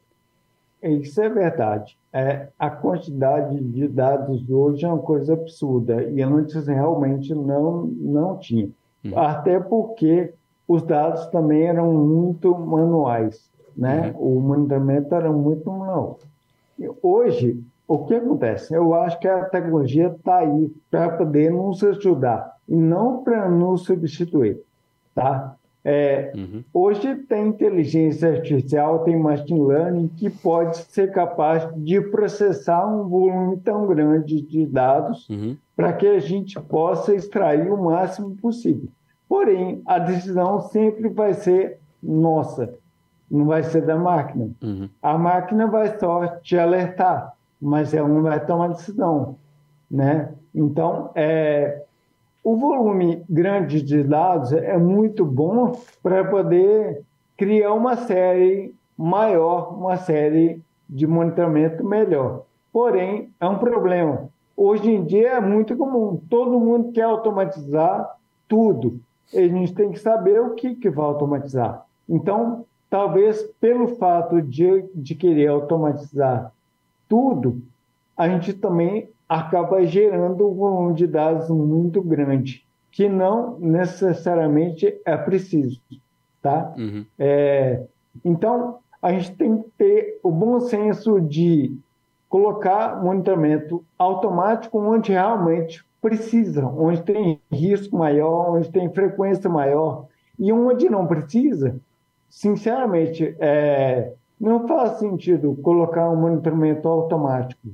Isso 0.82 1.20
é 1.20 1.28
verdade. 1.28 1.96
É, 2.12 2.48
a 2.58 2.70
quantidade 2.70 3.60
de 3.60 3.86
dados 3.86 4.48
hoje 4.48 4.84
é 4.84 4.88
uma 4.88 4.98
coisa 4.98 5.34
absurda 5.34 6.02
e 6.02 6.22
antes 6.22 6.66
realmente 6.66 7.34
não, 7.34 7.86
não 7.86 8.38
tinha. 8.38 8.70
Uhum. 9.04 9.18
Até 9.18 9.60
porque 9.60 10.32
os 10.66 10.82
dados 10.82 11.26
também 11.26 11.62
eram 11.62 11.92
muito 11.92 12.56
manuais 12.58 13.50
né? 13.76 14.14
Uhum. 14.14 14.38
O 14.38 14.40
monitoramento 14.40 15.14
era 15.14 15.32
muito 15.32 15.70
manual. 15.70 16.18
Hoje, 17.02 17.62
o 17.90 18.04
que 18.04 18.14
acontece? 18.14 18.72
Eu 18.72 18.94
acho 18.94 19.18
que 19.18 19.26
a 19.26 19.46
tecnologia 19.46 20.06
está 20.06 20.38
aí 20.38 20.72
para 20.88 21.08
poder 21.16 21.50
nos 21.50 21.82
ajudar 21.82 22.56
e 22.68 22.76
não 22.76 23.24
para 23.24 23.48
nos 23.48 23.82
substituir, 23.82 24.60
tá? 25.12 25.56
É, 25.84 26.30
uhum. 26.36 26.62
Hoje 26.72 27.16
tem 27.16 27.48
inteligência 27.48 28.30
artificial, 28.30 29.00
tem 29.00 29.18
machine 29.18 29.60
learning 29.60 30.06
que 30.06 30.30
pode 30.30 30.76
ser 30.76 31.10
capaz 31.10 31.68
de 31.82 32.00
processar 32.00 32.86
um 32.86 33.08
volume 33.08 33.56
tão 33.56 33.88
grande 33.88 34.40
de 34.40 34.66
dados 34.66 35.28
uhum. 35.28 35.56
para 35.74 35.92
que 35.92 36.06
a 36.06 36.20
gente 36.20 36.60
possa 36.60 37.12
extrair 37.12 37.72
o 37.72 37.82
máximo 37.82 38.36
possível. 38.36 38.88
Porém, 39.28 39.82
a 39.84 39.98
decisão 39.98 40.60
sempre 40.60 41.08
vai 41.08 41.34
ser 41.34 41.80
nossa 42.00 42.72
não 43.30 43.46
vai 43.46 43.62
ser 43.62 43.82
da 43.82 43.96
máquina. 43.96 44.50
Uhum. 44.60 44.88
A 45.00 45.16
máquina 45.16 45.66
vai 45.68 45.96
só 45.98 46.26
te 46.38 46.58
alertar, 46.58 47.32
mas 47.60 47.92
ela 47.92 48.08
não 48.08 48.22
vai 48.22 48.44
tomar 48.44 48.68
decisão, 48.68 49.36
né? 49.90 50.32
Então, 50.54 51.10
é, 51.14 51.82
o 52.42 52.56
volume 52.56 53.22
grande 53.28 53.82
de 53.82 54.02
dados 54.02 54.52
é 54.52 54.76
muito 54.78 55.24
bom 55.24 55.72
para 56.02 56.24
poder 56.24 57.02
criar 57.36 57.72
uma 57.72 57.96
série 57.96 58.74
maior, 58.96 59.76
uma 59.78 59.96
série 59.96 60.62
de 60.88 61.06
monitoramento 61.06 61.84
melhor. 61.84 62.44
Porém, 62.72 63.30
é 63.40 63.46
um 63.46 63.58
problema. 63.58 64.28
Hoje 64.56 64.90
em 64.90 65.04
dia 65.04 65.32
é 65.32 65.40
muito 65.40 65.76
comum, 65.76 66.20
todo 66.28 66.60
mundo 66.60 66.92
quer 66.92 67.02
automatizar 67.02 68.16
tudo. 68.48 69.00
E 69.32 69.38
a 69.38 69.48
gente 69.48 69.74
tem 69.74 69.90
que 69.90 69.98
saber 69.98 70.40
o 70.40 70.54
que, 70.54 70.74
que 70.74 70.90
vai 70.90 71.06
automatizar. 71.06 71.84
Então, 72.08 72.64
talvez 72.88 73.42
pelo 73.60 73.88
fato 73.96 74.42
de, 74.42 74.84
de 74.94 75.14
querer 75.14 75.48
automatizar 75.48 76.52
tudo, 77.10 77.60
a 78.16 78.28
gente 78.28 78.54
também 78.54 79.10
acaba 79.28 79.84
gerando 79.84 80.48
um 80.48 80.54
volume 80.54 80.94
de 80.94 81.08
dados 81.08 81.50
muito 81.50 82.00
grande, 82.00 82.64
que 82.92 83.08
não 83.08 83.58
necessariamente 83.58 85.00
é 85.04 85.16
preciso, 85.16 85.80
tá? 86.40 86.72
Uhum. 86.78 87.04
É, 87.18 87.82
então, 88.24 88.78
a 89.02 89.12
gente 89.12 89.34
tem 89.34 89.60
que 89.60 89.70
ter 89.76 90.20
o 90.22 90.30
bom 90.30 90.60
senso 90.60 91.20
de 91.20 91.76
colocar 92.28 93.02
monitoramento 93.02 93.84
automático 93.98 94.78
onde 94.78 95.10
realmente 95.10 95.84
precisa, 96.00 96.64
onde 96.64 97.02
tem 97.02 97.40
risco 97.50 97.96
maior, 97.96 98.56
onde 98.56 98.70
tem 98.70 98.88
frequência 98.92 99.50
maior, 99.50 100.06
e 100.38 100.52
onde 100.52 100.88
não 100.88 101.06
precisa, 101.06 101.76
sinceramente, 102.28 103.34
é, 103.40 104.12
não 104.40 104.66
faz 104.66 104.92
sentido 104.92 105.54
colocar 105.62 106.08
um 106.08 106.16
monitoramento 106.16 106.88
automático, 106.88 107.68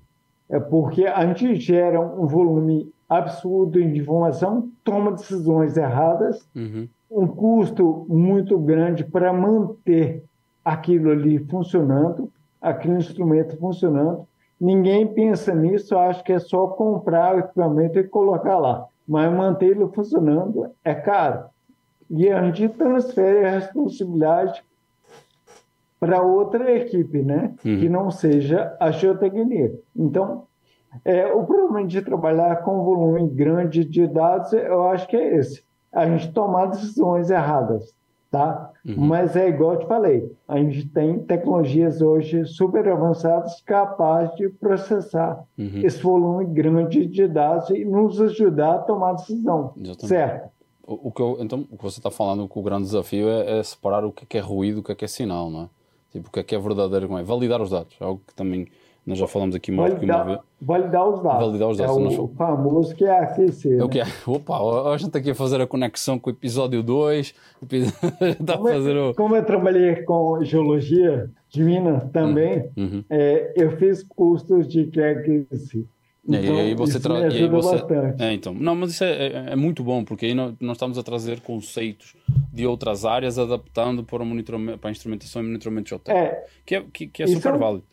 é 0.49 0.59
porque 0.59 1.07
a 1.07 1.25
gente 1.27 1.55
gera 1.57 2.01
um 2.01 2.27
volume 2.27 2.93
absurdo 3.09 3.81
de 3.81 4.01
informação, 4.01 4.69
toma 4.83 5.13
decisões 5.13 5.77
erradas, 5.77 6.49
uhum. 6.55 6.89
um 7.11 7.27
custo 7.27 8.05
muito 8.09 8.59
grande 8.59 9.05
para 9.05 9.33
manter 9.33 10.25
aquilo 10.65 11.11
ali 11.11 11.39
funcionando, 11.39 12.31
aquele 12.61 12.97
instrumento 12.97 13.57
funcionando. 13.59 14.27
Ninguém 14.61 15.07
pensa 15.07 15.55
nisso, 15.55 15.97
acha 15.97 16.23
que 16.23 16.33
é 16.33 16.39
só 16.39 16.67
comprar 16.69 17.37
o 17.37 17.39
equipamento 17.41 17.99
e 17.99 18.05
colocar 18.05 18.59
lá. 18.59 18.87
Mas 19.07 19.33
manter 19.33 19.67
ele 19.67 19.87
funcionando 19.89 20.69
é 20.83 20.95
caro 20.95 21.45
e 22.11 22.29
a 22.31 22.43
gente 22.43 22.69
transfere 22.71 23.45
a 23.45 23.51
responsabilidade 23.51 24.63
para 26.07 26.23
outra 26.23 26.71
equipe, 26.73 27.23
né? 27.23 27.55
Uhum. 27.65 27.81
Que 27.81 27.89
não 27.89 28.11
seja 28.11 28.77
a 28.79 28.93
geotecnia. 28.93 29.75
Então, 29.95 30.45
é, 31.05 31.27
o 31.33 31.45
problema 31.45 31.85
de 31.87 32.01
trabalhar 32.01 32.63
com 32.63 32.81
um 32.81 32.85
volume 32.85 33.29
grande 33.29 33.85
de 33.85 34.07
dados, 34.07 34.53
eu 34.53 34.89
acho 34.89 35.09
que 35.09 35.17
é 35.17 35.37
esse. 35.37 35.65
A 35.93 36.07
gente 36.07 36.33
tomar 36.33 36.67
decisões 36.67 37.29
erradas, 37.31 37.93
tá? 38.31 38.71
Uhum. 38.85 38.95
Mas 38.99 39.35
é 39.35 39.49
igual 39.49 39.75
eu 39.75 39.79
te 39.81 39.87
falei, 39.87 40.33
a 40.47 40.57
gente 40.59 40.89
tem 40.89 41.19
tecnologias 41.19 42.01
hoje 42.01 42.45
super 42.47 42.89
avançadas 42.89 43.61
capazes 43.63 44.35
de 44.37 44.49
processar 44.49 45.43
uhum. 45.59 45.81
esse 45.83 46.01
volume 46.01 46.45
grande 46.47 47.07
de 47.07 47.27
dados 47.27 47.69
e 47.71 47.85
nos 47.85 48.21
ajudar 48.21 48.75
a 48.75 48.79
tomar 48.79 49.15
decisão, 49.15 49.73
Exatamente. 49.77 50.07
certo? 50.07 50.57
O, 50.89 51.11
que 51.11 51.21
eu, 51.21 51.39
então, 51.41 51.67
o 51.69 51.77
que 51.77 51.83
você 51.83 51.99
está 51.99 52.13
falando, 52.13 52.49
que 52.49 52.59
o 52.59 52.63
grande 52.63 52.85
desafio 52.85 53.29
é, 53.29 53.59
é, 53.59 53.63
separar 53.65 54.05
o 54.05 54.13
que 54.13 54.23
é, 54.23 54.27
que 54.29 54.39
é 54.39 54.41
ruído, 54.41 54.79
o 54.79 54.83
que 54.85 54.93
é 54.93 54.95
que 54.95 55.05
é 55.05 55.09
sinal, 55.09 55.51
não 55.51 55.63
é? 55.63 55.69
Tipo, 56.17 56.29
o 56.29 56.33
que 56.33 56.41
é 56.41 56.43
que 56.43 56.55
é 56.55 56.59
verdadeiro, 56.59 57.07
como 57.07 57.19
é? 57.19 57.23
Validar 57.23 57.61
os 57.61 57.71
dados, 57.71 57.95
algo 58.01 58.23
que 58.27 58.35
também 58.35 58.67
nós 59.07 59.19
já 59.19 59.27
falamos 59.29 59.55
aqui 59.55 59.71
mais 59.71 59.93
validar, 59.93 60.17
que 60.17 60.23
uma 60.23 60.35
vez. 60.35 60.47
Validar 60.61 61.09
os 61.09 61.23
dados. 61.23 61.47
Validar 61.47 61.69
os 61.69 61.79
dados. 61.79 62.15
É 62.15 62.21
o, 62.21 62.29
famoso 62.29 62.95
que 62.95 63.05
é 63.05 63.21
aquecer. 63.21 63.79
É 63.79 63.85
o 63.85 63.89
que 63.89 64.01
é? 64.01 64.05
Opa, 64.27 64.59
a 64.93 64.97
gente 64.97 65.09
está 65.09 65.19
aqui 65.21 65.31
a 65.31 65.35
fazer 65.35 65.61
a 65.61 65.67
conexão 65.67 66.19
com 66.19 66.31
o 66.31 66.33
episódio 66.33 66.83
2. 66.83 67.35
Está 68.41 68.57
como, 68.59 68.69
fazer 68.69 68.97
o... 68.97 69.15
como 69.15 69.37
eu 69.37 69.45
trabalhei 69.45 70.03
com 70.03 70.43
geologia 70.43 71.31
de 71.49 71.63
Minas 71.63 72.03
também, 72.11 72.69
uhum. 72.77 72.85
uhum. 72.85 73.05
É, 73.09 73.53
eu 73.55 73.77
fiz 73.77 74.03
cursos 74.03 74.67
de 74.67 74.87
QX 74.87 75.87
então, 76.29 76.57
e 76.57 76.61
aí 76.61 76.75
você 76.75 76.99
traz. 76.99 77.33
Você... 77.51 77.77
É, 78.19 78.33
então. 78.33 78.53
Não, 78.53 78.75
mas 78.75 78.91
isso 78.91 79.05
é, 79.05 79.27
é, 79.27 79.45
é, 79.51 79.57
muito 79.57 79.83
bom, 79.85 80.05
porque 80.05 80.27
aí 80.27 80.35
nós, 80.35 80.55
nós, 80.61 80.77
estamos 80.77 80.99
a 80.99 81.03
trazer 81.03 81.41
conceitos 81.41 82.17
de 82.57 82.67
outras 82.67 83.05
áreas 83.05 83.39
adaptando 83.39 84.03
para, 84.03 84.23
o 84.23 84.79
para 84.79 84.89
a 84.89 84.91
instrumentação 84.91 85.43
e 85.43 85.47
monitoramento 85.47 85.91
geotécnico. 85.91 86.27
É, 86.27 86.45
que 86.65 86.75
é, 86.75 86.85
que, 86.93 87.07
que 87.07 87.23
é 87.23 87.27
super 87.27 87.53
é 87.53 87.55
um, 87.55 87.59
válido. 87.59 87.85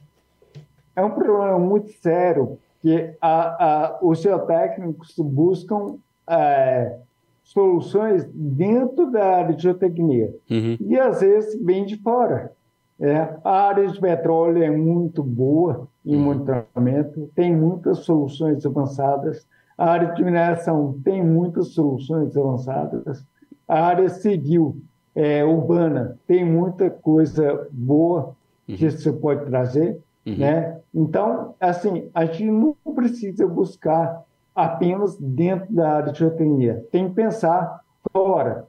É 0.96 1.04
um 1.04 1.12
problema 1.12 1.60
muito 1.60 1.92
sério 1.92 2.58
que 2.82 3.14
a, 3.22 3.66
a, 3.66 4.00
os 4.02 4.22
geotécnicos 4.22 5.14
buscam 5.18 5.98
é, 6.30 6.98
soluções 7.44 8.26
dentro 8.34 9.12
da 9.12 9.38
área 9.38 9.54
de 9.54 9.64
geotecnia 9.64 10.34
uhum. 10.50 10.78
e 10.80 10.98
às 10.98 11.20
vezes 11.20 11.62
vem 11.62 11.86
de 11.86 11.98
fora. 11.98 12.54
É, 13.00 13.36
a 13.44 13.68
área 13.68 13.86
de 13.88 14.00
petróleo 14.00 14.64
é 14.64 14.70
muito 14.70 15.22
boa 15.22 15.90
em 16.06 16.16
uhum. 16.16 16.22
monitoramento, 16.22 17.30
tem 17.36 17.54
muitas 17.54 18.00
soluções 18.00 18.66
avançadas. 18.66 19.46
A 19.78 19.92
área 19.92 20.14
de 20.14 20.24
mineração 20.24 20.98
tem 21.04 21.22
muitas 21.22 21.70
soluções 21.70 22.38
avançadas. 22.38 23.26
A 23.74 23.86
área 23.86 24.08
civil, 24.08 24.78
é, 25.16 25.44
urbana, 25.44 26.20
tem 26.28 26.46
muita 26.46 26.92
coisa 26.92 27.68
boa 27.72 28.36
uhum. 28.70 28.76
que 28.76 28.92
você 28.92 29.12
pode 29.12 29.48
trazer. 29.48 30.00
Uhum. 30.28 30.38
Né? 30.38 30.80
Então, 30.94 31.56
assim, 31.60 32.08
a 32.14 32.24
gente 32.26 32.52
não 32.52 32.76
precisa 32.94 33.48
buscar 33.48 34.24
apenas 34.54 35.18
dentro 35.20 35.74
da 35.74 35.90
área 35.90 36.14
de 36.14 36.20
geotecnia. 36.20 36.86
Tem 36.92 37.10
que 37.10 37.16
pensar 37.16 37.82
fora, 38.12 38.68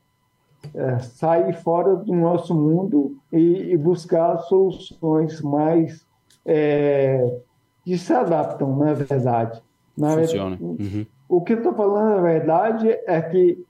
é, 0.75 0.99
sair 1.01 1.53
fora 1.53 1.97
do 1.97 2.15
nosso 2.15 2.55
mundo 2.55 3.15
e, 3.31 3.73
e 3.75 3.77
buscar 3.77 4.39
soluções 4.39 5.43
mais 5.43 6.07
é, 6.47 7.41
que 7.85 7.99
se 7.99 8.15
adaptam, 8.15 8.75
na 8.75 8.95
verdade. 8.95 9.63
Na 9.99 10.17
Funciona. 10.17 10.57
Uhum. 10.59 11.05
O 11.29 11.43
que 11.43 11.53
eu 11.53 11.59
estou 11.59 11.75
falando, 11.75 12.17
na 12.17 12.23
verdade, 12.23 12.89
é 13.07 13.21
que 13.21 13.63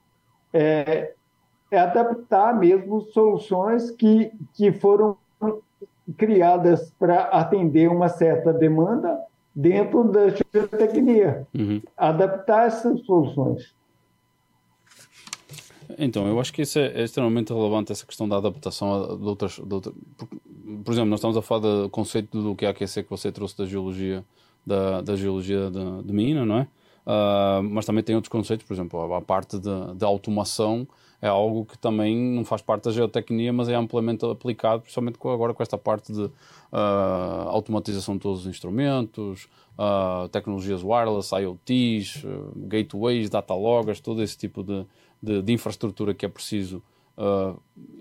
é, 0.53 1.14
é, 1.75 1.79
adaptar 1.79 2.57
mesmo 2.57 3.01
soluções 3.01 3.91
que, 3.91 4.31
que 4.53 4.71
foram 4.71 5.17
criadas 6.17 6.91
para 6.99 7.23
atender 7.23 7.89
uma 7.89 8.07
certa 8.09 8.53
demanda 8.53 9.19
dentro 9.55 10.03
da 10.11 10.29
geotecnia. 10.29 11.47
Uhum. 11.53 11.81
Adaptar 11.97 12.67
essas 12.67 13.01
soluções. 13.01 13.73
Então, 15.97 16.27
eu 16.27 16.39
acho 16.39 16.51
que 16.51 16.63
isso 16.63 16.79
é, 16.79 16.87
é 16.87 17.03
extremamente 17.03 17.53
relevante, 17.53 17.91
essa 17.91 18.05
questão 18.05 18.27
da 18.27 18.37
adaptação 18.37 19.17
de 19.17 19.23
outras. 19.23 19.53
De 19.53 19.73
outra, 19.73 19.93
por, 20.17 20.27
por, 20.83 20.91
exemplo, 20.91 21.09
nós 21.09 21.19
estamos 21.19 21.37
a 21.37 21.41
falar 21.41 21.61
do 21.61 21.89
conceito 21.89 22.41
do 22.41 22.55
que 22.55 22.65
é 22.65 22.69
aquecer 22.69 23.03
que 23.03 23.09
você 23.09 23.31
trouxe 23.31 23.57
da 23.57 23.65
geologia, 23.65 24.23
da, 24.65 25.01
da 25.01 25.15
geologia 25.15 25.69
de, 25.69 26.03
de 26.03 26.13
mina, 26.13 26.45
não 26.45 26.57
é? 26.59 26.67
Uh, 27.05 27.61
mas 27.63 27.85
também 27.85 28.03
tem 28.03 28.15
outros 28.15 28.31
conceitos, 28.31 28.65
por 28.65 28.73
exemplo, 28.73 29.13
a, 29.13 29.19
a 29.19 29.21
parte 29.21 29.59
da 29.59 30.07
automação 30.07 30.87
é 31.25 31.29
algo 31.29 31.65
que 31.65 31.75
também 31.77 32.15
não 32.15 32.45
faz 32.45 32.61
parte 32.61 32.83
da 32.83 32.91
geotecnia, 32.91 33.51
mas 33.51 33.67
é 33.67 33.73
amplamente 33.73 34.23
aplicado, 34.25 34.83
principalmente 34.83 35.17
agora 35.21 35.55
com 35.55 35.63
esta 35.63 35.77
parte 35.77 36.13
de 36.13 36.21
uh, 36.21 36.31
automatização 37.49 38.15
de 38.15 38.21
todos 38.21 38.41
os 38.41 38.47
instrumentos, 38.47 39.47
uh, 39.77 40.29
tecnologias 40.29 40.83
wireless, 40.83 41.33
IoTs, 41.33 42.23
uh, 42.23 42.51
gateways, 42.55 43.27
data 43.27 43.55
loggers, 43.55 43.99
todo 43.99 44.21
esse 44.21 44.37
tipo 44.37 44.63
de, 44.63 44.85
de, 45.21 45.41
de 45.41 45.53
infraestrutura 45.53 46.13
que 46.13 46.25
é 46.25 46.29
preciso 46.29 46.81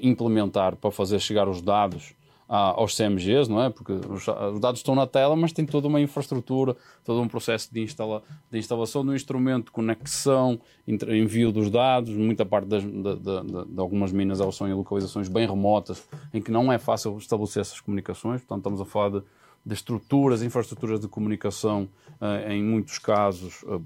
implementar 0.00 0.74
para 0.74 0.90
fazer 0.90 1.20
chegar 1.20 1.48
os 1.48 1.62
dados 1.62 2.16
aos 2.55 2.96
CMGs, 2.96 3.50
não 3.50 3.62
é? 3.62 3.68
Porque 3.68 3.92
os, 3.92 4.28
os, 4.28 4.61
dados 4.61 4.80
estão 4.80 4.94
na 4.94 5.07
tela, 5.07 5.34
mas 5.34 5.52
tem 5.52 5.66
toda 5.66 5.88
uma 5.88 6.00
infraestrutura, 6.00 6.76
todo 7.05 7.20
um 7.20 7.26
processo 7.26 7.72
de, 7.72 7.82
instala, 7.82 8.22
de 8.50 8.59
instalação 8.59 9.05
do 9.05 9.14
instrumento, 9.14 9.72
conexão, 9.72 10.61
envio 10.86 11.50
dos 11.50 11.68
dados. 11.68 12.11
Muita 12.11 12.46
parte 12.46 12.66
das, 12.66 12.84
de, 12.84 12.90
de, 12.92 13.66
de, 13.66 13.80
algumas 13.80 14.12
minas 14.12 14.40
elas 14.40 14.55
são 14.55 14.68
em 14.68 14.72
localizações 14.72 15.28
bem 15.28 15.48
remotas, 15.48 16.07
em 16.32 16.40
que 16.40 16.52
não 16.52 16.72
é 16.72 16.78
fácil 16.78 17.16
estabelecer 17.18 17.61
essas 17.62 17.80
comunicações. 17.80 18.40
Portanto, 18.40 18.59
estamos 18.59 18.80
a 18.80 18.84
falar 18.84 19.11
de, 19.11 19.22
de 19.66 19.74
estruturas, 19.74 20.42
infraestruturas 20.42 21.00
de 21.00 21.09
comunicação, 21.09 21.88
uh, 22.20 22.50
em 22.50 22.62
muitos 22.62 22.98
casos 23.00 23.64
uh, 23.64 23.84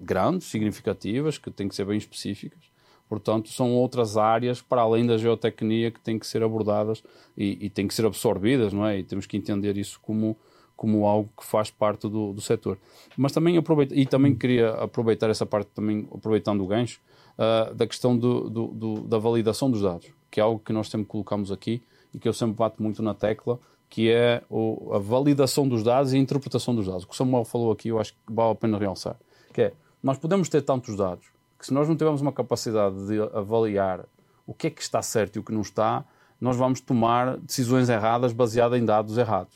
grandes, 0.00 0.46
significativas, 0.46 1.36
que 1.36 1.50
têm 1.50 1.68
que 1.68 1.74
ser 1.74 1.84
bem 1.84 1.98
específicas. 1.98 2.73
Portanto, 3.08 3.48
são 3.50 3.72
outras 3.74 4.16
áreas 4.16 4.62
para 4.62 4.82
além 4.82 5.06
da 5.06 5.16
geotecnia 5.16 5.90
que 5.90 6.00
têm 6.00 6.18
que 6.18 6.26
ser 6.26 6.42
abordadas 6.42 7.02
e, 7.36 7.66
e 7.66 7.70
têm 7.70 7.86
que 7.86 7.94
ser 7.94 8.06
absorvidas, 8.06 8.72
não 8.72 8.86
é? 8.86 8.98
E 8.98 9.04
temos 9.04 9.26
que 9.26 9.36
entender 9.36 9.76
isso 9.76 10.00
como, 10.00 10.36
como 10.76 11.06
algo 11.06 11.30
que 11.38 11.44
faz 11.44 11.70
parte 11.70 12.08
do, 12.08 12.32
do 12.32 12.40
setor. 12.40 12.78
Mas 13.16 13.32
também 13.32 13.56
aproveito, 13.56 13.94
e 13.94 14.06
também 14.06 14.34
queria 14.34 14.70
aproveitar 14.70 15.30
essa 15.30 15.44
parte, 15.44 15.68
também 15.74 16.08
aproveitando 16.12 16.62
o 16.62 16.66
gancho, 16.66 17.00
uh, 17.38 17.74
da 17.74 17.86
questão 17.86 18.16
do, 18.16 18.48
do, 18.48 18.66
do, 18.68 19.00
da 19.02 19.18
validação 19.18 19.70
dos 19.70 19.82
dados, 19.82 20.10
que 20.30 20.40
é 20.40 20.42
algo 20.42 20.60
que 20.64 20.72
nós 20.72 20.88
sempre 20.88 21.06
colocamos 21.06 21.52
aqui 21.52 21.82
e 22.12 22.18
que 22.18 22.28
eu 22.28 22.32
sempre 22.32 22.56
bato 22.56 22.82
muito 22.82 23.02
na 23.02 23.14
tecla, 23.14 23.58
que 23.88 24.10
é 24.10 24.42
o, 24.48 24.92
a 24.92 24.98
validação 24.98 25.68
dos 25.68 25.82
dados 25.82 26.12
e 26.12 26.16
a 26.16 26.18
interpretação 26.18 26.74
dos 26.74 26.86
dados. 26.86 27.04
O 27.04 27.08
que 27.08 27.14
o 27.14 27.16
Samuel 27.16 27.44
falou 27.44 27.70
aqui, 27.70 27.88
eu 27.88 27.98
acho 27.98 28.12
que 28.12 28.18
vale 28.28 28.52
a 28.52 28.54
pena 28.54 28.78
realçar, 28.78 29.16
que 29.52 29.62
é, 29.62 29.72
nós 30.02 30.18
podemos 30.18 30.48
ter 30.48 30.62
tantos 30.62 30.96
dados, 30.96 31.26
que 31.58 31.66
se 31.66 31.74
nós 31.74 31.88
não 31.88 31.96
tivermos 31.96 32.20
uma 32.20 32.32
capacidade 32.32 33.06
de 33.06 33.20
avaliar 33.36 34.06
o 34.46 34.52
que 34.52 34.66
é 34.66 34.70
que 34.70 34.82
está 34.82 35.00
certo 35.00 35.36
e 35.36 35.38
o 35.38 35.42
que 35.42 35.52
não 35.52 35.62
está, 35.62 36.04
nós 36.40 36.56
vamos 36.56 36.80
tomar 36.80 37.38
decisões 37.38 37.88
erradas 37.88 38.32
baseadas 38.32 38.78
em 38.78 38.84
dados 38.84 39.16
errados. 39.16 39.54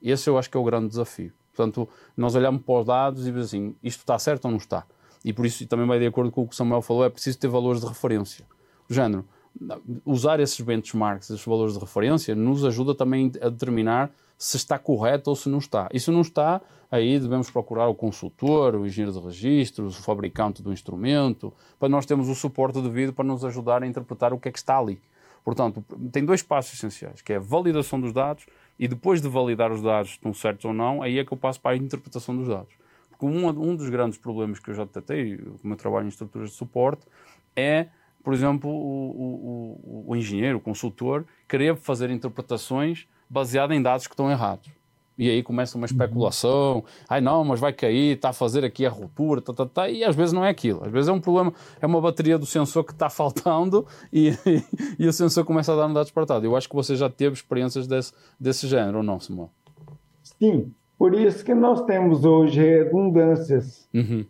Esse 0.00 0.30
eu 0.30 0.38
acho 0.38 0.50
que 0.50 0.56
é 0.56 0.60
o 0.60 0.64
grande 0.64 0.88
desafio. 0.88 1.32
Portanto, 1.54 1.88
nós 2.16 2.34
olhamos 2.34 2.62
para 2.62 2.74
os 2.74 2.86
dados 2.86 3.20
e 3.20 3.24
dizemos 3.24 3.46
assim, 3.46 3.76
isto 3.82 4.00
está 4.00 4.18
certo 4.18 4.46
ou 4.46 4.50
não 4.50 4.58
está? 4.58 4.84
E 5.24 5.32
por 5.32 5.44
isso 5.44 5.66
também 5.66 5.86
vai 5.86 5.98
de 5.98 6.06
acordo 6.06 6.30
com 6.30 6.42
o 6.42 6.48
que 6.48 6.54
o 6.54 6.56
Samuel 6.56 6.80
falou, 6.80 7.04
é 7.04 7.10
preciso 7.10 7.38
ter 7.38 7.48
valores 7.48 7.82
de 7.82 7.86
referência. 7.86 8.46
Do 8.88 8.94
género, 8.94 9.26
usar 10.04 10.40
esses 10.40 10.60
benchmarks, 10.60 11.28
esses 11.28 11.44
valores 11.44 11.74
de 11.74 11.80
referência, 11.80 12.34
nos 12.34 12.64
ajuda 12.64 12.94
também 12.94 13.30
a 13.42 13.48
determinar 13.48 14.10
se 14.40 14.56
está 14.56 14.78
correto 14.78 15.28
ou 15.28 15.36
se 15.36 15.50
não 15.50 15.58
está. 15.58 15.86
E 15.92 16.00
se 16.00 16.10
não 16.10 16.22
está, 16.22 16.62
aí 16.90 17.20
devemos 17.20 17.50
procurar 17.50 17.88
o 17.88 17.94
consultor, 17.94 18.74
o 18.74 18.86
engenheiro 18.86 19.12
de 19.12 19.22
registros, 19.22 19.98
o 19.98 20.02
fabricante 20.02 20.62
do 20.62 20.72
instrumento, 20.72 21.52
para 21.78 21.90
nós 21.90 22.06
termos 22.06 22.26
o 22.26 22.34
suporte 22.34 22.80
devido 22.80 23.12
para 23.12 23.26
nos 23.26 23.44
ajudar 23.44 23.82
a 23.82 23.86
interpretar 23.86 24.32
o 24.32 24.38
que 24.38 24.48
é 24.48 24.52
que 24.52 24.56
está 24.56 24.78
ali. 24.78 24.98
Portanto, 25.44 25.84
tem 26.10 26.24
dois 26.24 26.42
passos 26.42 26.72
essenciais, 26.72 27.20
que 27.20 27.34
é 27.34 27.36
a 27.36 27.38
validação 27.38 28.00
dos 28.00 28.14
dados 28.14 28.46
e 28.78 28.88
depois 28.88 29.20
de 29.20 29.28
validar 29.28 29.70
os 29.70 29.82
dados 29.82 30.12
estão 30.12 30.32
certos 30.32 30.64
ou 30.64 30.72
não, 30.72 31.02
aí 31.02 31.18
é 31.18 31.24
que 31.24 31.34
eu 31.34 31.36
passo 31.36 31.60
para 31.60 31.72
a 31.72 31.76
interpretação 31.76 32.34
dos 32.34 32.48
dados. 32.48 32.72
Porque 33.10 33.26
um, 33.26 33.46
um 33.46 33.76
dos 33.76 33.90
grandes 33.90 34.16
problemas 34.16 34.58
que 34.58 34.70
eu 34.70 34.74
já 34.74 34.84
detetei, 34.84 35.34
o 35.34 35.60
meu 35.62 35.76
trabalho 35.76 36.06
em 36.06 36.08
estruturas 36.08 36.48
de 36.48 36.56
suporte, 36.56 37.06
é, 37.54 37.88
por 38.24 38.32
exemplo, 38.32 38.70
o, 38.70 39.76
o, 39.84 40.04
o 40.08 40.16
engenheiro, 40.16 40.56
o 40.56 40.60
consultor, 40.62 41.26
querer 41.46 41.76
fazer 41.76 42.08
interpretações 42.08 43.06
baseada 43.30 43.74
em 43.74 43.80
dados 43.80 44.08
que 44.08 44.12
estão 44.12 44.28
errados. 44.28 44.68
E 45.16 45.28
aí 45.28 45.42
começa 45.42 45.76
uma 45.76 45.84
especulação, 45.84 46.82
ai 47.06 47.20
não, 47.20 47.44
mas 47.44 47.60
vai 47.60 47.74
cair, 47.74 48.16
está 48.16 48.30
a 48.30 48.32
fazer 48.32 48.64
aqui 48.64 48.86
a 48.86 48.90
ruptura, 48.90 49.42
tá, 49.42 49.52
tá, 49.52 49.66
tá, 49.66 49.88
e 49.88 50.02
às 50.02 50.16
vezes 50.16 50.32
não 50.32 50.42
é 50.42 50.48
aquilo. 50.48 50.82
Às 50.82 50.90
vezes 50.90 51.08
é 51.10 51.12
um 51.12 51.20
problema, 51.20 51.52
é 51.78 51.86
uma 51.86 52.00
bateria 52.00 52.38
do 52.38 52.46
sensor 52.46 52.84
que 52.84 52.92
está 52.92 53.08
faltando 53.10 53.86
e, 54.10 54.30
e, 54.46 54.64
e, 54.98 55.06
o 55.06 55.12
sensor 55.12 55.44
começa 55.44 55.74
a 55.74 55.76
dar 55.76 55.86
um 55.86 55.92
dado 55.92 56.04
disparatado. 56.04 56.46
Eu 56.46 56.56
acho 56.56 56.66
que 56.66 56.74
você 56.74 56.96
já 56.96 57.10
teve 57.10 57.34
experiências 57.34 57.86
desse, 57.86 58.14
desse 58.40 58.66
género, 58.66 58.98
ou 58.98 59.02
não, 59.02 59.20
Samuel? 59.20 59.50
Sim, 60.22 60.72
por 60.98 61.14
isso 61.14 61.44
que 61.44 61.54
nós 61.54 61.82
temos 61.82 62.24
hoje 62.24 62.58
redundâncias. 62.58 63.86
Uhum. 63.92 64.24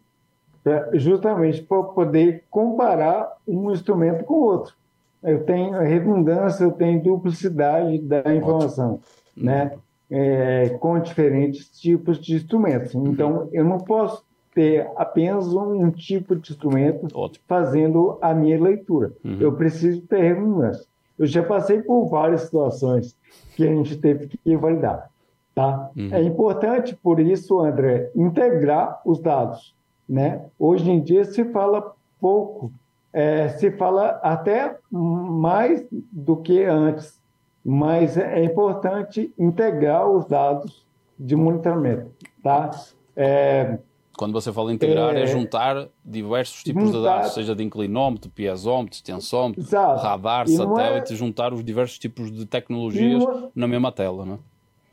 Pra, 0.64 0.90
justamente 0.94 1.62
para 1.62 1.84
poder 1.84 2.44
comparar 2.50 3.36
um 3.46 3.70
instrumento 3.70 4.24
com 4.24 4.34
o 4.34 4.42
outro 4.42 4.79
eu 5.22 5.44
tenho 5.44 5.78
redundância, 5.78 6.64
eu 6.64 6.72
tenho 6.72 7.02
duplicidade 7.02 7.98
da 7.98 8.34
informação, 8.34 8.94
Ótimo. 8.94 9.04
né? 9.36 9.72
É, 10.12 10.70
com 10.80 10.98
diferentes 10.98 11.70
tipos 11.78 12.18
de 12.18 12.34
instrumentos. 12.34 12.94
Uhum. 12.94 13.08
Então, 13.08 13.48
eu 13.52 13.64
não 13.64 13.78
posso 13.78 14.24
ter 14.52 14.90
apenas 14.96 15.54
um, 15.54 15.88
tipo 15.90 16.34
de 16.34 16.52
instrumento 16.52 17.06
Ótimo. 17.14 17.44
fazendo 17.46 18.18
a 18.20 18.34
minha 18.34 18.60
leitura. 18.60 19.12
Uhum. 19.24 19.36
Eu 19.40 19.52
preciso 19.52 20.02
ter 20.02 20.20
redundância. 20.22 20.84
Eu 21.16 21.26
já 21.26 21.42
passei 21.42 21.80
por 21.82 22.08
várias 22.08 22.42
situações 22.42 23.16
que 23.54 23.62
a 23.62 23.68
gente 23.68 23.96
teve 23.98 24.26
que 24.26 24.56
validar. 24.56 25.10
Tá? 25.54 25.90
Uhum. 25.96 26.08
É 26.12 26.22
importante, 26.22 26.96
por 26.96 27.20
isso, 27.20 27.60
André, 27.60 28.10
integrar 28.16 29.00
os 29.04 29.20
dados. 29.20 29.74
Né? 30.08 30.44
Hoje 30.58 30.90
em 30.90 31.00
dia 31.00 31.24
se 31.24 31.44
fala 31.52 31.94
pouco 32.20 32.72
é, 33.12 33.48
se 33.48 33.70
fala 33.72 34.20
até 34.22 34.76
mais 34.90 35.84
do 35.90 36.36
que 36.36 36.64
antes, 36.64 37.20
mas 37.64 38.16
é 38.16 38.44
importante 38.44 39.32
integrar 39.38 40.08
os 40.08 40.26
dados 40.26 40.86
de 41.18 41.36
monitoramento, 41.36 42.10
tá? 42.42 42.70
É, 43.14 43.78
Quando 44.16 44.32
você 44.32 44.52
fala 44.52 44.72
integrar, 44.72 45.14
é, 45.14 45.22
é 45.22 45.26
juntar 45.26 45.88
diversos 46.04 46.62
tipos 46.62 46.84
juntar, 46.84 46.98
de 46.98 47.04
dados, 47.04 47.34
seja 47.34 47.54
de 47.54 47.62
inclinómetro, 47.62 48.30
piezómetro, 48.30 48.94
extensómetro, 48.94 49.60
exato. 49.60 50.02
radar, 50.02 50.46
é 50.46 50.52
satélite, 50.52 51.16
juntar 51.16 51.52
os 51.52 51.62
diversos 51.62 51.98
tipos 51.98 52.30
de 52.30 52.46
tecnologias 52.46 53.22
é 53.22 53.48
na 53.54 53.68
mesma 53.68 53.92
tela, 53.92 54.24
não 54.24 54.34
é? 54.34 54.38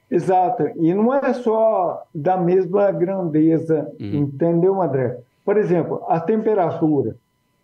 Exato, 0.10 0.64
e 0.78 0.94
não 0.94 1.14
é 1.14 1.34
só 1.34 2.04
da 2.16 2.38
mesma 2.38 2.92
grandeza, 2.92 3.92
uhum. 4.00 4.24
entendeu, 4.24 4.82
André? 4.82 5.20
Por 5.44 5.58
exemplo, 5.58 6.04
a 6.08 6.20
temperatura 6.20 7.18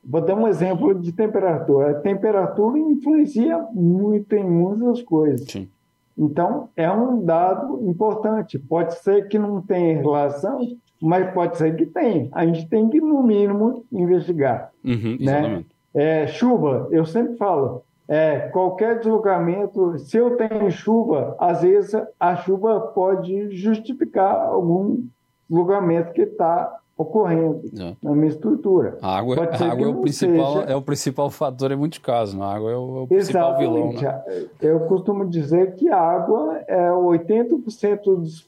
vou 0.05 0.21
dar 0.21 0.35
um 0.35 0.47
exemplo 0.47 0.93
de 0.93 1.11
temperatura. 1.11 1.91
A 1.91 2.01
temperatura 2.01 2.77
influencia 2.77 3.57
muito 3.73 4.35
em 4.35 4.43
muitas 4.43 5.01
coisas. 5.01 5.49
Sim. 5.49 5.69
Então, 6.17 6.69
é 6.75 6.89
um 6.91 7.23
dado 7.23 7.87
importante. 7.87 8.59
Pode 8.59 8.95
ser 8.95 9.27
que 9.27 9.39
não 9.39 9.61
tenha 9.61 9.99
relação, 9.99 10.59
mas 11.01 11.33
pode 11.33 11.57
ser 11.57 11.75
que 11.75 11.85
tenha. 11.85 12.29
A 12.31 12.45
gente 12.45 12.67
tem 12.69 12.87
que, 12.89 13.01
no 13.01 13.23
mínimo, 13.23 13.83
investigar. 13.91 14.71
Uhum, 14.83 15.17
né? 15.19 15.65
É, 15.93 16.27
chuva, 16.27 16.87
eu 16.91 17.05
sempre 17.05 17.35
falo, 17.37 17.83
é, 18.07 18.39
qualquer 18.49 18.99
deslocamento, 18.99 19.97
se 19.99 20.17
eu 20.17 20.35
tenho 20.37 20.69
chuva, 20.71 21.35
às 21.39 21.61
vezes 21.61 21.93
a 22.19 22.35
chuva 22.35 22.79
pode 22.79 23.51
justificar 23.55 24.35
algum 24.35 25.03
deslocamento 25.49 26.11
que 26.13 26.23
está 26.23 26.79
ocorrendo 27.03 27.61
Exato. 27.71 27.97
na 28.01 28.11
minha 28.15 28.27
estrutura. 28.27 28.97
A 29.01 29.17
água, 29.17 29.35
a 29.39 29.71
água 29.71 29.85
é, 29.85 29.89
o 29.89 30.01
principal, 30.01 30.53
seja- 30.53 30.65
é 30.71 30.75
o 30.75 30.81
principal 30.81 31.29
fator 31.29 31.71
em 31.71 31.75
muitos 31.75 31.99
casos. 31.99 32.33
não? 32.35 32.43
A 32.43 32.55
água 32.55 32.71
é 32.71 32.75
o, 32.75 32.97
é 32.97 33.01
o 33.01 33.07
principal 33.07 33.57
vilão. 33.57 33.93
Né? 33.93 34.23
Eu 34.61 34.79
costumo 34.81 35.25
dizer 35.29 35.75
que 35.75 35.89
a 35.89 35.97
água 35.99 36.57
é 36.67 36.89
80% 36.89 38.03
dos 38.03 38.45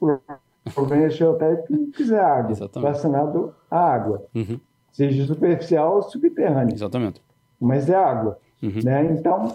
problemas 0.74 1.16
geotécnicos 1.16 2.12
é 2.12 2.20
água, 2.20 2.52
Exatamente. 2.52 2.80
relacionado 2.88 3.54
à 3.70 3.80
água, 3.80 4.24
Uhum, 4.34 4.60
seja 4.92 5.26
superficial 5.26 5.96
ou 5.98 6.02
subterrânea. 6.04 6.74
exatamente. 6.74 7.22
mas 7.62 7.90
é 7.90 7.96
água. 7.96 8.38
Uhum. 8.64 8.80
Né? 8.84 9.06
Então, 9.18 9.54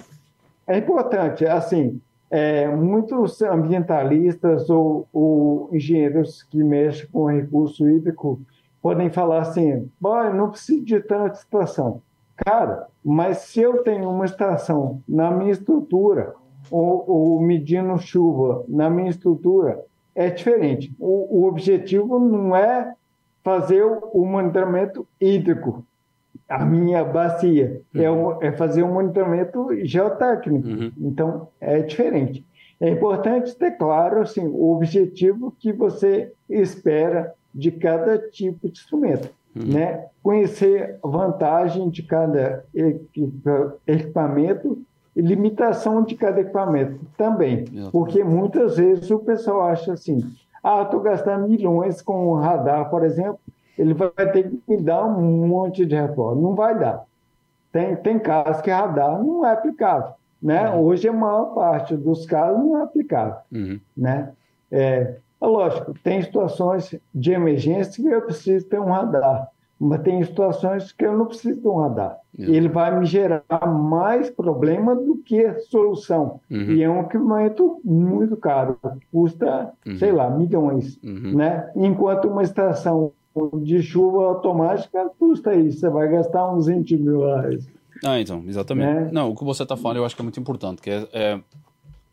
é 0.67 0.79
importante, 0.79 1.45
assim, 1.47 2.01
é, 2.31 2.69
muitos 2.69 3.43
ambientalistas 3.43 4.71
ou, 4.71 5.09
ou 5.13 5.69
engenheiros 5.73 6.43
que 6.45 6.63
mexem 6.63 7.07
com 7.11 7.27
recurso 7.27 7.89
hídrico 7.89 8.41
podem 8.83 9.11
falar 9.11 9.41
assim, 9.41 9.89
"Bom, 10.01 10.17
eu 10.23 10.35
não 10.35 10.51
preciso 10.51 10.85
de 10.85 11.01
tanta 11.01 11.35
estação. 11.39 12.03
Cara, 12.37 12.87
mas 13.05 13.39
se 13.39 13.61
eu 13.61 13.83
tenho 13.83 14.09
uma 14.11 14.25
estação 14.25 15.03
na 15.09 15.31
minha 15.31 15.53
estrutura, 15.53 16.35
ou, 16.71 17.05
ou 17.07 17.41
medindo 17.41 17.99
chuva 17.99 18.65
na 18.69 18.89
minha 18.89 19.11
estrutura, 19.11 19.85
é 20.15 20.31
diferente. 20.31 20.95
O, 20.99 21.41
o 21.43 21.49
objetivo 21.49 22.19
não 22.19 22.55
é 22.57 22.95
fazer 23.43 23.83
o, 23.85 23.99
o 24.13 24.27
monitoramento 24.27 25.07
hídrico, 25.21 25.85
a 26.49 26.65
minha 26.65 27.05
bacia, 27.05 27.81
é, 27.95 28.11
o- 28.11 28.43
é 28.43 28.53
fazer 28.53 28.83
um 28.83 28.93
monitoramento 28.95 29.69
geotécnico. 29.85 30.67
Uhum. 30.69 30.93
Então, 30.99 31.49
é 31.61 31.81
diferente. 31.81 32.45
É 32.81 32.89
importante 32.89 33.55
ter 33.57 33.73
claro 33.73 34.23
assim, 34.23 34.47
o 34.47 34.73
objetivo 34.75 35.55
que 35.59 35.73
você 35.73 36.33
espera 36.49 37.35
de 37.55 37.71
cada 37.71 38.19
tipo 38.19 38.67
de 38.69 38.73
instrumento. 38.73 39.29
Né? 39.55 40.07
Conhecer 40.23 40.99
a 41.03 41.09
vantagem 41.09 41.89
de 41.91 42.03
cada 42.05 42.65
equipa- 42.73 43.77
equipamento 43.87 44.79
e 45.17 45.21
limitação 45.21 46.05
de 46.05 46.15
cada 46.15 46.41
equipamento 46.41 47.01
também. 47.17 47.65
Porque 47.91 48.23
muitas 48.23 48.77
vezes 48.77 49.11
o 49.11 49.19
pessoal 49.19 49.63
acha 49.63 49.93
assim, 49.93 50.23
ah, 50.63 50.83
estou 50.83 51.01
gastando 51.01 51.49
milhões 51.49 52.01
com 52.01 52.29
o 52.29 52.35
radar, 52.35 52.89
por 52.91 53.03
exemplo, 53.05 53.41
ele 53.77 53.93
vai 53.95 54.11
ter 54.11 54.49
que 54.49 54.61
me 54.69 54.77
dar 54.77 55.05
um 55.05 55.49
monte 55.49 55.85
de 55.85 55.97
reforma. 55.97 56.41
Não 56.41 56.55
vai 56.55 56.79
dar. 56.79 57.05
Tem, 57.73 57.97
tem 57.97 58.19
casos 58.19 58.63
que 58.63 58.71
radar 58.71 59.23
não 59.23 59.45
é 59.45 59.53
aplicável. 59.53 60.13
Né? 60.41 60.71
Hoje, 60.71 61.09
a 61.09 61.13
maior 61.13 61.55
parte 61.55 61.97
dos 61.97 62.25
casos 62.25 62.59
não 62.59 62.79
é 62.79 62.83
aplicável. 62.83 63.37
Uhum. 63.53 63.81
Né? 63.97 64.31
É, 64.71 65.17
é 65.41 65.47
lógico, 65.47 65.95
tem 66.03 66.21
situações 66.23 66.95
de 67.15 67.33
emergência 67.33 68.03
que 68.03 68.09
eu 68.09 68.23
preciso 68.23 68.67
ter 68.67 68.79
um 68.79 68.91
radar, 68.91 69.49
mas 69.79 70.03
tem 70.03 70.23
situações 70.23 70.93
que 70.93 71.07
eu 71.07 71.17
não 71.17 71.27
preciso 71.27 71.61
ter 71.61 71.69
um 71.69 71.79
radar. 71.79 72.19
Yeah. 72.39 72.57
Ele 72.57 72.69
vai 72.69 72.99
me 72.99 73.07
gerar 73.07 73.43
mais 73.67 74.29
problema 74.31 74.95
do 74.95 75.17
que 75.17 75.53
solução. 75.71 76.41
Uhum. 76.51 76.73
E 76.73 76.83
é 76.83 76.91
um 76.91 77.01
equipamento 77.01 77.81
muito 77.83 78.37
caro, 78.37 78.79
custa, 79.11 79.73
sei 79.99 80.13
lá, 80.13 80.29
milhões. 80.29 80.99
Uhum. 81.03 81.37
Né? 81.37 81.71
Enquanto 81.75 82.29
uma 82.29 82.43
estação 82.43 83.13
de 83.63 83.83
chuva 83.83 84.25
automática 84.25 85.11
custa 85.19 85.55
isso, 85.55 85.81
você 85.81 85.89
vai 85.89 86.09
gastar 86.09 86.53
uns 86.53 86.67
20 86.67 86.97
mil 86.99 87.21
reais. 87.21 87.67
Ah, 88.05 88.21
então, 88.21 88.45
exatamente. 88.47 89.05
Né? 89.05 89.09
Não, 89.13 89.31
o 89.31 89.37
que 89.37 89.45
você 89.45 89.63
está 89.63 89.77
falando 89.77 89.99
eu 89.99 90.05
acho 90.05 90.15
que 90.15 90.23
é 90.23 90.25
muito 90.25 90.41
importante, 90.41 90.83
que 90.83 90.91
é, 90.91 91.09
é 91.13 91.41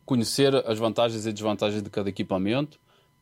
conhecer 0.04 0.54
as 0.66 0.78
vantagens 0.78 1.26
e 1.26 1.32
desvantagens 1.32 1.82
de 1.82 1.90
cada 1.90 2.08
equipamento. 2.08 2.78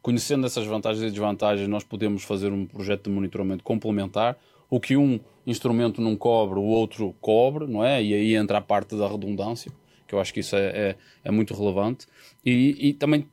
Conhecendo 0.07 0.47
essas 0.47 0.65
vantagens 0.65 1.03
e 1.03 1.11
desvantagens, 1.11 1.69
nós 1.69 1.83
podemos 1.83 2.23
fazer 2.23 2.53
um 2.53 2.65
projeto 2.65 3.07
de 3.07 3.11
monitoramento 3.11 3.65
complementar. 3.65 4.39
O 4.71 4.79
que 4.79 4.97
um 4.97 5.19
instrumento 5.45 6.01
não 6.01 6.15
cobre, 6.15 6.61
o 6.61 6.63
outro 6.63 7.13
cobre, 7.21 7.67
não 7.67 7.85
é? 7.85 8.01
E 8.01 8.15
aí 8.15 8.37
entra 8.37 8.59
a 8.59 8.61
parte 8.61 8.95
da 8.95 9.09
redundância, 9.09 9.73
que 10.07 10.15
eu 10.15 10.21
acho 10.21 10.33
que 10.33 10.39
isso 10.39 10.55
é, 10.55 10.61
é, 10.61 10.97
é 11.25 11.31
muito 11.33 11.53
relevante. 11.55 12.07
E, 12.45 12.91
e 12.91 12.93
também 12.93 13.27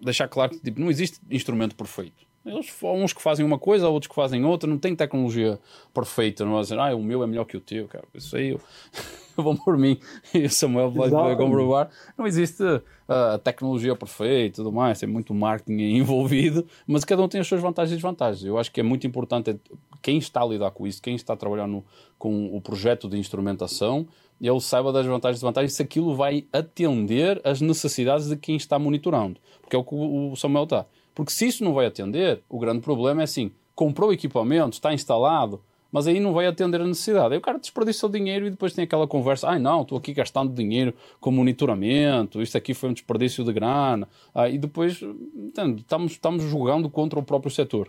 deixar 0.00 0.28
claro 0.28 0.52
que 0.52 0.60
tipo, 0.60 0.80
não 0.80 0.88
existe 0.88 1.18
instrumento 1.28 1.74
perfeito. 1.74 2.24
Eles, 2.44 2.76
uns 2.82 3.12
que 3.12 3.22
fazem 3.22 3.46
uma 3.46 3.58
coisa, 3.58 3.88
outros 3.88 4.08
que 4.08 4.14
fazem 4.14 4.44
outra, 4.44 4.68
não 4.68 4.78
tem 4.78 4.96
tecnologia 4.96 5.60
perfeita, 5.94 6.44
não 6.44 6.58
é? 6.58 6.62
Dizer, 6.62 6.78
ah, 6.78 6.94
o 6.94 7.02
meu 7.02 7.22
é 7.22 7.26
melhor 7.26 7.44
que 7.44 7.56
o 7.56 7.60
teu, 7.60 7.86
cara, 7.86 8.04
isso 8.14 8.36
aí 8.36 8.50
eu, 8.50 8.60
eu 9.38 9.44
vou 9.44 9.56
por 9.56 9.78
mim. 9.78 9.98
E 10.34 10.44
o 10.44 10.50
Samuel 10.50 10.90
vai, 10.90 11.08
comprovar. 11.36 11.88
Não 12.18 12.26
existe 12.26 12.64
a 13.08 13.38
tecnologia 13.38 13.94
perfeita 13.94 14.60
e 14.60 14.64
tudo 14.64 14.72
mais, 14.72 14.98
tem 14.98 15.08
muito 15.08 15.32
marketing 15.32 15.82
envolvido, 15.98 16.66
mas 16.86 17.04
cada 17.04 17.22
um 17.22 17.28
tem 17.28 17.40
as 17.40 17.46
suas 17.46 17.60
vantagens 17.60 17.92
e 17.92 17.96
desvantagens. 17.96 18.44
Eu 18.44 18.58
acho 18.58 18.72
que 18.72 18.80
é 18.80 18.82
muito 18.82 19.06
importante 19.06 19.50
é 19.50 19.56
quem 20.00 20.18
está 20.18 20.42
a 20.42 20.46
lidar 20.46 20.72
com 20.72 20.84
isso, 20.84 21.00
quem 21.00 21.14
está 21.14 21.34
a 21.34 21.36
trabalhar 21.36 21.68
no, 21.68 21.84
com 22.18 22.56
o 22.56 22.60
projeto 22.60 23.08
de 23.08 23.16
instrumentação, 23.16 24.08
ele 24.40 24.60
saiba 24.60 24.92
das 24.92 25.06
vantagens 25.06 25.36
e 25.36 25.40
desvantagens 25.40 25.74
se 25.74 25.82
aquilo 25.82 26.16
vai 26.16 26.44
atender 26.52 27.40
às 27.44 27.60
necessidades 27.60 28.28
de 28.28 28.36
quem 28.36 28.56
está 28.56 28.78
monitorando, 28.78 29.38
porque 29.60 29.76
é 29.76 29.78
o 29.78 29.84
que 29.84 29.94
o 29.94 30.34
Samuel 30.34 30.64
está. 30.64 30.86
Porque 31.14 31.32
se 31.32 31.46
isso 31.46 31.62
não 31.64 31.74
vai 31.74 31.86
atender, 31.86 32.40
o 32.48 32.58
grande 32.58 32.80
problema 32.80 33.20
é 33.22 33.24
assim: 33.24 33.50
comprou 33.74 34.10
o 34.10 34.12
equipamento, 34.12 34.74
está 34.74 34.92
instalado, 34.94 35.60
mas 35.90 36.06
aí 36.06 36.18
não 36.20 36.32
vai 36.32 36.46
atender 36.46 36.80
a 36.80 36.86
necessidade. 36.86 37.34
Aí 37.34 37.38
o 37.38 37.42
cara 37.42 37.58
desperdiça 37.58 38.06
o 38.06 38.10
dinheiro 38.10 38.46
e 38.46 38.50
depois 38.50 38.72
tem 38.72 38.84
aquela 38.84 39.06
conversa: 39.06 39.48
ai 39.48 39.58
não, 39.58 39.82
estou 39.82 39.98
aqui 39.98 40.12
gastando 40.14 40.54
dinheiro 40.54 40.94
com 41.20 41.30
monitoramento, 41.30 42.40
isto 42.42 42.56
aqui 42.56 42.74
foi 42.74 42.90
um 42.90 42.92
desperdício 42.92 43.44
de 43.44 43.52
grana. 43.52 44.08
Ah, 44.34 44.48
e 44.48 44.56
depois 44.58 45.00
estamos, 45.48 46.12
estamos 46.12 46.42
jogando 46.44 46.88
contra 46.88 47.18
o 47.18 47.22
próprio 47.22 47.50
setor. 47.50 47.88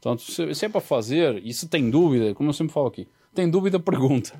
Portanto, 0.00 0.22
se, 0.22 0.54
se 0.54 0.64
é 0.64 0.68
para 0.68 0.80
fazer, 0.80 1.40
e 1.44 1.52
se 1.52 1.68
tem 1.68 1.88
dúvida, 1.88 2.34
como 2.34 2.48
eu 2.48 2.54
sempre 2.54 2.72
falo 2.72 2.88
aqui, 2.88 3.06
tem 3.34 3.48
dúvida, 3.48 3.78
pergunta. 3.80 4.32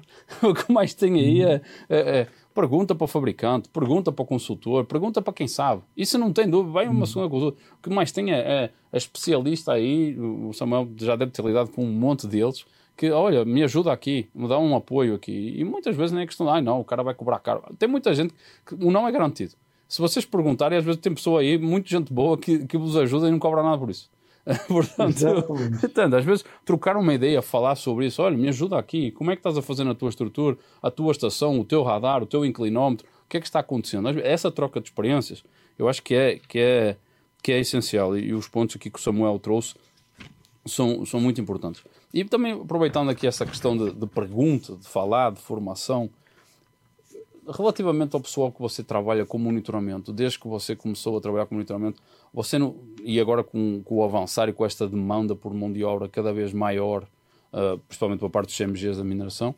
O 0.42 0.52
que 0.52 0.72
mais 0.72 0.92
tem 0.92 1.14
aí 1.20 1.42
é, 1.42 1.60
é- 1.88 2.18
é 2.20 2.26
pergunta 2.54 2.94
para 2.94 3.04
o 3.04 3.08
fabricante, 3.08 3.68
pergunta 3.68 4.12
para 4.12 4.22
o 4.22 4.26
consultor, 4.26 4.84
pergunta 4.84 5.20
para 5.20 5.32
quem 5.32 5.48
sabe. 5.48 5.82
Se 6.04 6.16
não 6.18 6.32
tem 6.32 6.48
dúvida, 6.48 6.72
vai 6.72 6.88
uma 6.88 7.06
segunda 7.06 7.28
consulta. 7.28 7.58
O 7.78 7.82
que 7.82 7.90
mais 7.90 8.12
tem 8.12 8.32
é, 8.32 8.70
é, 8.92 8.96
especialista 8.96 9.72
aí, 9.72 10.18
o 10.18 10.52
Samuel 10.52 10.88
já 10.96 11.16
deve 11.16 11.32
ter 11.32 11.44
lidado 11.44 11.70
com 11.70 11.84
um 11.84 11.92
monte 11.92 12.26
deles, 12.26 12.64
que, 12.96 13.10
olha, 13.10 13.44
me 13.44 13.62
ajuda 13.62 13.92
aqui, 13.92 14.28
me 14.34 14.46
dá 14.48 14.58
um 14.58 14.76
apoio 14.76 15.14
aqui. 15.14 15.54
E 15.56 15.64
muitas 15.64 15.96
vezes 15.96 16.12
nem 16.12 16.24
é 16.24 16.26
questão, 16.26 16.48
ai 16.48 16.60
não, 16.60 16.80
o 16.80 16.84
cara 16.84 17.02
vai 17.02 17.14
cobrar 17.14 17.38
caro. 17.38 17.62
Tem 17.78 17.88
muita 17.88 18.14
gente 18.14 18.34
que 18.66 18.74
o 18.74 18.90
não 18.90 19.08
é 19.08 19.12
garantido. 19.12 19.54
Se 19.88 20.00
vocês 20.00 20.24
perguntarem, 20.24 20.78
às 20.78 20.84
vezes 20.84 21.00
tem 21.00 21.12
pessoa 21.12 21.40
aí, 21.40 21.58
muita 21.58 21.88
gente 21.88 22.12
boa, 22.12 22.38
que, 22.38 22.66
que 22.66 22.78
vos 22.78 22.96
ajuda 22.96 23.28
e 23.28 23.30
não 23.30 23.38
cobra 23.38 23.62
nada 23.62 23.78
por 23.78 23.90
isso. 23.90 24.10
Portanto, 24.66 25.10
Exatamente. 25.10 25.80
Portanto, 25.80 26.14
às 26.14 26.24
vezes 26.24 26.44
trocar 26.64 26.96
uma 26.96 27.14
ideia, 27.14 27.40
falar 27.40 27.76
sobre 27.76 28.06
isso, 28.06 28.22
olha, 28.22 28.36
me 28.36 28.48
ajuda 28.48 28.78
aqui, 28.78 29.12
como 29.12 29.30
é 29.30 29.36
que 29.36 29.40
estás 29.40 29.56
a 29.56 29.62
fazer 29.62 29.84
na 29.84 29.94
tua 29.94 30.08
estrutura, 30.08 30.56
a 30.82 30.90
tua 30.90 31.12
estação, 31.12 31.60
o 31.60 31.64
teu 31.64 31.82
radar, 31.82 32.22
o 32.22 32.26
teu 32.26 32.44
inclinómetro, 32.44 33.06
o 33.24 33.28
que 33.28 33.36
é 33.36 33.40
que 33.40 33.46
está 33.46 33.60
acontecendo? 33.60 34.08
Essa 34.20 34.50
troca 34.50 34.80
de 34.80 34.88
experiências, 34.88 35.44
eu 35.78 35.88
acho 35.88 36.02
que 36.02 36.14
é, 36.14 36.38
que 36.48 36.58
é, 36.58 36.96
que 37.42 37.52
é 37.52 37.60
essencial 37.60 38.16
e, 38.16 38.28
e 38.28 38.34
os 38.34 38.48
pontos 38.48 38.76
aqui 38.76 38.90
que 38.90 38.98
o 38.98 39.02
Samuel 39.02 39.38
trouxe 39.38 39.74
são, 40.66 41.04
são 41.06 41.20
muito 41.20 41.40
importantes. 41.40 41.82
E 42.12 42.24
também 42.24 42.52
aproveitando 42.52 43.10
aqui 43.10 43.26
essa 43.26 43.46
questão 43.46 43.76
de, 43.76 43.92
de 43.92 44.06
pergunta, 44.06 44.76
de 44.76 44.86
falar, 44.86 45.32
de 45.32 45.40
formação, 45.40 46.10
relativamente 47.48 48.14
ao 48.14 48.20
pessoal 48.20 48.52
que 48.52 48.60
você 48.60 48.82
trabalha 48.82 49.24
com 49.26 49.38
monitoramento, 49.38 50.12
desde 50.12 50.38
que 50.38 50.46
você 50.46 50.76
começou 50.76 51.16
a 51.16 51.20
trabalhar 51.20 51.46
com 51.46 51.54
monitoramento, 51.54 52.00
você 52.32 52.58
não, 52.58 52.76
e 53.02 53.20
agora 53.20 53.42
com, 53.42 53.82
com 53.84 53.96
o 53.96 54.04
avançar 54.04 54.48
e 54.48 54.52
com 54.52 54.64
esta 54.64 54.86
demanda 54.88 55.34
por 55.34 55.52
mão 55.52 55.72
de 55.72 55.82
obra 55.84 56.08
cada 56.08 56.32
vez 56.32 56.52
maior, 56.52 57.04
uh, 57.52 57.78
principalmente 57.88 58.20
por 58.20 58.30
parte 58.30 58.46
dos 58.48 58.56
CMGs 58.56 58.96
da 58.98 59.04
mineração, 59.04 59.54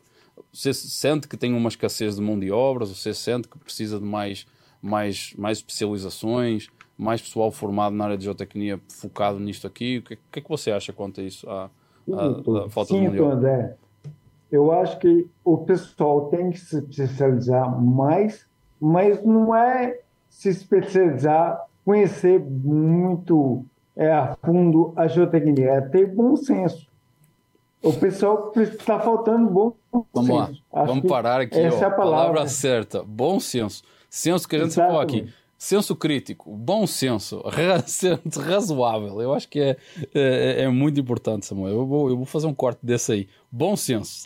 você 0.53 0.73
sente 0.73 1.29
que 1.29 1.37
tem 1.37 1.53
uma 1.55 1.69
escassez 1.69 2.17
de 2.17 2.23
mão 2.23 2.39
de 2.39 2.51
obras, 2.51 2.89
você 2.91 3.15
sente 3.15 3.49
que 3.49 3.59
precisa 3.59 3.99
de 3.99 4.05
mais, 4.05 4.47
mais, 4.83 5.33
mais 5.37 5.59
especializações, 5.59 6.69
mais 6.97 7.21
pessoal 7.21 7.51
formado 7.51 7.95
na 7.95 8.05
área 8.05 8.17
de 8.17 8.25
geotecnia 8.25 8.81
focado 8.89 9.39
nisto 9.39 9.67
aqui, 9.67 9.99
o 9.99 10.03
que, 10.03 10.17
que 10.17 10.39
é 10.39 10.43
que 10.43 10.49
você 10.49 10.71
acha 10.71 10.93
quanto 10.93 11.21
a 11.21 11.25
isso, 11.25 11.49
à, 11.49 11.71
à- 12.13 12.65
à 12.67 12.69
falta 12.71 12.95
de 12.95 13.01
mão 13.01 13.11
de 13.11 13.17
Sinto, 13.17 13.25
obra? 13.25 13.37
André. 13.37 13.77
Eu 14.55 14.71
acho 14.71 15.01
que 15.01 15.29
o 15.45 15.59
pessoal 15.59 16.27
tem 16.27 16.51
que 16.51 16.61
se 16.61 16.79
especializar 16.79 17.69
mais, 17.83 18.47
mas 18.81 19.21
não 19.25 19.53
é 19.53 19.99
se 20.31 20.49
especializar, 20.49 21.67
conhecer 21.85 22.39
muito 22.39 23.65
é, 23.97 24.13
a 24.13 24.37
fundo 24.45 24.93
a 24.95 25.09
geotecnia, 25.09 25.71
é 25.71 25.81
ter 25.81 26.07
bom 26.07 26.37
senso. 26.37 26.87
O 27.83 27.93
pessoal 27.95 28.53
está 28.57 29.01
faltando 29.01 29.51
bom 29.51 29.73
Vamos 30.15 30.29
lá, 30.31 30.51
vamos 30.73 31.05
parar 31.05 31.41
aqui. 31.41 31.59
Essa 31.59 31.77
ó, 31.77 31.83
é 31.83 31.87
a 31.87 31.91
palavra. 31.91 32.27
palavra 32.29 32.49
certa, 32.49 33.03
bom 33.03 33.41
senso. 33.41 33.83
Senso 34.09 34.49
que 34.49 34.55
a 34.55 34.61
gente 34.61 34.69
Exatamente. 34.69 34.93
falou 34.93 35.03
aqui 35.03 35.44
senso 35.59 35.97
crítico, 35.97 36.55
bom 36.57 36.87
senso, 36.89 37.43
razoável. 38.41 39.21
Eu 39.21 39.33
acho 39.33 39.49
que 39.49 39.61
é, 39.61 39.77
é, 40.15 40.63
é, 40.63 40.69
muito 40.69 41.01
importante, 41.01 41.47
Samuel. 41.47 41.75
Eu 41.75 41.87
vou, 41.87 42.11
eu 42.11 42.17
vou 42.17 42.27
fazer 42.27 42.47
um 42.47 42.55
corte 42.55 42.79
desse 42.83 43.13
aí. 43.13 43.29
Bom 43.51 43.77
senso. 43.77 44.23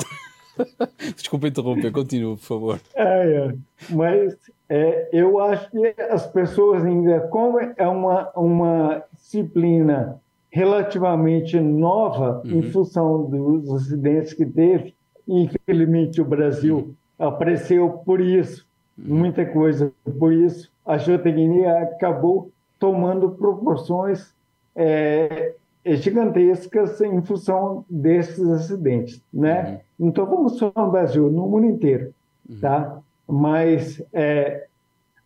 Desculpa 1.16 1.49
interromper, 1.49 1.93
continua, 1.93 2.37
por 2.37 2.43
favor. 2.43 2.81
É, 2.95 3.05
é. 3.05 3.55
mas 3.91 4.37
é, 4.68 5.09
eu 5.12 5.39
acho 5.39 5.70
que 5.70 5.95
as 6.11 6.26
pessoas 6.26 6.85
ainda, 6.85 7.20
como 7.29 7.59
é 7.59 7.87
uma, 7.87 8.31
uma 8.35 9.03
disciplina 9.14 10.20
relativamente 10.51 11.59
nova 11.61 12.43
uhum. 12.45 12.59
em 12.59 12.62
função 12.62 13.24
dos 13.24 13.70
acidentes 13.70 14.33
que 14.33 14.45
teve, 14.45 14.95
infelizmente 15.26 16.20
o 16.20 16.24
Brasil 16.24 16.76
uhum. 16.76 16.95
apareceu 17.26 17.91
por 18.05 18.20
isso, 18.20 18.66
uhum. 18.99 19.18
muita 19.18 19.45
coisa 19.47 19.93
por 20.18 20.33
isso, 20.33 20.70
a 20.89 20.97
geotecnia 20.97 21.82
acabou 21.82 22.51
tomando 22.78 23.32
proporções 23.32 24.34
é, 24.74 25.55
gigantescas 25.84 26.99
em 27.03 27.20
função 27.20 27.84
desses 27.91 28.49
acidentes, 28.49 29.22
né? 29.32 29.82
Uhum. 29.99 30.09
Então 30.09 30.24
vamos 30.24 30.57
só 30.57 30.72
no 30.74 30.91
Brasil, 30.91 31.30
no 31.30 31.47
mundo 31.47 31.66
inteiro, 31.66 32.14
uhum. 32.49 32.59
tá? 32.59 32.99
Mas 33.28 34.03
é, 34.14 34.66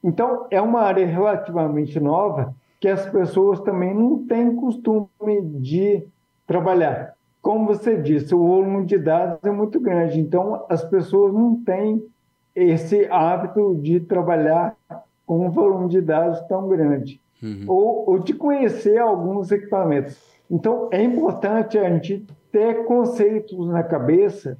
então 0.02 0.46
é 0.50 0.60
uma 0.60 0.80
área 0.80 1.06
relativamente 1.06 2.00
nova 2.00 2.52
que 2.80 2.88
as 2.88 3.08
pessoas 3.08 3.60
também 3.60 3.94
não 3.94 4.26
têm 4.26 4.56
costume 4.56 5.08
de 5.60 6.02
trabalhar. 6.44 7.14
Como 7.40 7.66
você 7.66 7.96
disse, 7.96 8.34
o 8.34 8.44
volume 8.44 8.84
de 8.84 8.98
dados 8.98 9.38
é 9.44 9.50
muito 9.52 9.78
grande, 9.78 10.18
então 10.18 10.64
as 10.68 10.84
pessoas 10.84 11.32
não 11.32 11.54
têm 11.62 12.04
esse 12.54 13.06
hábito 13.06 13.76
de 13.76 14.00
trabalhar 14.00 14.76
um 15.28 15.50
volume 15.50 15.88
de 15.88 16.00
dados 16.00 16.40
tão 16.42 16.68
grande, 16.68 17.20
uhum. 17.42 17.64
ou, 17.66 18.10
ou 18.10 18.18
de 18.18 18.34
conhecer 18.34 18.98
alguns 18.98 19.50
equipamentos. 19.50 20.20
Então, 20.50 20.88
é 20.90 21.02
importante 21.02 21.78
a 21.78 21.88
gente 21.90 22.26
ter 22.50 22.84
conceitos 22.84 23.66
na 23.66 23.82
cabeça, 23.82 24.58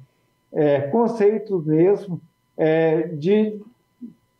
é, 0.51 0.81
conceitos 0.81 1.65
mesmo, 1.65 2.19
é, 2.57 3.07
de. 3.09 3.61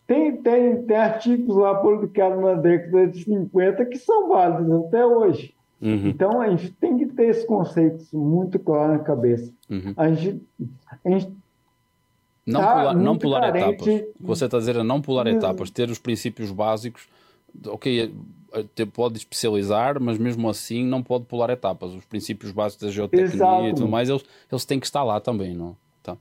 Tem, 0.05 0.35
tem, 0.35 0.83
tem 0.83 0.97
artigos 0.97 1.55
lá 1.55 1.75
publicados 1.75 2.41
na 2.41 2.55
década 2.55 3.07
de 3.07 3.23
50 3.23 3.85
que 3.85 3.97
são 3.97 4.27
válidos 4.27 4.85
até 4.85 5.05
hoje. 5.05 5.55
Uhum. 5.81 6.07
Então, 6.07 6.41
a 6.41 6.49
gente 6.49 6.71
tem 6.71 6.97
que 6.97 7.05
ter 7.05 7.29
esses 7.29 7.45
conceitos 7.45 8.11
muito 8.11 8.59
claros 8.59 8.97
na 8.97 9.03
cabeça. 9.03 9.51
Uhum. 9.69 9.93
A, 9.95 10.11
gente, 10.11 10.41
a 11.03 11.09
gente 11.09 11.31
não, 12.45 12.61
tá 12.61 12.73
pular, 12.73 12.93
não 12.95 13.17
pular 13.17 13.41
carente. 13.41 13.67
etapas. 13.67 13.87
O 13.87 14.13
que 14.13 14.13
você 14.19 14.45
está 14.45 14.57
a 14.57 14.59
dizer 14.59 14.75
é 14.75 14.83
não 14.83 15.01
pular 15.01 15.27
etapas, 15.27 15.69
ter 15.69 15.89
os 15.89 15.99
princípios 15.99 16.51
básicos. 16.51 17.07
Ok, 17.67 18.13
é, 18.53 18.85
pode 18.85 19.17
especializar, 19.17 19.99
mas 19.99 20.17
mesmo 20.17 20.49
assim 20.49 20.85
não 20.85 21.01
pode 21.01 21.25
pular 21.25 21.49
etapas. 21.49 21.93
Os 21.93 22.05
princípios 22.05 22.51
básicos 22.51 22.85
da 22.85 22.91
geotecnia 22.91 23.33
Exato. 23.33 23.65
e 23.65 23.73
tudo 23.73 23.87
mais, 23.87 24.09
eles, 24.09 24.23
eles 24.51 24.65
têm 24.65 24.79
que 24.79 24.85
estar 24.85 25.03
lá 25.03 25.19
também, 25.19 25.55
não? 25.55 25.75
Tá. 26.01 26.17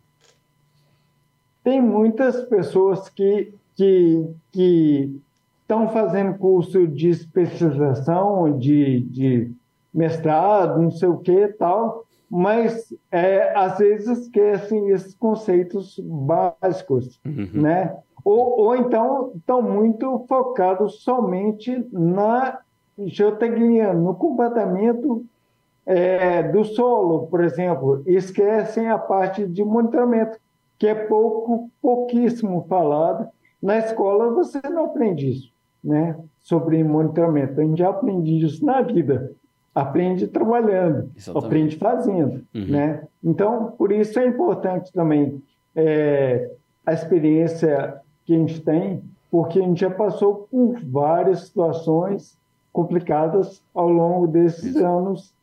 Tem 1.64 1.80
muitas 1.80 2.44
pessoas 2.44 3.08
que, 3.08 3.52
que, 3.76 4.26
que 4.50 5.20
estão 5.62 5.88
fazendo 5.88 6.38
curso 6.38 6.86
de 6.86 7.08
especialização, 7.08 8.58
de, 8.58 9.00
de 9.00 9.50
mestrado, 9.92 10.80
não 10.80 10.90
sei 10.90 11.08
o 11.08 11.18
que 11.18 11.48
tal, 11.48 12.06
mas 12.32 12.94
é, 13.10 13.54
às 13.54 13.76
vezes 13.76 14.20
esquecem 14.20 14.88
esses 14.88 15.14
conceitos 15.14 16.00
básicos, 16.02 17.20
uhum. 17.26 17.50
né? 17.52 17.94
Ou, 18.24 18.58
ou 18.58 18.76
então 18.76 19.32
estão 19.36 19.60
muito 19.60 20.24
focados 20.26 21.02
somente 21.02 21.86
na 21.92 22.58
geotecnia, 23.04 23.92
no 23.92 24.14
comportamento 24.14 25.26
é, 25.84 26.42
do 26.44 26.64
solo, 26.64 27.26
por 27.26 27.44
exemplo, 27.44 28.02
esquecem 28.06 28.88
a 28.88 28.96
parte 28.96 29.46
de 29.46 29.62
monitoramento, 29.62 30.38
que 30.78 30.86
é 30.86 30.94
pouco, 30.94 31.70
pouquíssimo 31.82 32.64
falado. 32.66 33.28
Na 33.62 33.76
escola 33.76 34.30
você 34.30 34.58
não 34.70 34.86
aprende 34.86 35.28
isso, 35.28 35.52
né? 35.84 36.18
Sobre 36.40 36.82
monitoramento. 36.82 37.60
A 37.60 37.64
gente 37.64 37.78
já 37.78 37.90
aprende 37.90 38.42
isso 38.42 38.64
na 38.64 38.80
vida 38.80 39.36
aprende 39.74 40.26
trabalhando, 40.26 41.10
Exatamente. 41.16 41.46
aprende 41.46 41.76
fazendo, 41.76 42.44
uhum. 42.54 42.66
né? 42.66 43.08
Então, 43.22 43.72
por 43.72 43.90
isso 43.90 44.18
é 44.18 44.26
importante 44.26 44.92
também 44.92 45.42
é, 45.74 46.50
a 46.84 46.92
experiência 46.92 48.00
que 48.24 48.34
a 48.34 48.38
gente 48.38 48.60
tem, 48.60 49.02
porque 49.30 49.58
a 49.58 49.62
gente 49.62 49.80
já 49.80 49.90
passou 49.90 50.46
por 50.50 50.78
várias 50.84 51.46
situações 51.46 52.36
complicadas 52.72 53.62
ao 53.74 53.88
longo 53.88 54.26
desses 54.26 54.76
isso. 54.76 54.86
anos, 54.86 55.34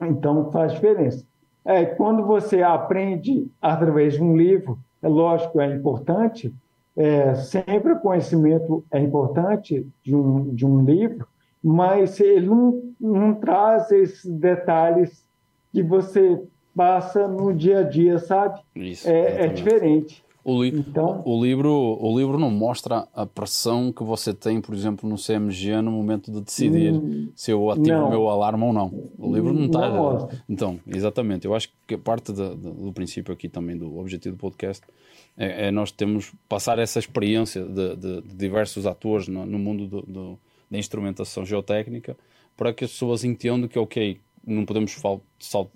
então 0.00 0.50
faz 0.50 0.72
diferença. 0.72 1.24
É, 1.64 1.84
quando 1.84 2.24
você 2.24 2.62
aprende 2.62 3.46
através 3.60 4.14
de 4.14 4.22
um 4.22 4.36
livro, 4.36 4.78
é 5.02 5.08
lógico, 5.08 5.60
é 5.60 5.74
importante, 5.74 6.52
é, 6.96 7.34
sempre 7.34 7.92
o 7.92 8.00
conhecimento 8.00 8.84
é 8.90 8.98
importante 8.98 9.86
de 10.02 10.14
um, 10.14 10.54
de 10.54 10.66
um 10.66 10.84
livro, 10.84 11.26
mas 11.62 12.18
ele 12.20 12.46
não, 12.46 12.82
não 13.00 13.34
traz 13.34 13.90
esses 13.92 14.24
detalhes 14.24 15.24
que 15.72 15.82
você 15.82 16.42
passa 16.74 17.28
no 17.28 17.52
dia 17.52 17.80
a 17.80 17.82
dia, 17.82 18.18
sabe? 18.18 18.60
Isso, 18.74 19.08
é, 19.08 19.44
é 19.44 19.46
diferente. 19.48 20.24
O, 20.42 20.62
li 20.62 20.70
então, 20.70 21.22
o, 21.26 21.44
livro, 21.44 21.70
o 21.70 22.18
livro 22.18 22.38
não 22.38 22.50
mostra 22.50 23.06
a 23.14 23.26
pressão 23.26 23.92
que 23.92 24.02
você 24.02 24.32
tem, 24.32 24.58
por 24.60 24.74
exemplo, 24.74 25.08
no 25.08 25.16
CMG 25.16 25.82
no 25.82 25.90
momento 25.90 26.32
de 26.32 26.40
decidir 26.40 26.94
hum, 26.94 27.30
se 27.34 27.50
eu 27.50 27.70
ativo 27.70 27.88
não. 27.88 28.06
o 28.06 28.10
meu 28.10 28.28
alarme 28.28 28.64
ou 28.64 28.72
não. 28.72 29.10
O 29.18 29.34
livro 29.34 29.52
não 29.52 29.66
está. 29.66 30.28
Então, 30.48 30.80
exatamente. 30.86 31.46
Eu 31.46 31.54
acho 31.54 31.70
que 31.86 31.96
parte 31.96 32.32
de, 32.32 32.56
de, 32.56 32.70
do 32.70 32.92
princípio 32.92 33.34
aqui 33.34 33.50
também 33.50 33.76
do 33.76 33.98
objetivo 33.98 34.34
do 34.34 34.40
podcast 34.40 34.82
é, 35.36 35.66
é 35.66 35.70
nós 35.70 35.92
temos 35.92 36.32
passar 36.48 36.78
essa 36.78 36.98
experiência 36.98 37.62
de, 37.62 37.96
de 37.96 38.22
diversos 38.34 38.86
atores 38.86 39.28
no, 39.28 39.44
no 39.44 39.58
mundo 39.58 39.86
do, 39.86 40.02
do 40.02 40.38
da 40.70 40.78
instrumentação 40.78 41.44
geotécnica 41.44 42.16
para 42.56 42.72
que 42.72 42.84
as 42.84 42.90
pessoas 42.92 43.24
entendam 43.24 43.68
que, 43.68 43.78
ok, 43.78 44.20
não 44.46 44.64
podemos, 44.64 44.96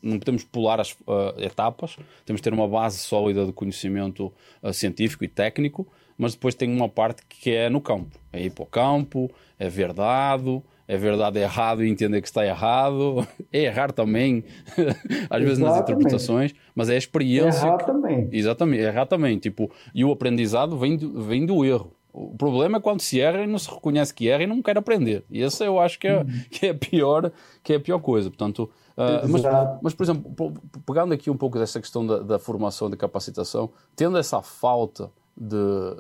não 0.03 0.19
podemos 0.19 0.45
pular 0.45 0.81
as 0.81 0.93
uh, 0.93 1.35
etapas, 1.39 1.97
temos 2.25 2.41
de 2.41 2.45
ter 2.45 2.53
uma 2.53 2.69
base 2.69 2.99
sólida 2.99 3.45
de 3.47 3.53
conhecimento 3.53 4.33
uh, 4.63 4.73
científico 4.73 5.25
e 5.25 5.29
técnico, 5.29 5.87
mas 6.17 6.35
depois 6.35 6.55
tem 6.55 6.75
uma 6.75 6.89
parte 6.89 7.23
que 7.29 7.51
é 7.51 7.69
no 7.69 7.81
campo. 7.81 8.19
É 8.33 8.43
ir 8.43 8.51
para 8.51 8.65
o 8.65 8.67
campo, 8.67 9.31
é 9.59 9.69
ver 9.69 9.93
dado, 9.93 10.63
é 10.87 10.97
verdade 10.97 11.39
errado 11.39 11.85
e 11.85 11.89
entender 11.89 12.21
que 12.21 12.29
está 12.29 12.45
errado, 12.45 13.27
é 13.53 13.65
errar 13.65 13.93
também, 13.93 14.45
às 15.29 15.43
vezes 15.43 15.59
nas 15.59 15.81
interpretações, 15.81 16.55
mas 16.75 16.89
é 16.89 16.95
a 16.95 16.99
experiência. 16.99 17.67
Errar 17.67 17.79
que... 17.79 17.87
também. 17.87 18.29
Exatamente, 18.33 18.83
errar 18.83 19.07
também. 19.07 19.39
Tipo, 19.39 19.71
e 19.95 20.05
o 20.05 20.13
aprendizado 20.13 20.79
vem 20.79 20.97
do, 20.97 21.23
vem 21.23 21.45
do 21.47 21.65
erro. 21.65 21.93
O 22.17 22.37
problema 22.37 22.79
é 22.79 22.81
quando 22.81 23.01
se 23.01 23.21
erra 23.21 23.43
e 23.43 23.47
não 23.47 23.59
se 23.59 23.69
reconhece 23.69 24.15
que 24.15 24.29
erra 24.29 24.45
e 24.45 24.47
não 24.47 24.63
quer 24.63 24.79
aprender. 24.79 25.25
E 25.29 25.43
essa 25.43 25.65
eu 25.65 25.81
acho 25.81 25.99
que 25.99 26.07
é, 26.07 26.19
uhum. 26.19 26.27
que 26.49 26.67
é, 26.67 26.71
a, 26.71 26.75
pior, 26.75 27.33
que 27.61 27.73
é 27.73 27.77
a 27.77 27.81
pior 27.81 27.99
coisa. 27.99 28.31
Portanto, 28.31 28.71
uh, 28.97 29.29
mas, 29.29 29.43
mas, 29.83 29.95
por 29.95 30.05
exemplo, 30.05 30.55
pegando 30.87 31.13
aqui 31.13 31.29
um 31.29 31.37
pouco 31.37 31.59
dessa 31.59 31.81
questão 31.81 32.07
da, 32.07 32.21
da 32.21 32.39
formação, 32.39 32.89
da 32.89 32.97
capacitação, 32.97 33.69
tendo 33.97 34.17
essa 34.17 34.41
falta 34.41 35.11
de, 35.37 35.57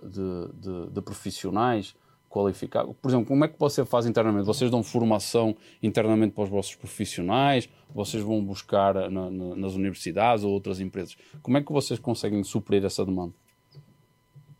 de, 0.08 0.52
de, 0.54 0.90
de 0.90 1.02
profissionais 1.02 1.96
qualificados, 2.30 2.94
por 3.02 3.08
exemplo, 3.08 3.26
como 3.26 3.44
é 3.44 3.48
que 3.48 3.58
você 3.58 3.84
faz 3.84 4.06
internamente? 4.06 4.46
Vocês 4.46 4.70
dão 4.70 4.84
formação 4.84 5.56
internamente 5.82 6.32
para 6.32 6.44
os 6.44 6.50
vossos 6.50 6.76
profissionais? 6.76 7.68
Vocês 7.92 8.22
vão 8.22 8.40
buscar 8.40 8.94
na, 9.10 9.28
na, 9.30 9.56
nas 9.56 9.74
universidades 9.74 10.44
ou 10.44 10.52
outras 10.52 10.78
empresas? 10.78 11.16
Como 11.42 11.58
é 11.58 11.60
que 11.60 11.72
vocês 11.72 11.98
conseguem 11.98 12.44
suprir 12.44 12.84
essa 12.84 13.04
demanda? 13.04 13.34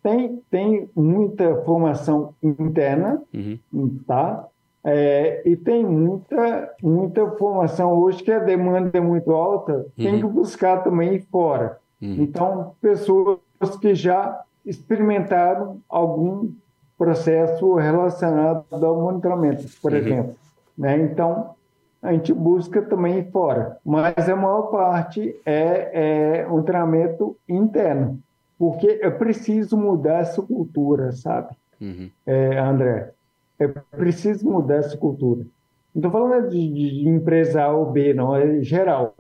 Tem, 0.05 0.43
tem 0.51 0.91
muita 0.95 1.63
formação 1.63 2.35
interna, 2.43 3.23
uhum. 3.33 3.99
tá? 4.07 4.47
É, 4.85 5.41
e 5.49 5.57
tem 5.57 5.83
muita, 5.83 6.75
muita 6.83 7.27
formação 7.39 7.95
hoje 7.95 8.23
que 8.23 8.31
a 8.31 8.39
demanda 8.39 8.91
é 8.93 9.01
muito 9.01 9.33
alta, 9.33 9.73
uhum. 9.73 9.85
tem 9.97 10.21
que 10.21 10.27
buscar 10.27 10.85
também 10.85 11.21
fora. 11.21 11.79
Uhum. 12.03 12.17
Então, 12.19 12.75
pessoas 12.83 13.39
que 13.81 13.95
já 13.95 14.43
experimentaram 14.67 15.81
algum 15.89 16.51
processo 16.99 17.75
relacionado 17.77 18.67
ao 18.85 19.01
monitoramento, 19.01 19.67
por 19.81 19.91
uhum. 19.91 19.99
exemplo. 19.99 20.35
Né? 20.77 20.99
Então, 20.99 21.55
a 22.03 22.13
gente 22.13 22.35
busca 22.35 22.83
também 22.83 23.25
fora, 23.31 23.79
mas 23.83 24.29
a 24.29 24.37
maior 24.37 24.65
parte 24.65 25.35
é, 25.47 26.43
é 26.43 26.47
um 26.47 26.63
treinamento 26.63 27.39
interno 27.49 28.23
porque 28.59 28.99
é 29.03 29.11
preciso 29.11 29.77
mudar 29.77 30.21
essa 30.21 30.41
cultura, 30.43 31.13
sabe, 31.13 31.55
uhum. 31.81 32.11
é, 32.27 32.59
André? 32.59 33.13
É 33.59 33.69
preciso 33.69 34.49
mudar 34.49 34.77
essa 34.77 34.97
cultura. 34.97 35.47
Não 35.95 36.01
estou 36.01 36.11
falando 36.11 36.51
de, 36.51 36.73
de, 36.73 37.09
empresa 37.09 37.63
A 37.63 37.73
ou 37.73 37.91
B, 37.91 38.13
não, 38.15 38.35
é 38.35 38.61
geral. 38.63 39.15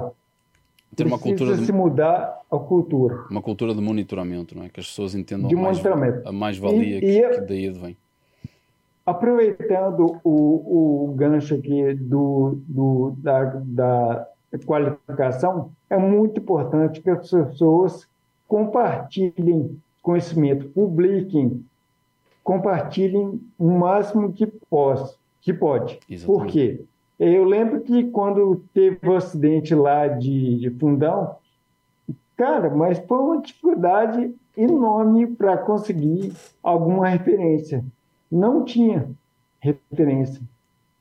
ter 0.94 1.06
uma 1.06 1.18
cultura 1.18 1.56
de 1.56 1.66
se 1.66 1.72
mudar 1.72 2.40
a 2.50 2.58
cultura. 2.58 3.26
Uma 3.30 3.42
cultura 3.42 3.74
de 3.74 3.80
monitoramento, 3.80 4.56
não 4.56 4.64
é? 4.64 4.68
Que 4.68 4.80
as 4.80 4.86
pessoas 4.86 5.14
entendam 5.14 5.48
de 5.48 5.54
a 5.54 5.58
mais, 5.58 5.78
monitoramento. 5.78 6.28
a 6.28 6.32
mais-valia 6.32 7.00
que, 7.00 7.30
que 7.30 7.40
daí 7.42 7.68
advém. 7.68 7.96
Aproveitando 9.06 10.18
o, 10.24 11.10
o 11.10 11.14
gancho 11.14 11.54
aqui 11.54 11.94
do, 11.94 12.58
do, 12.66 13.14
da, 13.18 13.44
da 13.62 14.28
qualificação, 14.66 15.70
é 15.88 15.96
muito 15.96 16.40
importante 16.40 17.00
que 17.00 17.10
as 17.10 17.30
pessoas 17.30 18.08
compartilhem 18.54 19.76
conhecimento, 20.00 20.68
publiquem, 20.68 21.64
compartilhem 22.44 23.40
o 23.58 23.68
máximo 23.68 24.32
que, 24.32 24.46
possa, 24.46 25.16
que 25.40 25.52
pode. 25.52 25.98
Exatamente. 26.08 26.26
Por 26.26 26.46
quê? 26.46 26.84
Eu 27.18 27.42
lembro 27.42 27.80
que 27.80 28.04
quando 28.04 28.62
teve 28.72 28.98
o 29.08 29.16
acidente 29.16 29.74
lá 29.74 30.06
de, 30.06 30.60
de 30.60 30.70
Fundão, 30.70 31.34
cara, 32.36 32.70
mas 32.70 33.00
foi 33.00 33.18
uma 33.18 33.42
dificuldade 33.42 34.32
enorme 34.56 35.26
para 35.26 35.58
conseguir 35.58 36.32
alguma 36.62 37.08
referência. 37.08 37.84
Não 38.30 38.64
tinha 38.64 39.10
referência. 39.58 40.40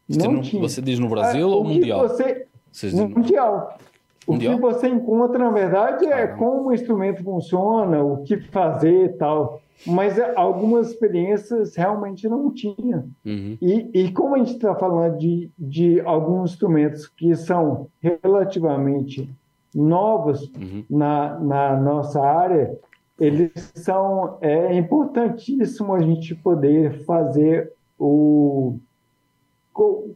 Não, 0.09 0.31
não 0.31 0.41
tinha. 0.41 0.59
Você 0.59 0.81
diz 0.81 0.97
no 0.97 1.07
Brasil 1.07 1.47
ah, 1.47 1.55
ou 1.55 1.63
mundial? 1.63 1.99
Você, 2.09 2.47
mundial. 2.93 3.77
O 4.25 4.37
que 4.37 4.55
você 4.55 4.87
encontra, 4.87 5.37
na 5.37 5.51
verdade, 5.51 6.05
é 6.05 6.27
como 6.27 6.69
o 6.69 6.73
instrumento 6.73 7.23
funciona, 7.23 8.03
o 8.03 8.23
que 8.23 8.37
fazer 8.37 9.05
e 9.05 9.09
tal 9.09 9.61
mas 9.85 10.17
algumas 10.35 10.91
experiências 10.91 11.75
realmente 11.75 12.27
não 12.27 12.51
tinha. 12.51 13.05
Uhum. 13.25 13.57
E, 13.61 13.89
e, 13.93 14.11
como 14.11 14.35
a 14.35 14.37
gente 14.37 14.53
está 14.53 14.73
falando 14.75 15.17
de, 15.17 15.49
de 15.57 15.99
alguns 16.01 16.51
instrumentos 16.51 17.07
que 17.07 17.35
são 17.35 17.87
relativamente 18.01 19.29
novos 19.73 20.43
uhum. 20.55 20.83
na, 20.89 21.39
na 21.39 21.75
nossa 21.75 22.21
área, 22.21 22.77
eles 23.19 23.71
são 23.75 24.37
é 24.41 24.75
importantíssimo 24.75 25.93
a 25.93 26.01
gente 26.01 26.35
poder 26.35 27.03
fazer 27.05 27.71
o 27.99 28.77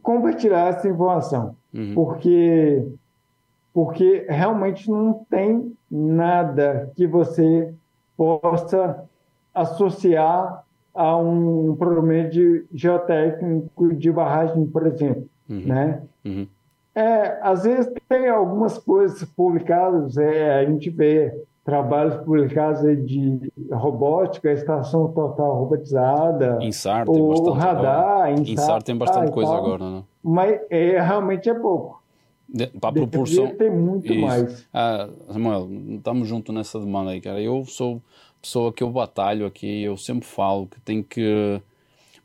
compartilhar 0.02 0.68
essa 0.68 0.88
informação, 0.88 1.56
uhum. 1.74 1.92
porque 1.92 2.86
porque 3.72 4.26
realmente 4.28 4.90
não 4.90 5.24
tem 5.30 5.72
nada 5.90 6.90
que 6.96 7.06
você 7.06 7.72
possa 8.16 9.04
associar 9.54 10.64
a 10.94 11.16
um 11.16 11.76
problema 11.76 12.28
de 12.28 12.64
geotécnico 12.72 13.94
de 13.94 14.10
barragem, 14.10 14.66
por 14.66 14.86
exemplo, 14.86 15.28
uhum. 15.48 15.62
né? 15.64 16.02
Uhum. 16.24 16.46
É, 16.94 17.38
às 17.40 17.62
vezes 17.62 17.92
tem 18.08 18.28
algumas 18.28 18.76
coisas 18.76 19.22
publicadas, 19.24 20.16
é, 20.16 20.58
a 20.58 20.64
gente 20.64 20.90
vê 20.90 21.32
trabalhos 21.64 22.16
publicados 22.24 22.80
de 23.06 23.52
robótica, 23.70 24.50
estação 24.50 25.12
total 25.12 25.54
robotizada, 25.54 26.58
INSAR 26.60 27.06
tem 27.06 27.28
bastante 27.28 27.58
radar, 27.58 27.94
agora. 27.94 28.30
INSAR, 28.30 28.48
INSAR 28.48 28.82
tem 28.82 28.96
bastante 28.96 29.30
coisa 29.30 29.52
tal, 29.52 29.64
agora, 29.64 29.84
né? 29.84 30.02
Mas 30.20 30.60
é, 30.70 31.00
realmente 31.00 31.48
é 31.48 31.54
pouco. 31.54 32.02
Para 32.80 32.90
a 32.90 32.92
proporção. 32.92 33.54
Tem 33.54 33.70
muito 33.70 34.10
Isso. 34.10 34.20
mais. 34.20 34.66
Ah, 34.72 35.08
Samuel, 35.30 35.68
estamos 35.96 36.26
juntos 36.26 36.54
nessa 36.54 36.80
demanda 36.80 37.10
aí, 37.10 37.20
cara. 37.20 37.40
Eu 37.40 37.64
sou 37.66 38.02
pessoa 38.40 38.72
que 38.72 38.82
eu 38.82 38.90
batalho 38.90 39.46
aqui, 39.46 39.82
eu 39.82 39.96
sempre 39.96 40.26
falo 40.26 40.66
que 40.66 40.80
tem 40.80 41.02
que. 41.02 41.60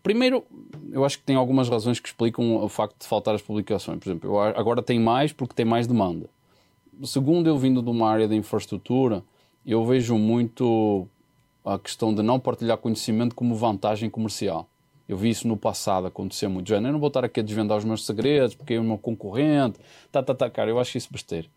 Primeiro, 0.02 0.44
eu 0.92 1.06
acho 1.06 1.18
que 1.18 1.24
tem 1.24 1.36
algumas 1.36 1.70
razões 1.70 2.00
que 2.00 2.08
explicam 2.08 2.58
o 2.58 2.70
facto 2.70 3.00
de 3.00 3.08
faltar 3.08 3.36
as 3.36 3.42
publicações. 3.42 4.00
Por 4.00 4.10
exemplo, 4.10 4.40
agora 4.40 4.82
tem 4.82 5.00
mais 5.00 5.32
porque 5.32 5.54
tem 5.56 5.66
mais 5.66 5.88
demanda. 5.88 6.30
Segundo, 7.04 7.48
eu 7.48 7.58
vindo 7.58 7.82
de 7.82 7.90
uma 7.90 8.10
área 8.10 8.28
de 8.28 8.36
infraestrutura, 8.36 9.24
eu 9.66 9.84
vejo 9.86 10.18
muito 10.18 11.08
a 11.66 11.80
questão 11.80 12.14
de 12.14 12.22
não 12.22 12.40
partilhar 12.40 12.78
conhecimento 12.78 13.34
como 13.34 13.56
vantagem 13.56 14.10
comercial. 14.10 14.68
Eu 15.08 15.18
vi 15.18 15.30
isso 15.30 15.48
no 15.48 15.58
passado 15.58 16.08
acontecer 16.08 16.48
muito. 16.48 16.70
Já, 16.70 16.78
eu 16.78 16.82
não 16.82 17.00
vou 17.00 17.08
estar 17.08 17.26
aqui 17.26 17.42
a 17.42 17.44
desvendar 17.44 17.78
os 17.78 17.84
meus 17.84 18.06
segredos 18.06 18.56
porque 18.56 18.76
é 18.76 18.80
o 18.80 18.84
meu 18.84 18.98
concorrente. 18.98 19.80
Tá, 20.12 20.24
tá, 20.24 20.34
tá, 20.34 20.50
cara, 20.50 20.70
eu 20.70 20.80
acho 20.80 20.98
isso 20.98 21.10
besteira. 21.12 21.48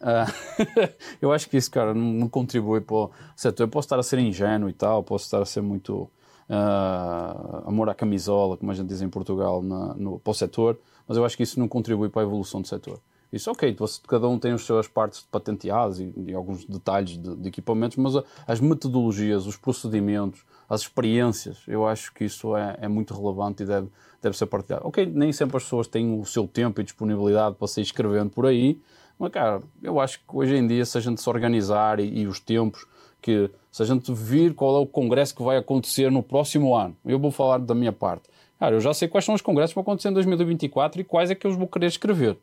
Uh, 0.00 0.90
eu 1.20 1.30
acho 1.30 1.48
que 1.48 1.56
isso, 1.56 1.70
cara, 1.70 1.92
não, 1.92 2.12
não, 2.12 2.28
contribui 2.28 2.80
para 2.80 2.96
o 2.96 3.10
setor. 3.36 3.64
Eu 3.64 3.68
posso 3.68 3.86
estar 3.86 3.98
a 3.98 4.02
ser 4.02 4.18
ingênuo 4.18 4.70
e 4.70 4.72
tal, 4.72 5.02
posso 5.02 5.26
estar 5.26 5.42
a 5.42 5.44
ser 5.44 5.60
muito 5.60 6.10
uh, 6.48 7.68
amor 7.68 7.88
à 7.88 7.94
camisola, 7.94 8.56
como 8.56 8.70
a 8.70 8.74
gente 8.74 8.88
diz 8.88 9.02
em 9.02 9.08
Portugal, 9.08 9.62
na, 9.62 9.94
no, 9.94 10.18
para 10.18 10.30
o 10.30 10.34
setor, 10.34 10.78
mas 11.06 11.16
eu 11.16 11.24
acho 11.24 11.36
que 11.36 11.42
isso 11.42 11.60
não 11.60 11.68
contribui 11.68 12.08
para 12.08 12.22
a 12.22 12.24
evolução 12.24 12.62
do 12.62 12.68
setor. 12.68 13.00
Isso, 13.34 13.50
ok, 13.50 13.76
cada 14.06 14.28
um 14.28 14.38
tem 14.38 14.52
as 14.52 14.62
suas 14.62 14.86
partes 14.86 15.26
patenteadas 15.28 15.98
e, 15.98 16.12
e 16.28 16.32
alguns 16.32 16.64
detalhes 16.64 17.18
de, 17.18 17.34
de, 17.34 17.48
equipamentos, 17.48 17.96
mas 17.96 18.14
as 18.46 18.60
metodologias, 18.60 19.44
os 19.46 19.56
procedimentos, 19.56 20.44
as 20.68 20.82
experiências, 20.82 21.58
eu 21.68 21.86
acho 21.86 22.12
que 22.12 22.24
isso 22.24 22.56
é, 22.56 22.76
é, 22.80 22.88
muito 22.88 23.14
relevante 23.14 23.62
e 23.62 23.66
deve, 23.66 23.88
deve 24.22 24.36
ser 24.36 24.46
partilhado. 24.46 24.86
Ok, 24.86 25.06
nem 25.06 25.32
sempre 25.32 25.56
as 25.56 25.64
pessoas 25.64 25.86
têm 25.86 26.18
o 26.18 26.24
seu 26.24 26.46
tempo 26.46 26.80
e 26.80 26.84
disponibilidade 26.84 27.56
para 27.56 27.66
sair 27.68 27.82
escrevendo 27.82 28.30
por 28.30 28.46
aí, 28.46 28.80
mas, 29.18 29.30
cara, 29.30 29.62
eu 29.82 30.00
acho 30.00 30.18
que 30.18 30.24
hoje 30.28 30.56
em 30.56 30.66
dia, 30.66 30.84
se 30.84 30.98
a 30.98 31.00
gente 31.00 31.20
se 31.20 31.28
organizar 31.28 32.00
e, 32.00 32.20
e 32.20 32.26
os 32.26 32.40
tempos, 32.40 32.86
que 33.22 33.50
se 33.70 33.82
a 33.82 33.86
gente 33.86 34.12
vir 34.12 34.54
qual 34.54 34.76
é 34.76 34.80
o 34.80 34.86
congresso 34.86 35.34
que 35.34 35.42
vai 35.42 35.56
acontecer 35.56 36.10
no 36.10 36.22
próximo 36.22 36.74
ano, 36.74 36.96
eu 37.04 37.18
vou 37.18 37.30
falar 37.30 37.58
da 37.58 37.74
minha 37.74 37.92
parte. 37.92 38.28
Cara, 38.58 38.76
eu 38.76 38.80
já 38.80 38.92
sei 38.92 39.08
quais 39.08 39.24
são 39.24 39.34
os 39.34 39.40
congressos 39.40 39.72
que 39.72 39.76
vão 39.76 39.82
acontecer 39.82 40.08
em 40.08 40.12
2024 40.12 41.00
e 41.00 41.04
quais 41.04 41.30
é 41.30 41.34
que 41.34 41.46
eu 41.46 41.52
vou 41.52 41.66
querer 41.66 41.86
escrever. 41.86 42.36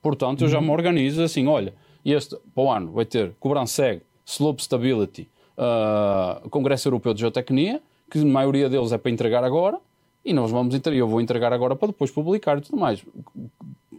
Portanto, 0.00 0.44
eu 0.44 0.48
já 0.48 0.60
me 0.60 0.70
organizo 0.70 1.22
assim, 1.22 1.46
olha, 1.46 1.74
este 2.04 2.36
para 2.54 2.62
o 2.64 2.70
ano 2.70 2.92
vai 2.92 3.04
ter 3.04 3.32
Cobranseg, 3.40 4.02
Slope 4.24 4.62
Stability, 4.62 5.28
uh, 5.56 6.48
Congresso 6.50 6.88
Europeu 6.88 7.14
de 7.14 7.20
Geotecnia, 7.20 7.80
que 8.10 8.18
a 8.18 8.24
maioria 8.24 8.68
deles 8.68 8.92
é 8.92 8.98
para 8.98 9.10
entregar 9.10 9.44
agora, 9.44 9.78
e 10.24 10.32
nós 10.32 10.50
vamos 10.50 10.74
eu 10.86 11.06
vou 11.06 11.20
entregar 11.20 11.52
agora 11.52 11.76
para 11.76 11.88
depois 11.88 12.10
publicar 12.10 12.58
e 12.58 12.62
tudo 12.62 12.78
mais 12.78 13.04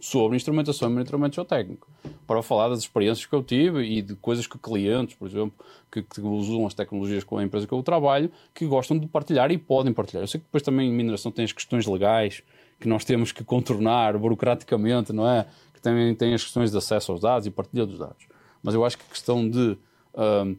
sobre 0.00 0.36
instrumentação 0.36 0.90
e 0.90 0.92
monitoramento 0.92 1.36
geotécnico 1.36 1.88
para 2.26 2.42
falar 2.42 2.68
das 2.68 2.80
experiências 2.80 3.24
que 3.24 3.34
eu 3.34 3.42
tive 3.42 3.82
e 3.82 4.02
de 4.02 4.14
coisas 4.16 4.46
que 4.46 4.58
clientes, 4.58 5.14
por 5.14 5.28
exemplo, 5.28 5.52
que, 5.90 6.02
que, 6.02 6.20
usam 6.20 6.66
as 6.66 6.74
tecnologias 6.74 7.24
com 7.24 7.38
a 7.38 7.44
empresa 7.44 7.66
que 7.66 7.72
eu 7.72 7.82
trabalho, 7.82 8.30
que 8.52 8.66
gostam 8.66 8.98
de 8.98 9.06
partilhar 9.06 9.50
e 9.50 9.56
podem 9.56 9.92
partilhar. 9.92 10.24
Eu 10.24 10.28
sei 10.28 10.40
que 10.40 10.46
depois 10.46 10.62
também 10.62 10.90
em 10.90 10.92
mineração 10.92 11.32
tem 11.32 11.44
as 11.44 11.52
questões 11.52 11.86
legais 11.86 12.42
que 12.78 12.88
nós 12.88 13.04
temos 13.04 13.32
que 13.32 13.42
contornar 13.42 14.18
burocraticamente, 14.18 15.12
não 15.12 15.26
é? 15.26 15.46
também 15.86 16.12
tem 16.16 16.34
as 16.34 16.42
questões 16.42 16.72
de 16.72 16.76
acesso 16.76 17.12
aos 17.12 17.20
dados 17.20 17.46
e 17.46 17.50
partilha 17.50 17.86
dos 17.86 17.98
dados. 17.98 18.26
Mas 18.60 18.74
eu 18.74 18.84
acho 18.84 18.98
que 18.98 19.04
a 19.08 19.12
questão 19.12 19.48
de 19.48 19.78
uh, 20.14 20.56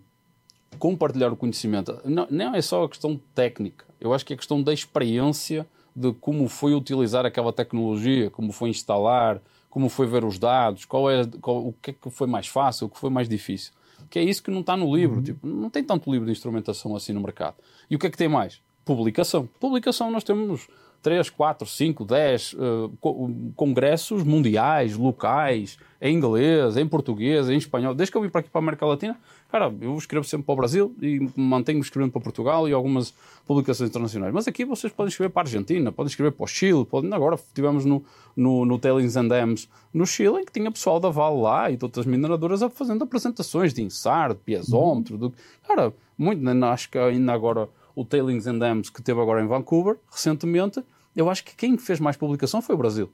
compartilhar 0.77 1.31
o 1.31 1.35
conhecimento 1.35 1.99
não, 2.05 2.27
não 2.29 2.55
é 2.55 2.61
só 2.61 2.83
a 2.83 2.89
questão 2.89 3.19
técnica. 3.35 3.85
Eu 3.99 4.13
acho 4.13 4.25
que 4.25 4.33
é 4.33 4.35
a 4.35 4.37
questão 4.37 4.61
da 4.61 4.73
experiência 4.73 5.67
de 5.95 6.13
como 6.13 6.47
foi 6.47 6.75
utilizar 6.75 7.25
aquela 7.25 7.51
tecnologia, 7.51 8.29
como 8.29 8.51
foi 8.51 8.69
instalar, 8.69 9.41
como 9.69 9.89
foi 9.89 10.05
ver 10.07 10.23
os 10.23 10.37
dados, 10.37 10.85
qual 10.85 11.09
é, 11.09 11.25
qual, 11.41 11.67
o 11.67 11.73
que 11.73 11.91
é 11.91 11.93
que 11.93 12.09
foi 12.09 12.27
mais 12.27 12.47
fácil, 12.47 12.87
o 12.87 12.89
que 12.89 12.99
foi 12.99 13.09
mais 13.09 13.27
difícil. 13.27 13.73
Que 14.09 14.19
é 14.19 14.23
isso 14.23 14.41
que 14.41 14.51
não 14.51 14.61
está 14.61 14.77
no 14.77 14.95
livro. 14.95 15.17
Uhum. 15.17 15.23
Tipo, 15.23 15.47
não 15.47 15.69
tem 15.69 15.83
tanto 15.83 16.11
livro 16.11 16.25
de 16.25 16.31
instrumentação 16.31 16.95
assim 16.95 17.13
no 17.13 17.21
mercado. 17.21 17.55
E 17.89 17.95
o 17.95 17.99
que 17.99 18.07
é 18.07 18.09
que 18.09 18.17
tem 18.17 18.27
mais? 18.27 18.61
Publicação. 18.85 19.49
Publicação 19.59 20.11
nós 20.11 20.23
temos 20.23 20.67
3, 21.01 21.29
4, 21.29 21.67
5, 21.67 22.05
10 22.05 22.53
uh, 22.53 23.51
congressos 23.55 24.23
mundiais, 24.23 24.95
locais, 24.95 25.77
em 26.01 26.15
inglês, 26.15 26.77
em 26.77 26.87
português, 26.87 27.49
em 27.49 27.57
espanhol. 27.57 27.93
Desde 27.93 28.11
que 28.11 28.17
eu 28.17 28.21
vim 28.21 28.29
para 28.29 28.41
aqui 28.41 28.49
para 28.49 28.59
a 28.59 28.63
América 28.63 28.85
Latina, 28.85 29.17
cara, 29.49 29.73
eu 29.81 29.95
escrevo 29.97 30.25
sempre 30.25 30.45
para 30.45 30.53
o 30.53 30.55
Brasil 30.55 30.95
e 31.01 31.29
mantenho 31.35 31.79
escrevendo 31.79 32.11
para 32.11 32.21
Portugal 32.21 32.67
e 32.67 32.73
algumas 32.73 33.13
publicações 33.45 33.89
internacionais. 33.89 34.33
Mas 34.33 34.47
aqui 34.47 34.65
vocês 34.65 34.91
podem 34.91 35.09
escrever 35.09 35.31
para 35.31 35.41
a 35.41 35.45
Argentina, 35.45 35.91
podem 35.91 36.09
escrever 36.09 36.31
para 36.31 36.43
o 36.43 36.47
Chile, 36.47 36.85
podem... 36.85 37.11
agora 37.13 37.39
tivemos 37.53 37.85
no, 37.85 38.03
no, 38.35 38.65
no 38.65 38.77
Tailings 38.77 39.15
and 39.15 39.27
Dams 39.27 39.69
no 39.93 40.05
Chile, 40.05 40.41
em 40.41 40.45
que 40.45 40.51
tinha 40.51 40.71
pessoal 40.71 40.99
da 40.99 41.09
Vale 41.09 41.41
lá 41.41 41.71
e 41.71 41.77
de 41.77 41.85
outras 41.85 42.05
mineradoras 42.05 42.61
fazendo 42.73 43.03
apresentações 43.03 43.73
de 43.73 43.81
INSAR, 43.81 44.33
de 44.33 44.39
piezómetro, 44.39 45.17
do... 45.17 45.33
cara, 45.67 45.93
muito, 46.17 46.43
acho 46.65 46.89
que 46.89 46.97
ainda 46.97 47.31
agora 47.31 47.69
o 47.97 48.05
Tailings 48.05 48.45
and 48.45 48.59
Dams 48.59 48.91
que 48.91 49.01
teve 49.01 49.19
agora 49.19 49.41
em 49.43 49.47
Vancouver, 49.47 49.97
recentemente, 50.11 50.83
eu 51.15 51.31
acho 51.31 51.43
que 51.43 51.55
quem 51.55 51.79
fez 51.79 51.99
mais 51.99 52.15
publicação 52.15 52.61
foi 52.61 52.75
o 52.75 52.77
Brasil. 52.77 53.09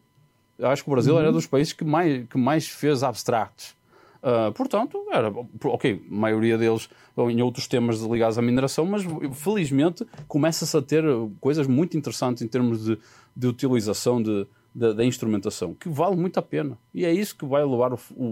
Eu 0.59 0.67
acho 0.67 0.83
que 0.83 0.89
o 0.89 0.91
Brasil 0.91 1.13
uhum. 1.13 1.21
era 1.21 1.31
dos 1.31 1.47
países 1.47 1.71
que 1.71 1.85
mais, 1.85 2.27
que 2.27 2.37
mais 2.37 2.67
fez 2.67 3.01
abstracts. 3.01 3.77
Uh, 4.21 4.51
portanto, 4.51 5.01
era, 5.09 5.33
ok, 5.63 6.05
a 6.05 6.13
maioria 6.13 6.57
deles 6.57 6.89
em 7.17 7.41
outros 7.41 7.65
temas 7.65 8.01
ligados 8.01 8.37
à 8.37 8.41
mineração, 8.41 8.85
mas 8.85 9.03
felizmente 9.31 10.05
começa-se 10.27 10.75
a 10.75 10.81
ter 10.81 11.05
coisas 11.39 11.65
muito 11.65 11.95
interessantes 11.95 12.43
em 12.43 12.47
termos 12.47 12.83
de, 12.83 12.99
de 13.33 13.47
utilização 13.47 14.21
de, 14.21 14.45
da 14.75 15.05
instrumentação, 15.05 15.73
que 15.73 15.87
vale 15.87 16.17
muito 16.17 16.37
a 16.37 16.41
pena. 16.41 16.77
E 16.93 17.05
é 17.05 17.13
isso 17.13 17.37
que 17.37 17.45
vai 17.45 17.63
levar 17.63 17.93
o, 17.93 17.99
o, 18.17 18.25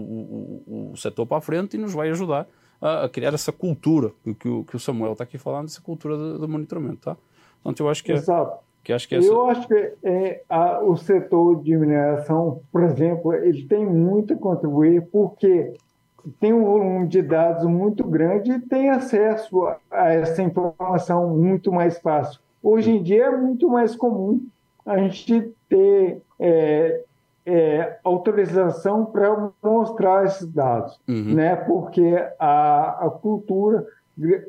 o, 0.66 0.90
o 0.92 0.96
setor 0.98 1.24
para 1.24 1.38
a 1.38 1.40
frente 1.40 1.78
e 1.78 1.80
nos 1.80 1.94
vai 1.94 2.10
ajudar 2.10 2.46
a, 2.82 3.04
a 3.04 3.08
criar 3.08 3.32
essa 3.32 3.52
cultura 3.52 4.10
que, 4.38 4.48
o, 4.48 4.64
que 4.64 4.76
o 4.76 4.80
Samuel 4.80 5.12
está 5.12 5.24
aqui 5.24 5.38
falando, 5.38 5.68
essa 5.68 5.80
cultura 5.80 6.16
de, 6.16 6.40
de 6.40 6.46
monitoramento. 6.46 7.02
Tá? 7.02 7.16
Portanto, 7.62 7.80
eu 7.80 7.88
acho 7.88 8.02
que 8.02 8.12
é, 8.12 8.20
que 8.82 8.92
acho 8.92 9.08
que 9.08 9.14
essa... 9.14 9.28
Eu 9.28 9.46
acho 9.48 9.68
que 9.68 9.92
é, 10.02 10.42
a, 10.48 10.82
o 10.82 10.96
setor 10.96 11.62
de 11.62 11.76
mineração, 11.76 12.60
por 12.72 12.82
exemplo, 12.82 13.32
ele 13.32 13.64
tem 13.66 13.86
muito 13.86 14.34
a 14.34 14.36
contribuir, 14.36 15.06
porque 15.12 15.72
tem 16.40 16.52
um 16.52 16.64
volume 16.64 17.06
de 17.06 17.22
dados 17.22 17.64
muito 17.64 18.04
grande 18.04 18.52
e 18.52 18.60
tem 18.60 18.90
acesso 18.90 19.68
a 19.90 20.12
essa 20.12 20.42
informação 20.42 21.36
muito 21.36 21.72
mais 21.72 21.98
fácil. 21.98 22.40
Hoje 22.62 22.90
em 22.90 23.02
dia 23.02 23.26
é 23.26 23.36
muito 23.36 23.68
mais 23.68 23.94
comum 23.94 24.40
a 24.84 24.98
gente 24.98 25.52
ter 25.68 26.20
é, 26.38 27.04
é, 27.44 27.98
autorização 28.04 29.04
para 29.04 29.50
mostrar 29.62 30.24
esses 30.24 30.48
dados, 30.48 30.98
uhum. 31.08 31.34
né? 31.34 31.56
porque 31.56 32.14
a, 32.38 33.06
a 33.06 33.10
cultura, 33.10 33.84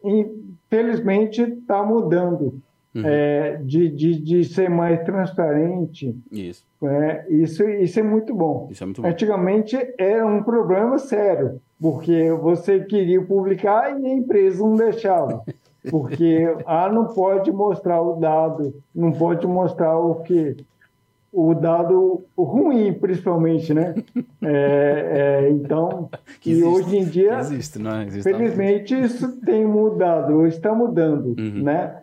infelizmente, 0.04 1.42
está 1.42 1.84
mudando. 1.84 2.62
Uhum. 2.96 3.02
É, 3.04 3.56
de, 3.64 3.90
de, 3.90 4.22
de 4.22 4.44
ser 4.44 4.70
mais 4.70 5.04
transparente. 5.04 6.16
Isso. 6.32 6.64
É, 6.84 7.26
isso, 7.28 7.68
isso 7.68 8.00
é 8.00 8.04
muito 8.04 8.36
bom. 8.36 8.68
Isso 8.70 8.84
é 8.84 8.86
muito 8.86 9.02
bom. 9.02 9.08
Antigamente 9.08 9.76
era 9.98 10.24
um 10.24 10.44
problema 10.44 11.00
sério, 11.00 11.60
porque 11.82 12.30
você 12.34 12.82
queria 12.82 13.20
publicar 13.20 14.00
e 14.00 14.06
a 14.06 14.14
empresa 14.14 14.64
não 14.64 14.76
deixava. 14.76 15.42
Porque 15.90 16.48
ah, 16.66 16.90
não 16.90 17.08
pode 17.08 17.52
mostrar 17.52 18.02
o 18.02 18.16
dado, 18.16 18.74
não 18.96 19.12
pode 19.12 19.46
mostrar 19.46 19.98
o 19.98 20.16
que 20.22 20.56
o 21.34 21.56
dado 21.56 22.24
ruim, 22.38 22.94
principalmente, 22.94 23.74
né? 23.74 23.96
É, 24.46 25.46
é, 25.46 25.50
então, 25.52 26.10
que 26.42 26.50
e 26.50 26.54
existe, 26.54 26.68
hoje 26.68 26.98
em 26.98 27.06
dia, 27.06 27.40
existe, 27.40 27.80
não 27.80 27.96
é? 27.96 28.06
existe 28.06 28.30
felizmente, 28.30 28.94
isso 28.94 29.40
tem 29.40 29.66
mudado, 29.66 30.46
está 30.46 30.76
mudando, 30.76 31.34
uhum. 31.40 31.64
né? 31.64 32.02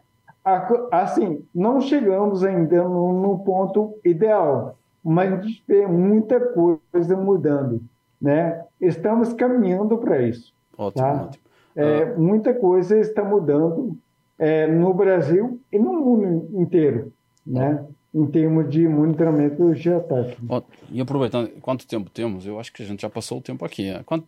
Assim, 0.91 1.45
não 1.55 1.83
chegamos 1.83 2.43
ainda 2.43 2.83
no, 2.83 3.13
no, 3.13 3.39
ponto 3.41 3.95
ideal, 4.03 4.79
mas 5.05 5.35
a 5.35 5.43
gente 5.43 5.63
vê 5.69 5.87
muita 5.87 6.41
coisa 6.41 7.15
mudando, 7.15 7.83
né? 8.19 8.65
Estamos 8.81 9.35
caminhando 9.35 9.99
para 9.99 10.23
isso. 10.23 10.55
Ótimo, 10.79 11.05
tá? 11.05 11.13
ótimo. 11.25 11.45
É, 11.77 12.03
ah. 12.05 12.15
Muita 12.17 12.55
coisa 12.55 12.99
está 12.99 13.23
mudando 13.23 13.99
é, 14.39 14.67
no 14.67 14.95
Brasil 14.95 15.61
e 15.71 15.79
no 15.79 15.93
mundo 15.93 16.49
inteiro, 16.59 17.13
né? 17.47 17.85
Em 18.13 18.27
termos 18.27 18.69
de 18.69 18.89
monitoramento 18.89 19.73
geotécnico. 19.75 20.65
E 20.91 21.01
aproveitando, 21.01 21.49
quanto 21.61 21.87
tempo 21.87 22.11
temos? 22.11 22.45
Eu 22.45 22.59
acho 22.59 22.73
que 22.73 22.83
a 22.83 22.87
gente 22.87 23.03
já 23.03 23.11
passou 23.11 23.39
o 23.39 23.41
tempo 23.41 23.65
aqui. 23.65 23.93
Né? 23.93 24.03
Quanto, 24.05 24.27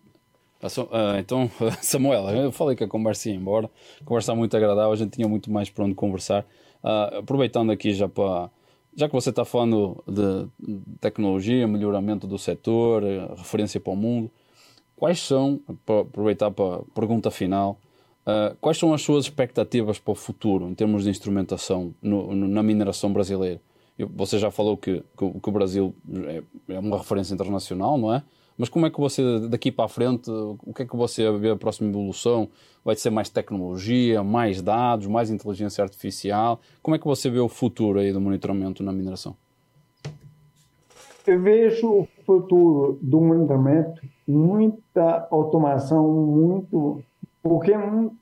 Uh, 0.64 1.18
então, 1.18 1.50
Samuel, 1.82 2.28
eu 2.30 2.52
falei 2.52 2.76
que 2.76 2.84
a 2.84 2.88
conversa 2.88 3.28
ia 3.28 3.34
embora, 3.34 3.68
conversa 4.04 4.32
muito 4.34 4.56
agradável, 4.56 4.92
a 4.92 4.96
gente 4.96 5.10
tinha 5.10 5.26
muito 5.26 5.50
mais 5.50 5.68
para 5.68 5.84
onde 5.84 5.94
conversar. 5.94 6.46
Uh, 6.84 7.18
aproveitando 7.18 7.72
aqui 7.72 7.92
já 7.92 8.08
para. 8.08 8.48
Já 8.94 9.08
que 9.08 9.14
você 9.14 9.30
está 9.30 9.44
falando 9.44 10.04
de 10.06 10.46
tecnologia, 11.00 11.66
melhoramento 11.66 12.26
do 12.26 12.36
setor, 12.38 13.02
referência 13.36 13.80
para 13.80 13.92
o 13.92 13.96
mundo, 13.96 14.30
quais 14.94 15.18
são, 15.18 15.60
para 15.86 16.02
aproveitar 16.02 16.50
para 16.50 16.76
a 16.76 16.80
pergunta 16.94 17.30
final, 17.30 17.78
uh, 18.26 18.54
quais 18.60 18.76
são 18.76 18.92
as 18.92 19.00
suas 19.00 19.24
expectativas 19.24 19.98
para 19.98 20.12
o 20.12 20.14
futuro 20.14 20.68
em 20.68 20.74
termos 20.74 21.04
de 21.04 21.10
instrumentação 21.10 21.94
no, 22.02 22.36
no, 22.36 22.46
na 22.46 22.62
mineração 22.62 23.10
brasileira? 23.14 23.62
Você 24.06 24.38
já 24.38 24.50
falou 24.50 24.76
que, 24.76 25.02
que, 25.16 25.40
que 25.40 25.48
o 25.48 25.52
Brasil 25.52 25.94
é, 26.26 26.42
é 26.68 26.78
uma 26.78 26.98
referência 26.98 27.34
internacional, 27.34 27.98
não 27.98 28.14
é? 28.14 28.22
Mas 28.56 28.68
como 28.68 28.86
é 28.86 28.90
que 28.90 29.00
você, 29.00 29.22
daqui 29.48 29.72
para 29.72 29.86
a 29.86 29.88
frente, 29.88 30.30
o 30.30 30.72
que 30.74 30.82
é 30.82 30.86
que 30.86 30.96
você 30.96 31.30
vê 31.32 31.50
a 31.50 31.56
próxima 31.56 31.88
evolução? 31.88 32.48
Vai 32.84 32.94
ser 32.94 33.10
mais 33.10 33.28
tecnologia, 33.28 34.22
mais 34.22 34.60
dados, 34.60 35.06
mais 35.06 35.30
inteligência 35.30 35.82
artificial? 35.82 36.60
Como 36.82 36.94
é 36.94 36.98
que 36.98 37.06
você 37.06 37.30
vê 37.30 37.40
o 37.40 37.48
futuro 37.48 37.98
aí 37.98 38.12
do 38.12 38.20
monitoramento 38.20 38.82
na 38.82 38.92
mineração? 38.92 39.34
Eu 41.26 41.40
vejo 41.40 41.88
o 41.88 42.08
futuro 42.26 42.98
do 43.00 43.20
monitoramento, 43.20 44.02
muita 44.26 45.26
automação, 45.30 46.08
muito. 46.08 47.02
Porque 47.42 47.76
não, 47.76 48.12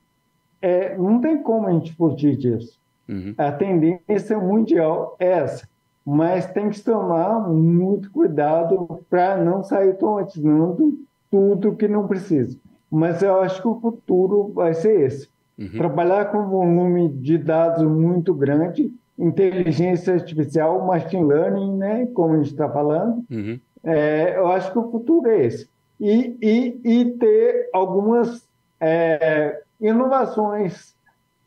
é, 0.61 0.97
não 0.97 1.19
tem 1.19 1.41
como 1.41 1.67
a 1.67 1.71
gente 1.71 1.93
fugir 1.93 2.37
disso. 2.37 2.79
Uhum. 3.09 3.33
A 3.37 3.51
tendência 3.51 4.39
mundial 4.39 5.15
é 5.19 5.29
essa 5.29 5.67
mas 6.05 6.47
tem 6.47 6.69
que 6.69 6.81
tomar 6.81 7.47
muito 7.47 8.11
cuidado 8.11 9.03
para 9.09 9.37
não 9.37 9.63
sair 9.63 9.91
automatizando 9.91 10.99
tudo 11.29 11.75
que 11.75 11.87
não 11.87 12.07
precisa. 12.07 12.57
Mas 12.89 13.21
eu 13.21 13.39
acho 13.41 13.61
que 13.61 13.67
o 13.67 13.79
futuro 13.79 14.51
vai 14.53 14.73
ser 14.73 15.01
esse. 15.01 15.29
Uhum. 15.57 15.77
Trabalhar 15.77 16.25
com 16.25 16.39
um 16.39 16.49
volume 16.49 17.09
de 17.09 17.37
dados 17.37 17.83
muito 17.83 18.33
grande, 18.33 18.91
inteligência 19.17 20.15
artificial, 20.15 20.85
machine 20.85 21.23
learning, 21.23 21.77
né, 21.77 22.05
como 22.07 22.33
a 22.33 22.37
gente 22.37 22.51
está 22.51 22.67
falando, 22.67 23.23
uhum. 23.29 23.59
é, 23.83 24.37
eu 24.37 24.47
acho 24.47 24.71
que 24.71 24.79
o 24.79 24.91
futuro 24.91 25.29
é 25.29 25.45
esse. 25.45 25.69
E, 25.99 26.35
e, 26.41 26.81
e 26.83 27.05
ter 27.11 27.69
algumas 27.71 28.47
é, 28.79 29.61
inovações 29.79 30.95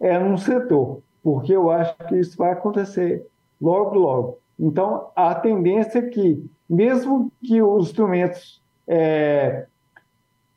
é, 0.01 0.17
no 0.19 0.39
setor, 0.39 1.01
porque 1.23 1.53
eu 1.53 1.71
acho 1.71 1.97
que 2.09 2.17
isso 2.17 2.39
vai 2.39 2.53
acontecer 2.53 3.27
logo, 3.61 3.99
logo. 3.99 4.39
Então, 4.59 5.09
a 5.17 5.35
tendência 5.35 5.99
é 5.99 6.03
que, 6.03 6.45
mesmo 6.69 7.31
que 7.43 7.61
os 7.61 7.89
instrumentos 7.89 8.63
é, 8.87 9.67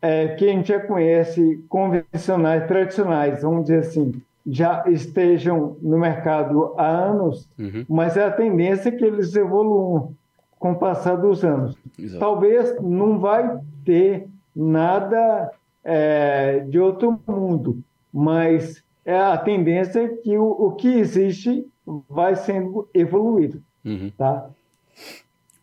é, 0.02 0.28
que 0.30 0.46
a 0.46 0.52
gente 0.54 0.68
já 0.68 0.80
conhece, 0.80 1.64
convencionais, 1.68 2.68
tradicionais, 2.68 3.42
vamos 3.42 3.64
dizer 3.64 3.80
assim, 3.80 4.22
já 4.46 4.84
estejam 4.88 5.76
no 5.82 5.98
mercado 5.98 6.74
há 6.78 6.88
anos, 6.88 7.50
uhum. 7.60 7.86
mas 7.90 8.16
é 8.16 8.24
a 8.24 8.32
tendência 8.32 8.92
que 8.92 9.04
eles 9.04 9.36
evoluam 9.36 10.14
com 10.58 10.72
o 10.72 10.76
passar 10.76 11.16
dos 11.16 11.44
anos. 11.44 11.76
Exato. 12.00 12.20
Talvez 12.20 12.82
não 12.82 13.20
vai 13.20 13.60
ter 13.84 14.28
nada 14.56 15.52
é, 15.84 16.60
de 16.62 16.80
outro 16.80 17.20
mundo, 17.28 17.80
mas 18.14 18.84
é 19.06 19.18
a 19.18 19.38
tendência 19.38 20.08
que 20.18 20.38
o, 20.38 20.46
o 20.46 20.72
que 20.74 20.88
existe 20.88 21.66
vai 22.10 22.36
sendo 22.36 22.88
evoluído. 22.94 23.62
Uhum. 23.88 24.12
Tá? 24.18 24.50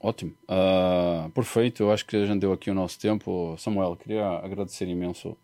Ótimo. 0.01 0.33
Uh, 0.45 1.31
perfeito. 1.31 1.83
Eu 1.83 1.93
acho 1.93 2.07
que 2.07 2.17
a 2.17 2.25
gente 2.25 2.41
deu 2.41 2.53
aqui 2.53 2.71
o 2.71 2.75
nosso 2.75 2.99
tempo. 2.99 3.55
Samuel, 3.59 3.97
queria 3.97 4.27
agradecer 4.27 4.89
imenso 4.89 5.37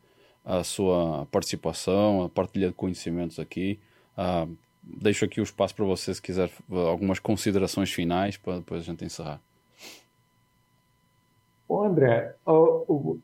a 0.45 0.65
sua 0.65 1.27
participação, 1.31 2.25
a 2.25 2.29
partilha 2.29 2.69
de 2.69 2.75
conhecimentos 2.75 3.39
aqui. 3.39 3.79
Uh, 4.17 4.57
deixo 4.83 5.25
aqui 5.25 5.41
o 5.41 5.45
espaço 5.45 5.75
para 5.75 5.85
você, 5.85 6.15
se 6.15 6.23
quiser, 6.23 6.51
algumas 6.71 7.19
considerações 7.19 7.93
finais 7.93 8.37
para 8.37 8.57
depois 8.57 8.81
a 8.81 8.85
gente 8.85 9.05
encerrar. 9.05 9.41
Ô 11.69 11.85
André, 11.85 12.35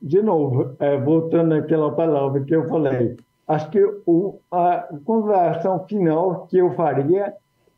de 0.01 0.23
novo, 0.23 0.77
é, 0.79 0.97
voltando 0.99 1.55
àquela 1.55 1.91
palavra 1.91 2.45
que 2.45 2.55
eu 2.55 2.69
falei, 2.69 3.17
acho 3.49 3.71
que 3.71 3.83
o, 4.07 4.39
a 4.53 4.87
consideração 5.05 5.85
final 5.87 6.47
que 6.47 6.59
eu 6.59 6.73
faria 6.75 7.35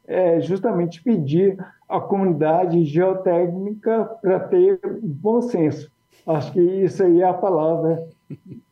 é 0.09 0.41
justamente 0.41 1.03
pedir 1.03 1.63
à 1.87 2.01
comunidade 2.01 2.83
geotécnica 2.85 4.05
para 4.23 4.41
ter 4.41 4.81
bom 5.03 5.43
senso. 5.43 5.91
Acho 6.27 6.53
que 6.53 6.61
isso 6.61 7.03
aí 7.03 7.21
é 7.21 7.29
a 7.29 7.35
palavra 7.35 8.03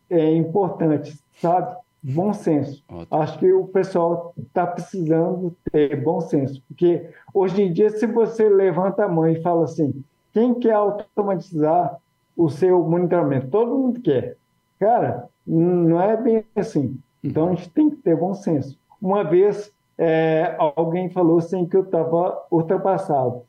é 0.09 0.35
importante, 0.35 1.19
sabe? 1.41 1.77
Bom 2.03 2.33
senso. 2.33 2.83
Ótimo. 2.89 3.07
Acho 3.21 3.39
que 3.39 3.53
o 3.53 3.67
pessoal 3.67 4.33
está 4.39 4.67
precisando 4.67 5.55
ter 5.71 6.01
bom 6.03 6.21
senso, 6.21 6.63
porque 6.69 7.11
hoje 7.35 7.63
em 7.63 7.73
dia, 7.73 7.91
se 7.91 8.07
você 8.07 8.49
levanta 8.49 9.05
a 9.05 9.09
mão 9.09 9.29
e 9.29 9.43
fala 9.43 9.65
assim, 9.65 10.03
quem 10.33 10.55
quer 10.55 10.73
automatizar 10.73 11.99
o 12.37 12.49
seu 12.49 12.83
monitoramento? 12.83 13.49
Todo 13.49 13.77
mundo 13.77 14.01
quer. 14.01 14.37
Cara, 14.79 15.29
não 15.47 16.01
é 16.01 16.17
bem 16.17 16.45
assim. 16.55 16.99
Então 17.25 17.49
a 17.49 17.55
gente 17.55 17.71
tem 17.71 17.91
que 17.91 17.97
ter 17.97 18.17
bom 18.17 18.35
senso. 18.35 18.79
Uma 19.01 19.25
vez 19.25 19.73
é, 19.99 20.55
alguém 20.59 21.09
falou 21.09 21.39
assim 21.39 21.67
que 21.67 21.77
eu 21.77 21.83
estava 21.83 22.47
ultrapassado. 22.51 23.43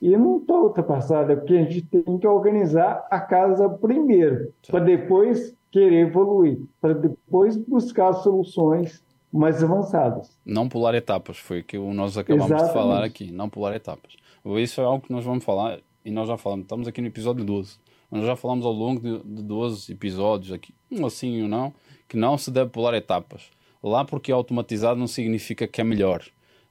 E 0.00 0.16
não 0.16 0.38
estou 0.38 0.64
ultrapassado, 0.64 1.32
é 1.32 1.36
porque 1.36 1.54
a 1.54 1.64
gente 1.64 1.82
tem 1.82 2.18
que 2.18 2.26
organizar 2.26 3.06
a 3.10 3.20
casa 3.20 3.68
primeiro, 3.68 4.52
para 4.70 4.80
depois 4.80 5.56
querer 5.72 6.06
evoluir, 6.06 6.60
para 6.80 6.94
depois 6.94 7.56
buscar 7.56 8.12
soluções 8.12 9.02
mais 9.32 9.62
avançadas. 9.62 10.38
Não 10.46 10.68
pular 10.68 10.94
etapas, 10.94 11.38
foi 11.38 11.60
o 11.60 11.64
que 11.64 11.76
nós 11.78 12.16
acabamos 12.16 12.46
Exatamente. 12.46 12.68
de 12.68 12.72
falar 12.72 13.04
aqui, 13.04 13.32
não 13.32 13.48
pular 13.48 13.74
etapas. 13.74 14.16
Isso 14.44 14.80
é 14.80 14.84
algo 14.84 15.04
que 15.04 15.12
nós 15.12 15.24
vamos 15.24 15.44
falar, 15.44 15.80
e 16.04 16.10
nós 16.10 16.28
já 16.28 16.36
falamos, 16.36 16.64
estamos 16.64 16.86
aqui 16.86 17.00
no 17.00 17.08
episódio 17.08 17.44
12, 17.44 17.76
nós 18.10 18.24
já 18.24 18.36
falamos 18.36 18.64
ao 18.64 18.72
longo 18.72 19.00
de, 19.00 19.18
de 19.18 19.42
12 19.42 19.92
episódios 19.92 20.52
aqui, 20.52 20.72
um 20.90 21.04
assim 21.04 21.42
ou 21.42 21.48
não, 21.48 21.74
que 22.06 22.16
não 22.16 22.38
se 22.38 22.50
deve 22.50 22.70
pular 22.70 22.94
etapas 22.94 23.50
lá 23.82 24.04
porque 24.04 24.30
é 24.30 24.34
automatizado 24.34 24.98
não 24.98 25.06
significa 25.06 25.66
que 25.66 25.80
é 25.80 25.84
melhor. 25.84 26.24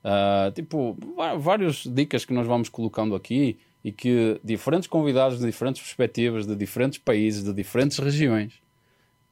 Uh, 0.03 0.51
tipo, 0.51 0.97
várias 1.39 1.85
dicas 1.85 2.23
que 2.23 2.33
nós 2.33 2.47
vamos 2.47 2.69
colocando 2.69 3.15
aqui 3.15 3.57
e 3.83 3.91
que 3.91 4.39
diferentes 4.43 4.87
convidados 4.87 5.39
de 5.39 5.45
diferentes 5.45 5.81
perspectivas, 5.81 6.45
de 6.45 6.55
diferentes 6.55 6.97
países, 6.97 7.43
de 7.43 7.53
diferentes 7.53 7.97
regiões, 7.97 8.53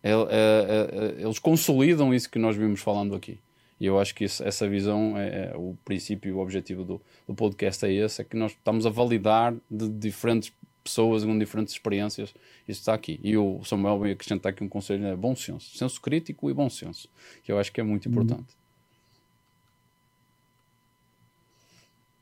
ele, 0.04 0.28
é, 0.30 1.18
é, 1.20 1.22
eles 1.24 1.40
consolidam 1.40 2.14
isso 2.14 2.30
que 2.30 2.38
nós 2.38 2.56
vimos 2.56 2.80
falando 2.80 3.16
aqui. 3.16 3.40
E 3.80 3.86
eu 3.86 4.00
acho 4.00 4.16
que 4.16 4.24
isso, 4.24 4.44
essa 4.44 4.68
visão 4.68 5.18
é, 5.18 5.52
é, 5.52 5.54
o 5.56 5.76
princípio 5.84 6.30
e 6.30 6.32
o 6.32 6.40
objetivo 6.40 6.84
do, 6.84 7.02
do 7.28 7.34
podcast 7.34 7.86
é 7.86 7.92
esse, 7.92 8.22
é 8.22 8.24
que 8.24 8.38
nós 8.38 8.52
estamos 8.52 8.86
a 8.86 8.90
validar 8.90 9.54
de 9.70 9.90
diferentes 9.90 10.54
pessoas 10.86 11.26
com 11.26 11.38
diferentes 11.38 11.74
experiências, 11.74 12.30
isso 12.68 12.80
está 12.80 12.94
aqui. 12.94 13.20
E 13.24 13.36
o 13.36 13.64
Samuel 13.64 13.99
veio 13.99 14.14
acrescentar 14.14 14.52
aqui 14.52 14.64
um 14.64 14.70
conselho, 14.70 15.03
é 15.07 15.16
bom 15.16 15.36
senso, 15.36 15.76
senso 15.76 15.99
crítico 15.99 16.48
e 16.48 16.53
bom 16.53 16.70
senso, 16.70 17.10
que 17.44 17.52
eu 17.52 17.57
acho 17.57 17.72
que 17.72 17.82
é 17.82 17.84
muito 17.84 18.07
importante. 18.07 18.56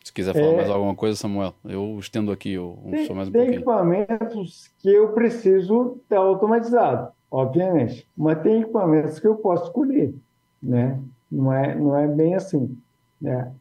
Se 0.01 0.13
quiser 0.13 0.33
falar 0.33 0.53
é, 0.53 0.55
mais 0.55 0.69
alguma 0.69 0.95
coisa, 0.95 1.17
Samuel, 1.17 1.53
eu 1.65 1.97
estendo 1.99 2.31
aqui 2.31 2.57
o, 2.57 2.77
tem, 2.89 3.05
só 3.05 3.13
mais 3.13 3.27
um 3.27 3.31
tem 3.31 3.41
pouquinho. 3.41 3.57
equipamentos 3.59 4.71
que 4.79 4.89
eu 4.89 5.11
preciso 5.11 5.99
ter 6.07 6.15
automatizado, 6.15 7.11
obviamente, 7.29 8.07
mas 8.15 8.41
tem 8.41 8.61
equipamentos 8.61 9.19
que 9.19 9.27
eu 9.27 9.35
posso 9.35 9.65
escolher, 9.65 10.13
né? 10.61 10.99
Não 11.29 11.51
é, 11.51 11.75
não 11.75 11.97
é 11.97 12.07
bem 12.07 12.35
assim, 12.35 12.77
né? 13.19 13.51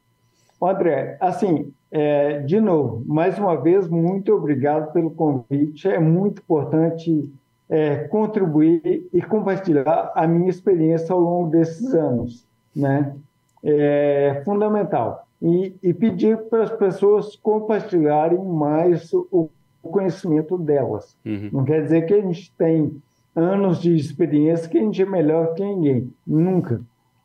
André, 0.61 1.17
assim, 1.21 1.73
é, 1.93 2.39
de 2.41 2.59
novo, 2.59 3.05
mais 3.07 3.39
uma 3.39 3.55
vez, 3.55 3.87
muito 3.87 4.33
obrigado 4.35 4.93
pelo 4.93 5.11
convite. 5.11 5.87
É 5.87 5.99
muito 5.99 6.41
importante 6.41 7.31
é, 7.69 8.05
contribuir 8.09 9.07
e 9.13 9.21
compartilhar 9.21 10.11
a 10.15 10.27
minha 10.27 10.49
experiência 10.49 11.13
ao 11.13 11.21
longo 11.21 11.51
desses 11.51 11.93
anos, 11.93 12.47
né? 12.75 13.15
É 13.63 14.43
fundamental 14.45 15.27
e, 15.41 15.75
e 15.83 15.93
pedir 15.93 16.39
para 16.49 16.63
as 16.63 16.71
pessoas 16.71 17.37
compartilharem 17.37 18.43
mais 18.43 19.13
o, 19.13 19.51
o 19.83 19.89
conhecimento 19.91 20.57
delas. 20.57 21.15
Uhum. 21.27 21.51
Não 21.53 21.65
quer 21.65 21.83
dizer 21.83 22.07
que 22.07 22.15
a 22.15 22.23
gente 22.23 22.51
tem 22.57 23.03
anos 23.37 23.81
de 23.81 23.95
experiência 23.95 24.69
que 24.69 24.79
a 24.79 24.81
gente 24.81 25.03
é 25.03 25.07
melhor 25.07 25.55
que 25.55 25.63
ninguém. 25.63 26.11
Nunca. 26.27 26.81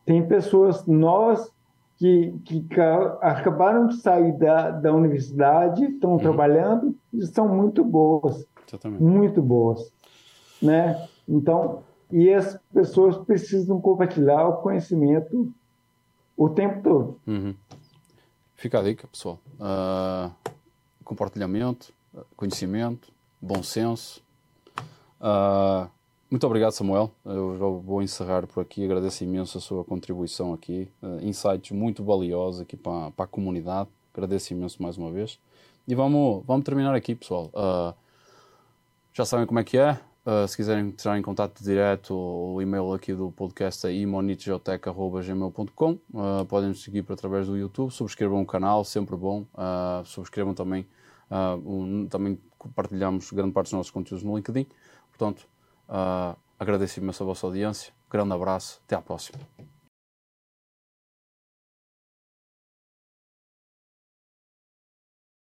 Tem 0.05 0.25
pessoas 0.27 0.85
novas 0.85 1.51
que, 1.97 2.31
que 2.45 2.65
acabaram 3.21 3.87
de 3.87 3.97
sair 3.97 4.31
da, 4.37 4.71
da 4.71 4.93
universidade, 4.93 5.83
estão 5.85 6.11
uhum. 6.11 6.19
trabalhando 6.19 6.95
e 7.13 7.25
são 7.25 7.47
muito 7.47 7.83
boas. 7.83 8.45
Exatamente. 8.67 9.01
Muito 9.03 9.41
boas. 9.41 9.91
Né? 10.61 11.07
Então, 11.27 11.83
e 12.11 12.31
as 12.31 12.57
pessoas 12.73 13.17
precisam 13.17 13.81
compartilhar 13.81 14.47
o 14.47 14.57
conhecimento 14.57 15.51
o 16.35 16.49
tempo 16.49 16.83
todo. 16.83 17.19
Uhum. 17.25 17.55
Fica 18.55 18.79
a 18.79 18.83
dica, 18.83 19.07
pessoal. 19.07 19.39
Uh, 19.59 20.31
compartilhamento, 21.03 21.93
conhecimento, 22.35 23.11
bom 23.41 23.63
senso. 23.63 24.23
Uh, 25.19 25.89
muito 26.29 26.45
obrigado, 26.45 26.71
Samuel. 26.71 27.11
Eu 27.25 27.81
vou 27.83 28.01
encerrar 28.01 28.45
por 28.47 28.61
aqui. 28.61 28.83
Agradeço 28.83 29.23
imenso 29.23 29.57
a 29.57 29.61
sua 29.61 29.83
contribuição 29.83 30.53
aqui. 30.53 30.89
Uh, 31.01 31.25
insights 31.25 31.71
muito 31.71 32.03
valiosos 32.03 32.61
aqui 32.61 32.75
para, 32.75 33.11
para 33.11 33.25
a 33.25 33.27
comunidade. 33.27 33.89
Agradeço 34.13 34.53
imenso 34.53 34.81
mais 34.81 34.97
uma 34.97 35.11
vez. 35.11 35.39
E 35.87 35.95
vamos, 35.95 36.43
vamos 36.45 36.65
terminar 36.65 36.93
aqui, 36.93 37.15
pessoal. 37.15 37.49
Uh, 37.53 37.93
já 39.13 39.25
sabem 39.25 39.45
como 39.45 39.59
é 39.59 39.63
que 39.63 39.77
é. 39.77 39.99
Uh, 40.27 40.45
se 40.45 40.57
quiserem 40.57 40.87
entrar 40.89 41.17
em 41.17 41.21
contato 41.21 41.63
direto, 41.63 42.13
o 42.13 42.61
e-mail 42.61 42.91
aqui 42.91 43.13
do 43.13 43.31
podcast 43.31 43.87
é 43.87 43.93
imonitgeotec.gmail.com 43.93 45.91
uh, 45.91 46.45
Podem 46.49 46.67
nos 46.67 46.83
seguir 46.83 47.05
através 47.07 47.47
do 47.47 47.55
YouTube, 47.55 47.89
subscrevam 47.91 48.41
o 48.41 48.45
canal, 48.45 48.83
sempre 48.83 49.15
bom. 49.15 49.45
Uh, 49.53 50.03
subscrevam 50.03 50.53
também, 50.53 50.85
um, 51.65 52.05
também 52.07 52.37
compartilhamos 52.57 53.31
grande 53.31 53.53
parte 53.53 53.67
dos 53.67 53.73
nossos 53.73 53.91
conteúdos 53.91 54.21
no 54.25 54.35
LinkedIn. 54.35 54.67
Portanto, 55.09 55.47
agradeço 56.59 56.99
imenso 56.99 57.23
a 57.23 57.25
vossa 57.25 57.45
audiência. 57.47 57.93
Grande 58.09 58.33
abraço, 58.33 58.81
até 58.85 58.95
à 58.95 59.01
próxima. 59.01 59.39